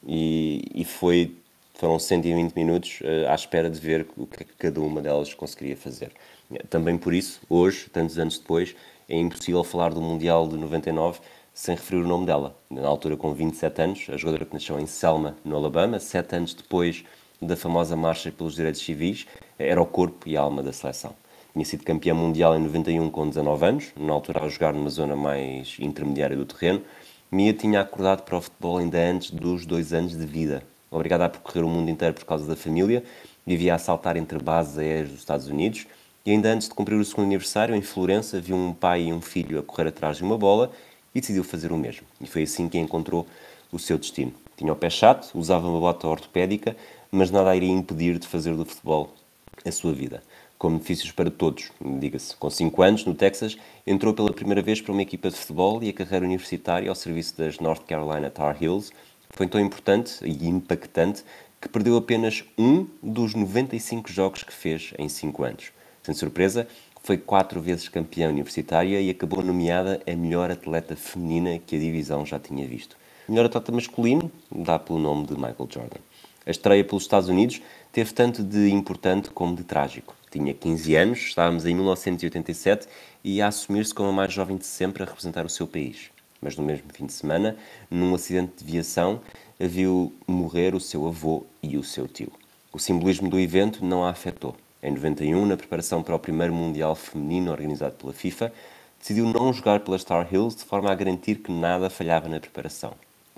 e, 0.06 0.62
e 0.74 0.84
foi 0.84 1.34
foram 1.74 1.98
120 1.98 2.54
minutos 2.54 3.00
uh, 3.02 3.30
à 3.30 3.34
espera 3.34 3.68
de 3.68 3.78
ver 3.78 4.06
o 4.16 4.26
que, 4.26 4.42
é 4.42 4.46
que 4.46 4.54
cada 4.54 4.80
uma 4.80 5.02
delas 5.02 5.34
conseguiria 5.34 5.76
fazer. 5.76 6.10
Também 6.70 6.96
por 6.96 7.12
isso, 7.12 7.40
hoje, 7.50 7.88
tantos 7.92 8.18
anos 8.18 8.38
depois, 8.38 8.74
é 9.08 9.16
impossível 9.16 9.62
falar 9.62 9.92
do 9.92 10.00
Mundial 10.00 10.48
de 10.48 10.56
99 10.56 11.20
sem 11.52 11.74
referir 11.74 12.02
o 12.02 12.06
nome 12.06 12.26
dela. 12.26 12.56
Na 12.70 12.86
altura, 12.86 13.16
com 13.16 13.32
27 13.32 13.82
anos, 13.82 14.06
a 14.10 14.16
jogadora 14.16 14.44
que 14.44 14.54
nasceu 14.54 14.78
em 14.78 14.86
Selma, 14.86 15.36
no 15.44 15.56
Alabama, 15.56 15.98
sete 15.98 16.36
anos 16.36 16.54
depois 16.54 17.04
da 17.40 17.56
famosa 17.56 17.96
Marcha 17.96 18.32
pelos 18.32 18.54
Direitos 18.54 18.80
Civis, 18.80 19.26
era 19.58 19.80
o 19.80 19.86
corpo 19.86 20.28
e 20.28 20.36
a 20.36 20.40
alma 20.40 20.62
da 20.62 20.72
seleção. 20.72 21.14
Tinha 21.52 21.64
sido 21.64 21.84
campeã 21.84 22.14
mundial 22.14 22.56
em 22.56 22.60
91 22.60 23.10
com 23.10 23.28
19 23.28 23.64
anos, 23.64 23.86
na 23.96 24.12
altura 24.12 24.44
a 24.44 24.48
jogar 24.48 24.74
numa 24.74 24.90
zona 24.90 25.16
mais 25.16 25.76
intermediária 25.80 26.36
do 26.36 26.44
terreno. 26.44 26.82
Mia 27.30 27.52
tinha 27.52 27.80
acordado 27.80 28.22
para 28.22 28.36
o 28.36 28.40
futebol 28.40 28.78
ainda 28.78 28.98
antes 28.98 29.30
dos 29.30 29.64
dois 29.64 29.92
anos 29.92 30.16
de 30.16 30.26
vida, 30.26 30.62
obrigada 30.90 31.24
a 31.24 31.28
percorrer 31.28 31.64
o 31.64 31.68
mundo 31.68 31.90
inteiro 31.90 32.14
por 32.14 32.24
causa 32.24 32.46
da 32.46 32.56
família, 32.56 33.02
vivia 33.46 33.74
a 33.74 33.78
saltar 33.78 34.16
entre 34.16 34.38
bases 34.38 34.78
aéreas 34.78 35.08
dos 35.08 35.18
Estados 35.18 35.48
Unidos 35.48 35.86
e 36.26 36.32
ainda 36.32 36.52
antes 36.52 36.68
de 36.68 36.74
cumprir 36.74 36.96
o 36.96 37.04
segundo 37.04 37.26
aniversário, 37.26 37.74
em 37.74 37.80
Florença, 37.80 38.40
viu 38.40 38.56
um 38.56 38.72
pai 38.72 39.04
e 39.04 39.12
um 39.12 39.20
filho 39.20 39.60
a 39.60 39.62
correr 39.62 39.88
atrás 39.88 40.16
de 40.16 40.24
uma 40.24 40.36
bola 40.36 40.72
e 41.14 41.20
decidiu 41.20 41.44
fazer 41.44 41.70
o 41.70 41.76
mesmo. 41.76 42.04
E 42.20 42.26
foi 42.26 42.42
assim 42.42 42.68
que 42.68 42.76
encontrou 42.76 43.24
o 43.70 43.78
seu 43.78 43.96
destino. 43.96 44.32
Tinha 44.56 44.72
o 44.72 44.76
pé 44.76 44.90
chato, 44.90 45.30
usava 45.34 45.68
uma 45.68 45.78
bota 45.78 46.08
ortopédica, 46.08 46.76
mas 47.10 47.30
nada 47.30 47.50
a 47.50 47.56
iria 47.56 47.70
impedir 47.70 48.18
de 48.18 48.26
fazer 48.26 48.54
do 48.54 48.64
futebol 48.64 49.14
a 49.64 49.72
sua 49.72 49.92
vida. 49.92 50.22
Com 50.58 50.70
benefícios 50.70 51.12
para 51.12 51.30
todos, 51.30 51.70
diga-se. 51.80 52.34
Com 52.36 52.48
5 52.48 52.82
anos, 52.82 53.04
no 53.04 53.14
Texas, 53.14 53.58
entrou 53.86 54.14
pela 54.14 54.32
primeira 54.32 54.62
vez 54.62 54.80
para 54.80 54.92
uma 54.92 55.02
equipa 55.02 55.28
de 55.28 55.36
futebol 55.36 55.82
e 55.82 55.90
a 55.90 55.92
carreira 55.92 56.24
universitária 56.24 56.88
ao 56.88 56.94
serviço 56.94 57.36
das 57.36 57.58
North 57.58 57.84
Carolina 57.86 58.30
Tar 58.30 58.56
Heels 58.62 58.90
foi 59.30 59.46
tão 59.46 59.60
importante 59.60 60.18
e 60.24 60.48
impactante 60.48 61.22
que 61.60 61.68
perdeu 61.68 61.96
apenas 61.96 62.42
um 62.56 62.86
dos 63.02 63.34
95 63.34 64.10
jogos 64.10 64.42
que 64.42 64.52
fez 64.52 64.94
em 64.98 65.08
5 65.08 65.44
anos. 65.44 65.72
Sem 66.02 66.14
surpresa, 66.14 66.66
foi 67.02 67.18
quatro 67.18 67.60
vezes 67.60 67.88
campeã 67.88 68.28
universitária 68.28 69.00
e 69.00 69.10
acabou 69.10 69.42
nomeada 69.42 70.00
a 70.06 70.16
melhor 70.16 70.50
atleta 70.50 70.96
feminina 70.96 71.58
que 71.58 71.76
a 71.76 71.78
divisão 71.78 72.24
já 72.24 72.38
tinha 72.38 72.66
visto. 72.66 72.96
Melhor 73.28 73.46
atleta 73.46 73.72
masculino 73.72 74.30
dá 74.50 74.78
pelo 74.78 74.98
nome 74.98 75.26
de 75.26 75.34
Michael 75.34 75.68
Jordan. 75.70 76.00
A 76.46 76.50
estreia 76.50 76.84
pelos 76.84 77.02
Estados 77.02 77.28
Unidos 77.28 77.60
teve 77.92 78.12
tanto 78.14 78.42
de 78.42 78.70
importante 78.70 79.30
como 79.30 79.56
de 79.56 79.64
trágico. 79.64 80.14
Tinha 80.30 80.54
15 80.54 80.94
anos, 80.94 81.18
estávamos 81.18 81.66
em 81.66 81.74
1987 81.74 82.86
e 83.24 83.36
ia 83.36 83.48
assumir-se 83.48 83.92
como 83.92 84.08
a 84.08 84.12
mais 84.12 84.32
jovem 84.32 84.56
de 84.56 84.64
sempre 84.64 85.02
a 85.02 85.06
representar 85.06 85.44
o 85.44 85.50
seu 85.50 85.66
país 85.66 86.10
mas 86.40 86.56
no 86.56 86.64
mesmo 86.64 86.92
fim 86.92 87.06
de 87.06 87.12
semana, 87.12 87.56
num 87.90 88.14
acidente 88.14 88.52
de 88.58 88.64
viação, 88.64 89.20
viu 89.58 90.12
morrer 90.26 90.74
o 90.74 90.80
seu 90.80 91.06
avô 91.06 91.44
e 91.62 91.76
o 91.76 91.82
seu 91.82 92.06
tio. 92.06 92.32
O 92.72 92.78
simbolismo 92.78 93.28
do 93.28 93.38
evento 93.38 93.84
não 93.84 94.04
a 94.04 94.10
afetou. 94.10 94.54
Em 94.82 94.92
91, 94.92 95.46
na 95.46 95.56
preparação 95.56 96.02
para 96.02 96.14
o 96.14 96.18
primeiro 96.18 96.54
Mundial 96.54 96.94
Feminino 96.94 97.50
organizado 97.50 97.94
pela 97.94 98.12
FIFA, 98.12 98.52
decidiu 98.98 99.26
não 99.26 99.52
jogar 99.52 99.80
pelas 99.80 100.02
Star 100.02 100.28
Hills 100.32 100.56
de 100.56 100.64
forma 100.64 100.90
a 100.90 100.94
garantir 100.94 101.36
que 101.36 101.50
nada 101.50 101.90
falhava 101.90 102.28
na 102.28 102.38
preparação. 102.38 102.94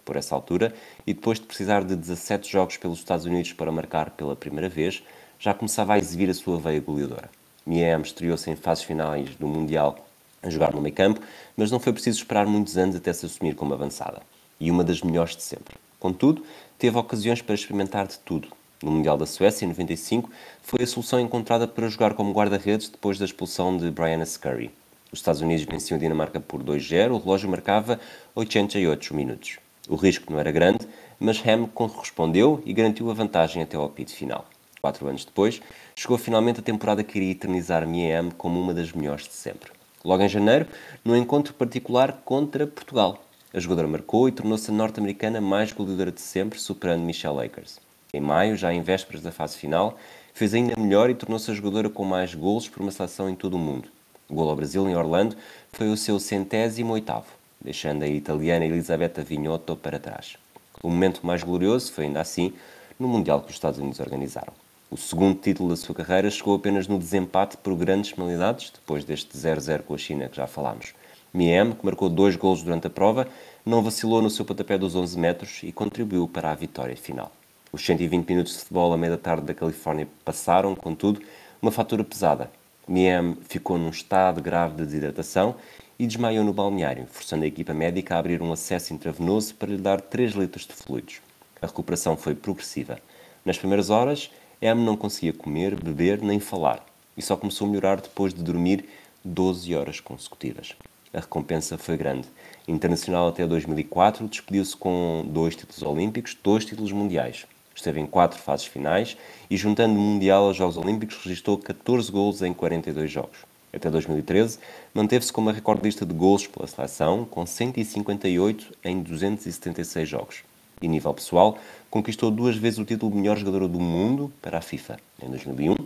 Por 0.09 0.17
essa 0.17 0.35
altura, 0.35 0.75
e 1.07 1.13
depois 1.13 1.39
de 1.39 1.45
precisar 1.45 1.85
de 1.85 1.95
17 1.95 2.51
jogos 2.51 2.79
pelos 2.79 3.01
Estados 3.01 3.27
Unidos 3.27 3.53
para 3.53 3.71
marcar 3.71 4.09
pela 4.09 4.35
primeira 4.35 4.67
vez, 4.67 5.03
já 5.39 5.53
começava 5.53 5.93
a 5.93 5.99
exibir 5.99 6.31
a 6.31 6.35
sua 6.35 6.59
veia 6.59 6.81
goleadora. 6.81 7.29
Miem 7.67 8.01
estreou-se 8.01 8.51
em 8.51 8.57
fases 8.57 8.85
finais 8.85 9.35
do 9.35 9.47
Mundial 9.47 10.09
a 10.43 10.49
jogar 10.49 10.73
no 10.73 10.81
meio 10.81 10.95
campo, 10.95 11.21
mas 11.55 11.71
não 11.71 11.79
foi 11.79 11.93
preciso 11.93 12.21
esperar 12.21 12.47
muitos 12.47 12.79
anos 12.79 12.97
até 12.97 13.13
se 13.13 13.27
assumir 13.27 13.55
como 13.55 13.75
avançada. 13.75 14.23
E 14.59 14.71
uma 14.71 14.83
das 14.83 15.03
melhores 15.03 15.37
de 15.37 15.43
sempre. 15.43 15.77
Contudo, 16.01 16.43
teve 16.79 16.97
ocasiões 16.97 17.43
para 17.43 17.55
experimentar 17.55 18.07
de 18.07 18.19
tudo. 18.21 18.49
No 18.83 18.91
Mundial 18.91 19.19
da 19.19 19.27
Suécia, 19.27 19.67
em 19.67 19.69
95, 19.69 20.31
foi 20.63 20.85
a 20.85 20.87
solução 20.87 21.21
encontrada 21.21 21.69
para 21.69 21.87
jogar 21.87 22.15
como 22.15 22.33
guarda-redes 22.33 22.89
depois 22.89 23.19
da 23.19 23.27
expulsão 23.27 23.77
de 23.77 23.91
Brian 23.91 24.25
Scurry. 24.25 24.71
Os 25.13 25.19
Estados 25.19 25.43
Unidos 25.43 25.67
venciam 25.67 25.99
a 25.99 26.01
Dinamarca 26.01 26.41
por 26.41 26.65
2-0, 26.65 27.11
o 27.11 27.19
relógio 27.19 27.51
marcava 27.51 28.01
88 28.35 29.15
minutos. 29.15 29.59
O 29.89 29.97
risco 29.97 30.31
não 30.31 30.39
era 30.39 30.53
grande, 30.53 30.87
mas 31.19 31.43
Ham 31.47 31.67
correspondeu 31.67 32.63
e 32.67 32.75
garantiu 32.75 33.11
a 33.11 33.15
vantagem 33.15 33.63
até 33.63 33.77
ao 33.77 33.87
apito 33.87 34.13
final. 34.13 34.45
Quatro 34.83 35.09
anos 35.09 35.25
depois, 35.25 35.63
chegou 35.97 36.19
finalmente 36.19 36.61
a 36.61 36.63
temporada 36.63 37.03
que 37.03 37.19
iria 37.19 37.33
eternizar 37.33 37.89
Miem 37.89 38.31
como 38.37 38.61
uma 38.61 38.75
das 38.75 38.93
melhores 38.93 39.27
de 39.27 39.33
sempre. 39.33 39.73
Logo 40.05 40.23
em 40.23 40.29
janeiro, 40.29 40.67
num 41.03 41.17
encontro 41.17 41.55
particular 41.55 42.21
contra 42.25 42.67
Portugal. 42.67 43.25
A 43.53 43.59
jogadora 43.59 43.89
marcou 43.89 44.29
e 44.29 44.33
tornou-se 44.33 44.71
a 44.71 44.75
norte-americana 44.75 45.41
mais 45.41 45.73
goleadora 45.73 46.13
de 46.13 46.21
sempre, 46.21 46.61
superando 46.61 47.03
Michelle 47.03 47.37
Lakers. 47.37 47.81
Em 48.13 48.21
maio, 48.21 48.57
já 48.57 48.73
em 48.73 48.83
vésperas 48.83 49.23
da 49.23 49.33
fase 49.33 49.57
final, 49.57 49.99
fez 50.35 50.53
ainda 50.53 50.79
melhor 50.79 51.09
e 51.09 51.15
tornou-se 51.15 51.51
a 51.51 51.55
jogadora 51.55 51.89
com 51.89 52.05
mais 52.05 52.35
golos 52.35 52.69
por 52.69 52.83
uma 52.83 52.91
seleção 52.91 53.29
em 53.29 53.35
todo 53.35 53.55
o 53.55 53.59
mundo. 53.59 53.89
O 54.29 54.35
gol 54.35 54.51
ao 54.51 54.57
Brasil, 54.57 54.87
em 54.87 54.95
Orlando, 54.95 55.35
foi 55.73 55.89
o 55.89 55.97
seu 55.97 56.21
centésimo 56.21 56.93
oitavo. 56.93 57.38
Deixando 57.61 58.03
a 58.03 58.09
italiana 58.09 58.65
Elisabetta 58.65 59.23
Vignotto 59.23 59.77
para 59.77 59.99
trás. 59.99 60.37
O 60.83 60.89
momento 60.89 61.27
mais 61.27 61.43
glorioso 61.43 61.93
foi 61.93 62.05
ainda 62.05 62.21
assim 62.21 62.53
no 62.99 63.09
Mundial 63.09 63.41
que 63.41 63.49
os 63.49 63.55
Estados 63.55 63.79
Unidos 63.79 64.01
organizaram. 64.01 64.53
O 64.91 64.97
segundo 64.97 65.39
título 65.39 65.69
da 65.69 65.77
sua 65.77 65.95
carreira 65.95 66.31
chegou 66.31 66.55
apenas 66.55 66.89
no 66.89 66.99
desempate 66.99 67.57
por 67.57 67.75
grandes 67.77 68.13
penalidades, 68.13 68.71
depois 68.71 69.05
deste 69.05 69.37
0-0 69.37 69.83
com 69.83 69.95
a 69.95 69.99
China 69.99 70.29
que 70.29 70.37
já 70.37 70.47
falámos. 70.47 70.95
Miem, 71.35 71.73
que 71.73 71.85
marcou 71.85 72.09
dois 72.09 72.37
golos 72.37 72.63
durante 72.63 72.87
a 72.87 72.91
prova, 72.91 73.29
não 73.67 73.83
vacilou 73.83 74.23
no 74.23 74.31
seu 74.31 74.45
pontapé 74.45 74.79
dos 74.79 74.97
11 74.97 75.19
metros 75.19 75.61
e 75.63 75.73
contribuiu 75.73 76.27
para 76.27 76.51
a 76.51 76.55
vitória 76.55 76.97
final. 76.97 77.31
Os 77.71 77.85
120 77.85 78.27
minutos 78.27 78.55
de 78.55 78.61
futebol 78.61 78.93
à 78.95 78.97
meia 78.97 79.11
da 79.11 79.19
tarde 79.19 79.45
da 79.45 79.53
Califórnia 79.53 80.09
passaram, 80.25 80.75
contudo, 80.75 81.21
uma 81.61 81.71
fatura 81.71 82.03
pesada. 82.03 82.51
Miem 82.89 83.37
ficou 83.47 83.77
num 83.77 83.91
estado 83.91 84.41
grave 84.41 84.77
de 84.77 84.87
desidratação 84.87 85.57
e 85.99 86.07
desmaiou 86.07 86.45
no 86.45 86.53
balneário, 86.53 87.07
forçando 87.11 87.45
a 87.45 87.47
equipa 87.49 87.75
médica 87.75 88.15
a 88.15 88.19
abrir 88.19 88.41
um 88.41 88.53
acesso 88.53 88.95
intravenoso 88.95 89.55
para 89.55 89.71
lhe 89.71 89.79
dar 89.79 90.01
3 90.01 90.33
litros 90.33 90.67
de 90.67 90.73
fluidos. 90.73 91.21
A 91.61 91.67
recuperação 91.67 92.17
foi 92.17 92.35
progressiva. 92.35 93.01
Nas 93.45 93.59
primeiras 93.59 93.91
horas, 93.91 94.31
M 94.63 94.85
não 94.85 94.97
conseguia 94.97 95.33
comer, 95.33 95.75
beber 95.75 96.23
nem 96.23 96.39
falar 96.39 96.85
e 97.17 97.23
só 97.23 97.37
começou 97.37 97.67
a 97.67 97.71
melhorar 97.71 98.01
depois 98.01 98.33
de 98.33 98.43
dormir 98.43 98.89
12 99.25 99.75
horas 99.75 99.99
consecutivas. 99.99 100.77
A 101.13 101.21
recompensa 101.21 101.77
foi 101.77 101.97
grande. 101.97 102.29
Internacional 102.69 103.29
até 103.29 103.45
2004, 103.47 104.29
despediu-se 104.29 104.77
com 104.77 105.27
dois 105.29 105.57
títulos 105.57 105.83
olímpicos, 105.83 106.37
dois 106.43 106.65
títulos 106.65 106.93
mundiais. 106.93 107.45
Esteve 107.75 108.01
em 108.01 108.07
quatro 108.07 108.39
fases 108.39 108.67
finais 108.67 109.17
e, 109.49 109.57
juntando 109.57 109.95
o 109.95 110.03
Mundial 110.03 110.45
aos 110.45 110.57
Jogos 110.57 110.77
Olímpicos, 110.77 111.17
registrou 111.23 111.57
14 111.59 112.11
gols 112.11 112.43
em 112.43 112.53
42 112.53 113.11
jogos. 113.11 113.39
Até 113.73 113.91
2013, 113.91 114.59
manteve-se 114.95 115.33
como 115.33 115.51
a 115.51 115.53
recordista 115.53 116.07
de 116.07 116.15
gols 116.15 116.47
pela 116.47 116.67
seleção, 116.67 117.25
com 117.25 117.45
158 117.45 118.75
em 118.83 119.03
276 119.03 120.09
jogos. 120.09 120.43
E, 120.81 120.89
nível 120.89 121.13
pessoal, 121.13 121.59
conquistou 121.91 122.31
duas 122.31 122.57
vezes 122.57 122.79
o 122.79 122.85
título 122.85 123.13
de 123.13 123.19
melhor 123.19 123.37
jogadora 123.37 123.69
do 123.69 123.81
mundo 123.81 124.33
para 124.41 124.59
a 124.59 124.61
FIFA, 124.61 124.99
em 125.23 125.29
2001 125.29 125.77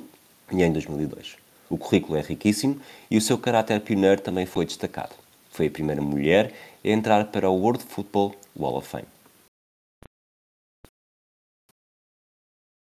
e 0.53 0.62
em 0.62 0.72
2002. 0.72 1.37
O 1.68 1.78
currículo 1.78 2.18
é 2.18 2.20
riquíssimo 2.20 2.78
e 3.11 3.16
o 3.16 3.20
seu 3.20 3.39
caráter 3.39 3.80
pioneiro 3.80 4.20
também 4.20 4.47
foi 4.47 4.66
destacado. 4.66 5.14
Foi 5.51 5.66
a 5.66 5.70
primeira 5.70 6.03
mulher 6.03 6.53
a 6.85 6.89
entrar 6.89 7.24
para 7.26 7.49
o 7.49 7.55
World 7.55 7.83
Football 7.83 8.35
Wall 8.55 8.76
of 8.76 8.89
Fame. 8.89 9.07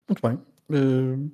Muito 0.09 0.21
bem. 0.21 0.39
Uh, 0.69 1.29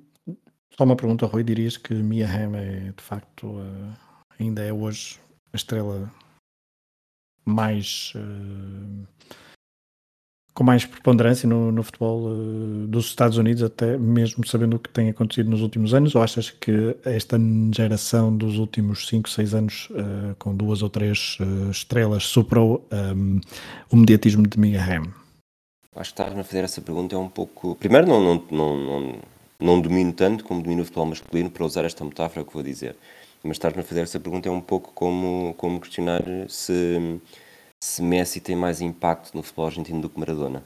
só 0.76 0.84
uma 0.84 0.96
pergunta, 0.96 1.26
Rui. 1.26 1.42
Dirias 1.42 1.76
que 1.76 1.94
Mia 1.94 2.26
Hamm 2.26 2.56
é, 2.56 2.92
de 2.96 3.02
facto, 3.02 3.46
uh, 3.46 3.96
ainda 4.38 4.62
é 4.62 4.72
hoje 4.72 5.18
a 5.52 5.56
estrela 5.56 6.10
mais. 7.44 8.12
Uh, 8.16 9.06
com 10.54 10.62
mais 10.62 10.86
preponderância 10.86 11.48
no, 11.48 11.72
no 11.72 11.82
futebol 11.82 12.28
uh, 12.28 12.86
dos 12.86 13.06
Estados 13.06 13.36
Unidos, 13.36 13.62
até 13.62 13.98
mesmo 13.98 14.46
sabendo 14.46 14.76
o 14.76 14.78
que 14.78 14.88
tem 14.88 15.10
acontecido 15.10 15.50
nos 15.50 15.60
últimos 15.60 15.92
anos? 15.92 16.14
Ou 16.14 16.22
achas 16.22 16.50
que 16.50 16.96
esta 17.04 17.36
geração 17.74 18.34
dos 18.34 18.56
últimos 18.58 19.08
5, 19.08 19.28
6 19.28 19.54
anos, 19.54 19.88
uh, 19.90 20.34
com 20.38 20.54
duas 20.54 20.80
ou 20.80 20.88
três 20.88 21.36
uh, 21.40 21.70
estrelas, 21.70 22.24
superou 22.26 22.86
um, 22.92 23.40
o 23.90 23.96
mediatismo 23.96 24.46
de 24.46 24.58
Mia 24.58 24.80
Hamm? 24.80 25.12
Acho 25.96 26.14
que 26.14 26.20
estás-me 26.20 26.40
a 26.40 26.44
fazer 26.44 26.64
essa 26.64 26.80
pergunta 26.80 27.14
é 27.16 27.18
um 27.18 27.28
pouco. 27.28 27.74
Primeiro, 27.74 28.06
não, 28.06 28.20
não, 28.20 28.44
não, 28.50 28.76
não, 28.76 29.18
não 29.58 29.80
domino 29.80 30.12
tanto 30.12 30.44
como 30.44 30.62
domino 30.62 30.82
o 30.82 30.84
futebol 30.84 31.06
masculino 31.06 31.50
para 31.50 31.64
usar 31.64 31.84
esta 31.84 32.04
metáfora 32.04 32.44
que 32.44 32.52
vou 32.52 32.62
dizer. 32.62 32.96
Mas 33.42 33.56
estás-me 33.56 33.80
a 33.80 33.84
fazer 33.84 34.00
essa 34.00 34.18
pergunta 34.18 34.48
é 34.48 34.52
um 34.52 34.60
pouco 34.60 34.90
como, 34.94 35.54
como 35.58 35.80
questionar 35.80 36.22
se, 36.48 37.20
se 37.82 38.02
Messi 38.02 38.40
tem 38.40 38.56
mais 38.56 38.80
impacto 38.80 39.34
no 39.34 39.42
futebol 39.42 39.66
argentino 39.66 40.00
do 40.00 40.08
que 40.08 40.18
Maradona. 40.18 40.62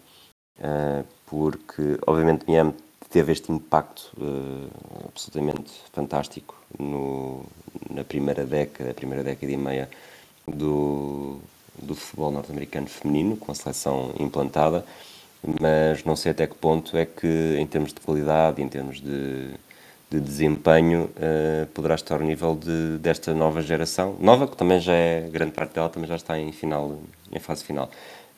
Uh, 0.58 1.04
porque, 1.26 1.98
obviamente, 2.06 2.44
Miami 2.48 2.74
teve 3.10 3.32
este 3.32 3.50
impacto 3.50 4.12
uh, 4.16 5.08
absolutamente 5.08 5.72
fantástico 5.92 6.54
no, 6.78 7.44
na 7.90 8.04
primeira 8.04 8.44
década, 8.44 8.94
primeira 8.94 9.24
década 9.24 9.52
e 9.52 9.56
meia 9.56 9.88
do, 10.46 11.38
do 11.80 11.94
futebol 11.94 12.30
norte-americano 12.30 12.86
feminino, 12.86 13.36
com 13.36 13.50
a 13.52 13.54
seleção 13.54 14.14
implantada 14.18 14.84
mas 15.60 16.04
não 16.04 16.16
sei 16.16 16.32
até 16.32 16.46
que 16.46 16.54
ponto 16.54 16.96
é 16.96 17.06
que, 17.06 17.56
em 17.58 17.66
termos 17.66 17.92
de 17.92 18.00
qualidade, 18.00 18.60
em 18.60 18.68
termos 18.68 19.00
de, 19.00 19.50
de 20.10 20.20
desempenho, 20.20 21.10
uh, 21.16 21.66
poderá 21.68 21.94
estar 21.94 22.16
ao 22.16 22.26
nível 22.26 22.56
de, 22.56 22.98
desta 22.98 23.32
nova 23.34 23.62
geração. 23.62 24.16
Nova, 24.20 24.48
que 24.48 24.56
também 24.56 24.80
já 24.80 24.94
é, 24.94 25.28
grande 25.30 25.52
parte 25.52 25.74
dela 25.74 25.88
também 25.88 26.08
já 26.08 26.16
está 26.16 26.38
em, 26.38 26.50
final, 26.52 26.98
em 27.30 27.38
fase 27.38 27.64
final. 27.64 27.90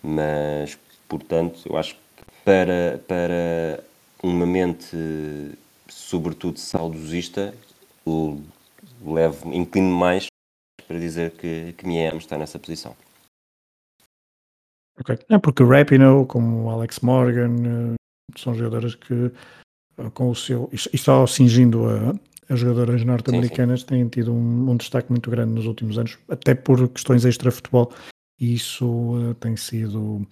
Mas, 0.02 0.78
portanto, 1.08 1.60
eu 1.66 1.76
acho 1.76 1.94
que 1.94 2.00
para, 2.44 3.00
para 3.06 3.82
uma 4.22 4.46
mente, 4.46 4.96
sobretudo 5.88 6.58
saudosista, 6.58 7.54
levo, 9.04 9.52
inclino 9.54 9.94
mais 9.94 10.26
para 10.86 10.98
dizer 10.98 11.30
que, 11.32 11.74
que 11.78 11.86
Miem 11.86 12.16
está 12.16 12.36
nessa 12.36 12.58
posição. 12.58 12.94
É 15.28 15.38
porque 15.38 15.62
o 15.62 15.68
Rapinoe, 15.68 16.26
como 16.26 16.64
o 16.64 16.70
Alex 16.70 17.00
Morgan, 17.00 17.56
eh, 17.64 17.94
são 18.36 18.54
jogadoras 18.54 18.94
que 18.94 19.32
eh, 19.98 20.10
com 20.14 20.30
o 20.30 20.34
seu. 20.34 20.68
E 20.72 20.98
só 20.98 21.26
cingindo 21.26 21.86
a, 21.86 22.14
as 22.52 22.60
jogadoras 22.60 23.04
norte-americanas 23.04 23.84
têm 23.84 24.08
tido 24.08 24.32
um, 24.32 24.70
um, 24.70 24.76
destaque 24.76 25.10
muito 25.10 25.30
grande 25.30 25.52
nos 25.52 25.66
últimos 25.66 25.96
anos, 25.98 26.18
até 26.28 26.54
por 26.54 26.88
questões 26.88 27.24
extra-futebol, 27.24 27.92
e 28.40 28.54
isso 28.54 28.86
uh, 28.86 29.34
tem 29.34 29.56
sido 29.56 30.26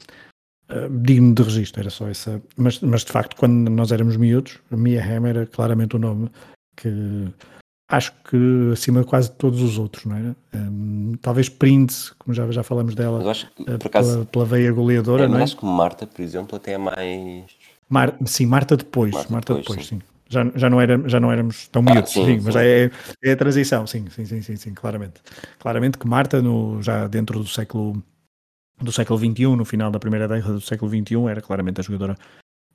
uh, 0.68 0.98
digno 1.02 1.32
de 1.32 1.42
registro. 1.42 1.80
Era 1.80 1.90
só 1.90 2.08
essa. 2.08 2.42
Mas, 2.56 2.80
mas 2.80 3.04
de 3.04 3.12
facto, 3.12 3.36
quando 3.36 3.70
nós 3.70 3.92
éramos 3.92 4.16
miúdos, 4.16 4.58
Mia 4.70 5.02
Hamm 5.02 5.26
era 5.26 5.46
claramente 5.46 5.96
o 5.96 5.98
nome 5.98 6.28
que 6.76 7.28
acho 7.88 8.12
que 8.28 8.70
acima 8.72 9.00
de 9.00 9.06
quase 9.06 9.30
todos 9.32 9.62
os 9.62 9.78
outros, 9.78 10.04
não 10.04 10.16
é? 10.16 10.34
Um, 10.54 11.12
talvez 11.22 11.48
Prince, 11.48 12.12
como 12.18 12.34
já, 12.34 12.48
já 12.50 12.62
falamos 12.62 12.94
dela, 12.94 13.28
acho 13.30 13.50
que, 13.52 13.64
por 13.64 13.86
acaso, 13.86 14.12
pela, 14.12 14.26
pela 14.26 14.44
veia 14.44 14.70
goleadora, 14.70 15.24
é, 15.24 15.28
não 15.28 15.38
é? 15.38 15.42
acho 15.42 15.56
que 15.56 15.64
Marta, 15.64 16.06
por 16.06 16.20
exemplo, 16.20 16.56
até 16.56 16.72
é 16.72 16.78
mais. 16.78 17.46
Mar, 17.88 18.14
sim, 18.26 18.44
Marta 18.44 18.76
depois, 18.76 19.14
Marta, 19.14 19.32
Marta 19.32 19.54
depois, 19.54 19.66
depois 19.66 19.86
sim. 19.86 19.96
sim. 19.96 20.02
Já, 20.30 20.44
já, 20.54 20.68
não 20.68 20.78
era, 20.78 21.08
já 21.08 21.18
não 21.18 21.32
éramos 21.32 21.68
tão 21.68 21.82
ah, 21.88 21.94
miúdos, 21.94 22.12
sim, 22.12 22.26
sim, 22.26 22.40
mas 22.44 22.54
é, 22.54 22.90
é 23.24 23.32
a 23.32 23.36
transição, 23.36 23.86
sim, 23.86 24.04
sim, 24.10 24.26
sim, 24.26 24.42
sim, 24.42 24.56
sim, 24.56 24.74
claramente. 24.74 25.22
Claramente 25.58 25.96
que 25.96 26.06
Marta, 26.06 26.42
no, 26.42 26.82
já 26.82 27.06
dentro 27.06 27.38
do 27.38 27.48
século 27.48 28.02
do 28.78 28.92
século 28.92 29.18
XXI, 29.18 29.56
no 29.56 29.64
final 29.64 29.90
da 29.90 29.98
primeira 29.98 30.28
década 30.28 30.52
do 30.52 30.60
século 30.60 30.90
XXI, 30.90 31.16
era 31.30 31.40
claramente 31.40 31.80
a 31.80 31.82
jogadora 31.82 32.16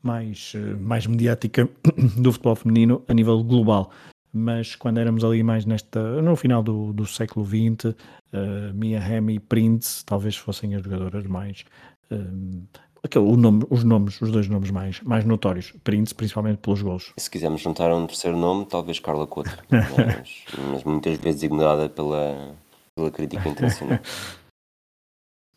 mais, 0.02 0.54
eh, 0.56 0.76
mais 0.76 1.08
mediática 1.08 1.70
do 2.18 2.32
futebol 2.32 2.56
feminino 2.56 3.04
a 3.08 3.14
nível 3.14 3.42
global 3.44 3.92
mas 4.34 4.76
quando 4.76 5.00
éramos 5.00 5.24
ali 5.24 5.44
mais 5.44 5.64
nesta, 5.66 6.22
no 6.22 6.36
final 6.36 6.64
do, 6.64 6.92
do 6.92 7.06
século 7.06 7.46
XX, 7.46 7.86
uh, 7.86 8.74
Mia 8.74 9.00
Hamm 9.00 9.30
e 9.30 9.40
Prince 9.40 10.04
talvez 10.04 10.36
fossem 10.36 10.74
as 10.74 10.82
jogadoras 10.82 11.26
mais. 11.28 11.64
Uh, 12.12 12.64
aquele, 13.04 13.38
nome, 13.38 13.64
os 13.70 13.84
nomes, 13.84 14.20
os 14.20 14.32
dois 14.32 14.48
nomes 14.48 14.72
mais, 14.72 15.02
mais 15.02 15.24
notórios. 15.24 15.72
Prince, 15.84 16.16
principalmente 16.16 16.58
pelos 16.58 16.82
gols. 16.82 17.14
Se 17.16 17.30
quisermos 17.30 17.62
juntar 17.62 17.94
um 17.94 18.08
terceiro 18.08 18.36
nome, 18.36 18.66
talvez 18.66 19.00
Carla 19.00 19.28
Couto, 19.28 19.56
mas, 19.70 20.46
mas 20.72 20.84
muitas 20.84 21.18
vezes 21.20 21.44
ignorada 21.44 21.88
pela, 21.88 22.56
pela 22.96 23.12
crítica 23.12 23.48
internacional. 23.48 24.00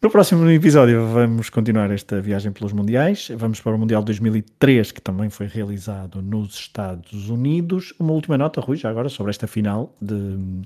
No 0.02 0.10
próximo 0.10 0.48
episódio 0.50 1.06
vamos 1.06 1.48
continuar 1.48 1.90
esta 1.90 2.20
viagem 2.20 2.52
pelos 2.52 2.72
Mundiais. 2.72 3.30
Vamos 3.34 3.60
para 3.62 3.74
o 3.74 3.78
Mundial 3.78 4.02
2003, 4.02 4.92
que 4.92 5.00
também 5.00 5.30
foi 5.30 5.46
realizado 5.46 6.20
nos 6.20 6.54
Estados 6.54 7.30
Unidos. 7.30 7.94
Uma 7.98 8.12
última 8.12 8.36
nota, 8.36 8.60
Rui, 8.60 8.76
já 8.76 8.90
agora, 8.90 9.08
sobre 9.08 9.30
esta 9.30 9.46
final 9.46 9.96
de, 10.00 10.14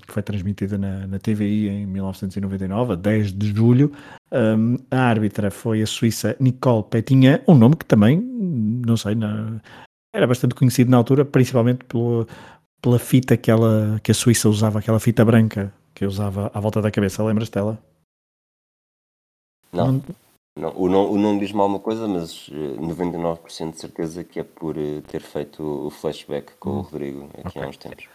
que 0.05 0.13
foi 0.13 0.21
transmitida 0.21 0.77
na, 0.77 1.07
na 1.07 1.17
TVI 1.17 1.69
em 1.69 1.85
1999, 1.85 2.93
a 2.93 2.95
10 2.95 3.31
de 3.31 3.53
julho. 3.55 3.93
Um, 4.31 4.77
a 4.91 4.99
árbitra 4.99 5.49
foi 5.49 5.81
a 5.81 5.87
suíça 5.87 6.35
Nicole 6.37 6.83
Petinha, 6.89 7.41
um 7.47 7.55
nome 7.55 7.77
que 7.77 7.85
também, 7.85 8.19
não 8.19 8.97
sei, 8.97 9.15
na, 9.15 9.61
era 10.13 10.27
bastante 10.27 10.53
conhecido 10.53 10.91
na 10.91 10.97
altura, 10.97 11.23
principalmente 11.23 11.85
pelo, 11.85 12.27
pela 12.81 12.99
fita 12.99 13.37
que, 13.37 13.49
ela, 13.49 13.97
que 14.03 14.11
a 14.11 14.13
Suíça 14.13 14.49
usava, 14.49 14.79
aquela 14.79 14.99
fita 14.99 15.23
branca 15.23 15.73
que 15.95 16.05
usava 16.05 16.51
à 16.53 16.59
volta 16.59 16.81
da 16.81 16.91
cabeça. 16.91 17.23
Lembras 17.23 17.49
dela? 17.49 17.81
Não. 19.71 20.01
não. 20.57 20.73
O, 20.75 20.89
nome, 20.89 21.13
o 21.13 21.17
nome 21.17 21.39
diz-me 21.39 21.59
alguma 21.59 21.79
coisa, 21.79 22.07
mas 22.07 22.49
99% 22.49 23.39
eh, 23.67 23.71
de 23.71 23.79
certeza 23.79 24.23
que 24.23 24.39
é 24.39 24.43
por 24.43 24.77
eh, 24.77 25.01
ter 25.07 25.21
feito 25.21 25.63
o 25.63 25.89
flashback 25.89 26.53
com 26.59 26.71
hum. 26.71 26.79
o 26.79 26.81
Rodrigo 26.81 27.29
aqui 27.37 27.47
okay. 27.47 27.63
há 27.63 27.67
uns 27.67 27.77
tempos. 27.77 28.05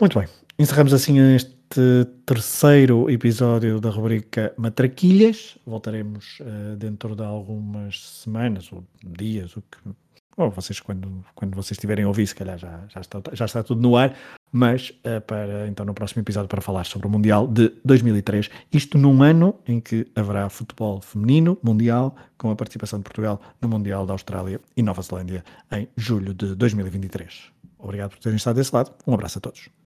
Muito 0.00 0.18
bem. 0.18 0.28
Encerramos 0.58 0.92
assim 0.92 1.18
este 1.34 2.06
terceiro 2.26 3.08
episódio 3.08 3.80
da 3.80 3.90
rubrica 3.90 4.52
Matraquilhas. 4.56 5.56
Voltaremos 5.64 6.40
uh, 6.40 6.76
dentro 6.76 7.14
de 7.14 7.22
algumas 7.22 8.00
semanas 8.08 8.72
ou 8.72 8.84
dias, 9.02 9.56
o 9.56 9.62
que 9.62 9.78
ou 10.36 10.50
vocês 10.50 10.80
quando, 10.80 11.24
quando 11.34 11.54
vocês 11.54 11.72
estiverem 11.72 12.04
a 12.04 12.08
ouvir, 12.08 12.26
se 12.26 12.34
calhar 12.34 12.58
já, 12.58 12.80
já, 12.88 13.00
está, 13.00 13.22
já 13.32 13.44
está 13.44 13.62
tudo 13.62 13.80
no 13.80 13.96
ar, 13.96 14.14
mas 14.50 14.90
uh, 14.90 15.20
para 15.26 15.66
então 15.68 15.84
no 15.84 15.94
próximo 15.94 16.22
episódio 16.22 16.48
para 16.48 16.60
falar 16.60 16.84
sobre 16.84 17.06
o 17.06 17.10
Mundial 17.10 17.46
de 17.46 17.72
2003, 17.84 18.50
isto 18.72 18.98
num 18.98 19.22
ano 19.22 19.54
em 19.66 19.80
que 19.80 20.06
haverá 20.14 20.48
futebol 20.48 21.00
feminino 21.00 21.58
mundial 21.62 22.14
com 22.36 22.50
a 22.50 22.56
participação 22.56 22.98
de 22.98 23.04
Portugal 23.04 23.40
no 23.60 23.68
Mundial 23.68 24.06
da 24.06 24.12
Austrália 24.12 24.60
e 24.76 24.82
Nova 24.82 25.02
Zelândia 25.02 25.44
em 25.70 25.88
julho 25.96 26.34
de 26.34 26.54
2023. 26.54 27.50
Obrigado 27.78 28.10
por 28.10 28.18
terem 28.18 28.36
estado 28.36 28.56
desse 28.56 28.74
lado, 28.74 28.92
um 29.06 29.14
abraço 29.14 29.38
a 29.38 29.40
todos. 29.40 29.81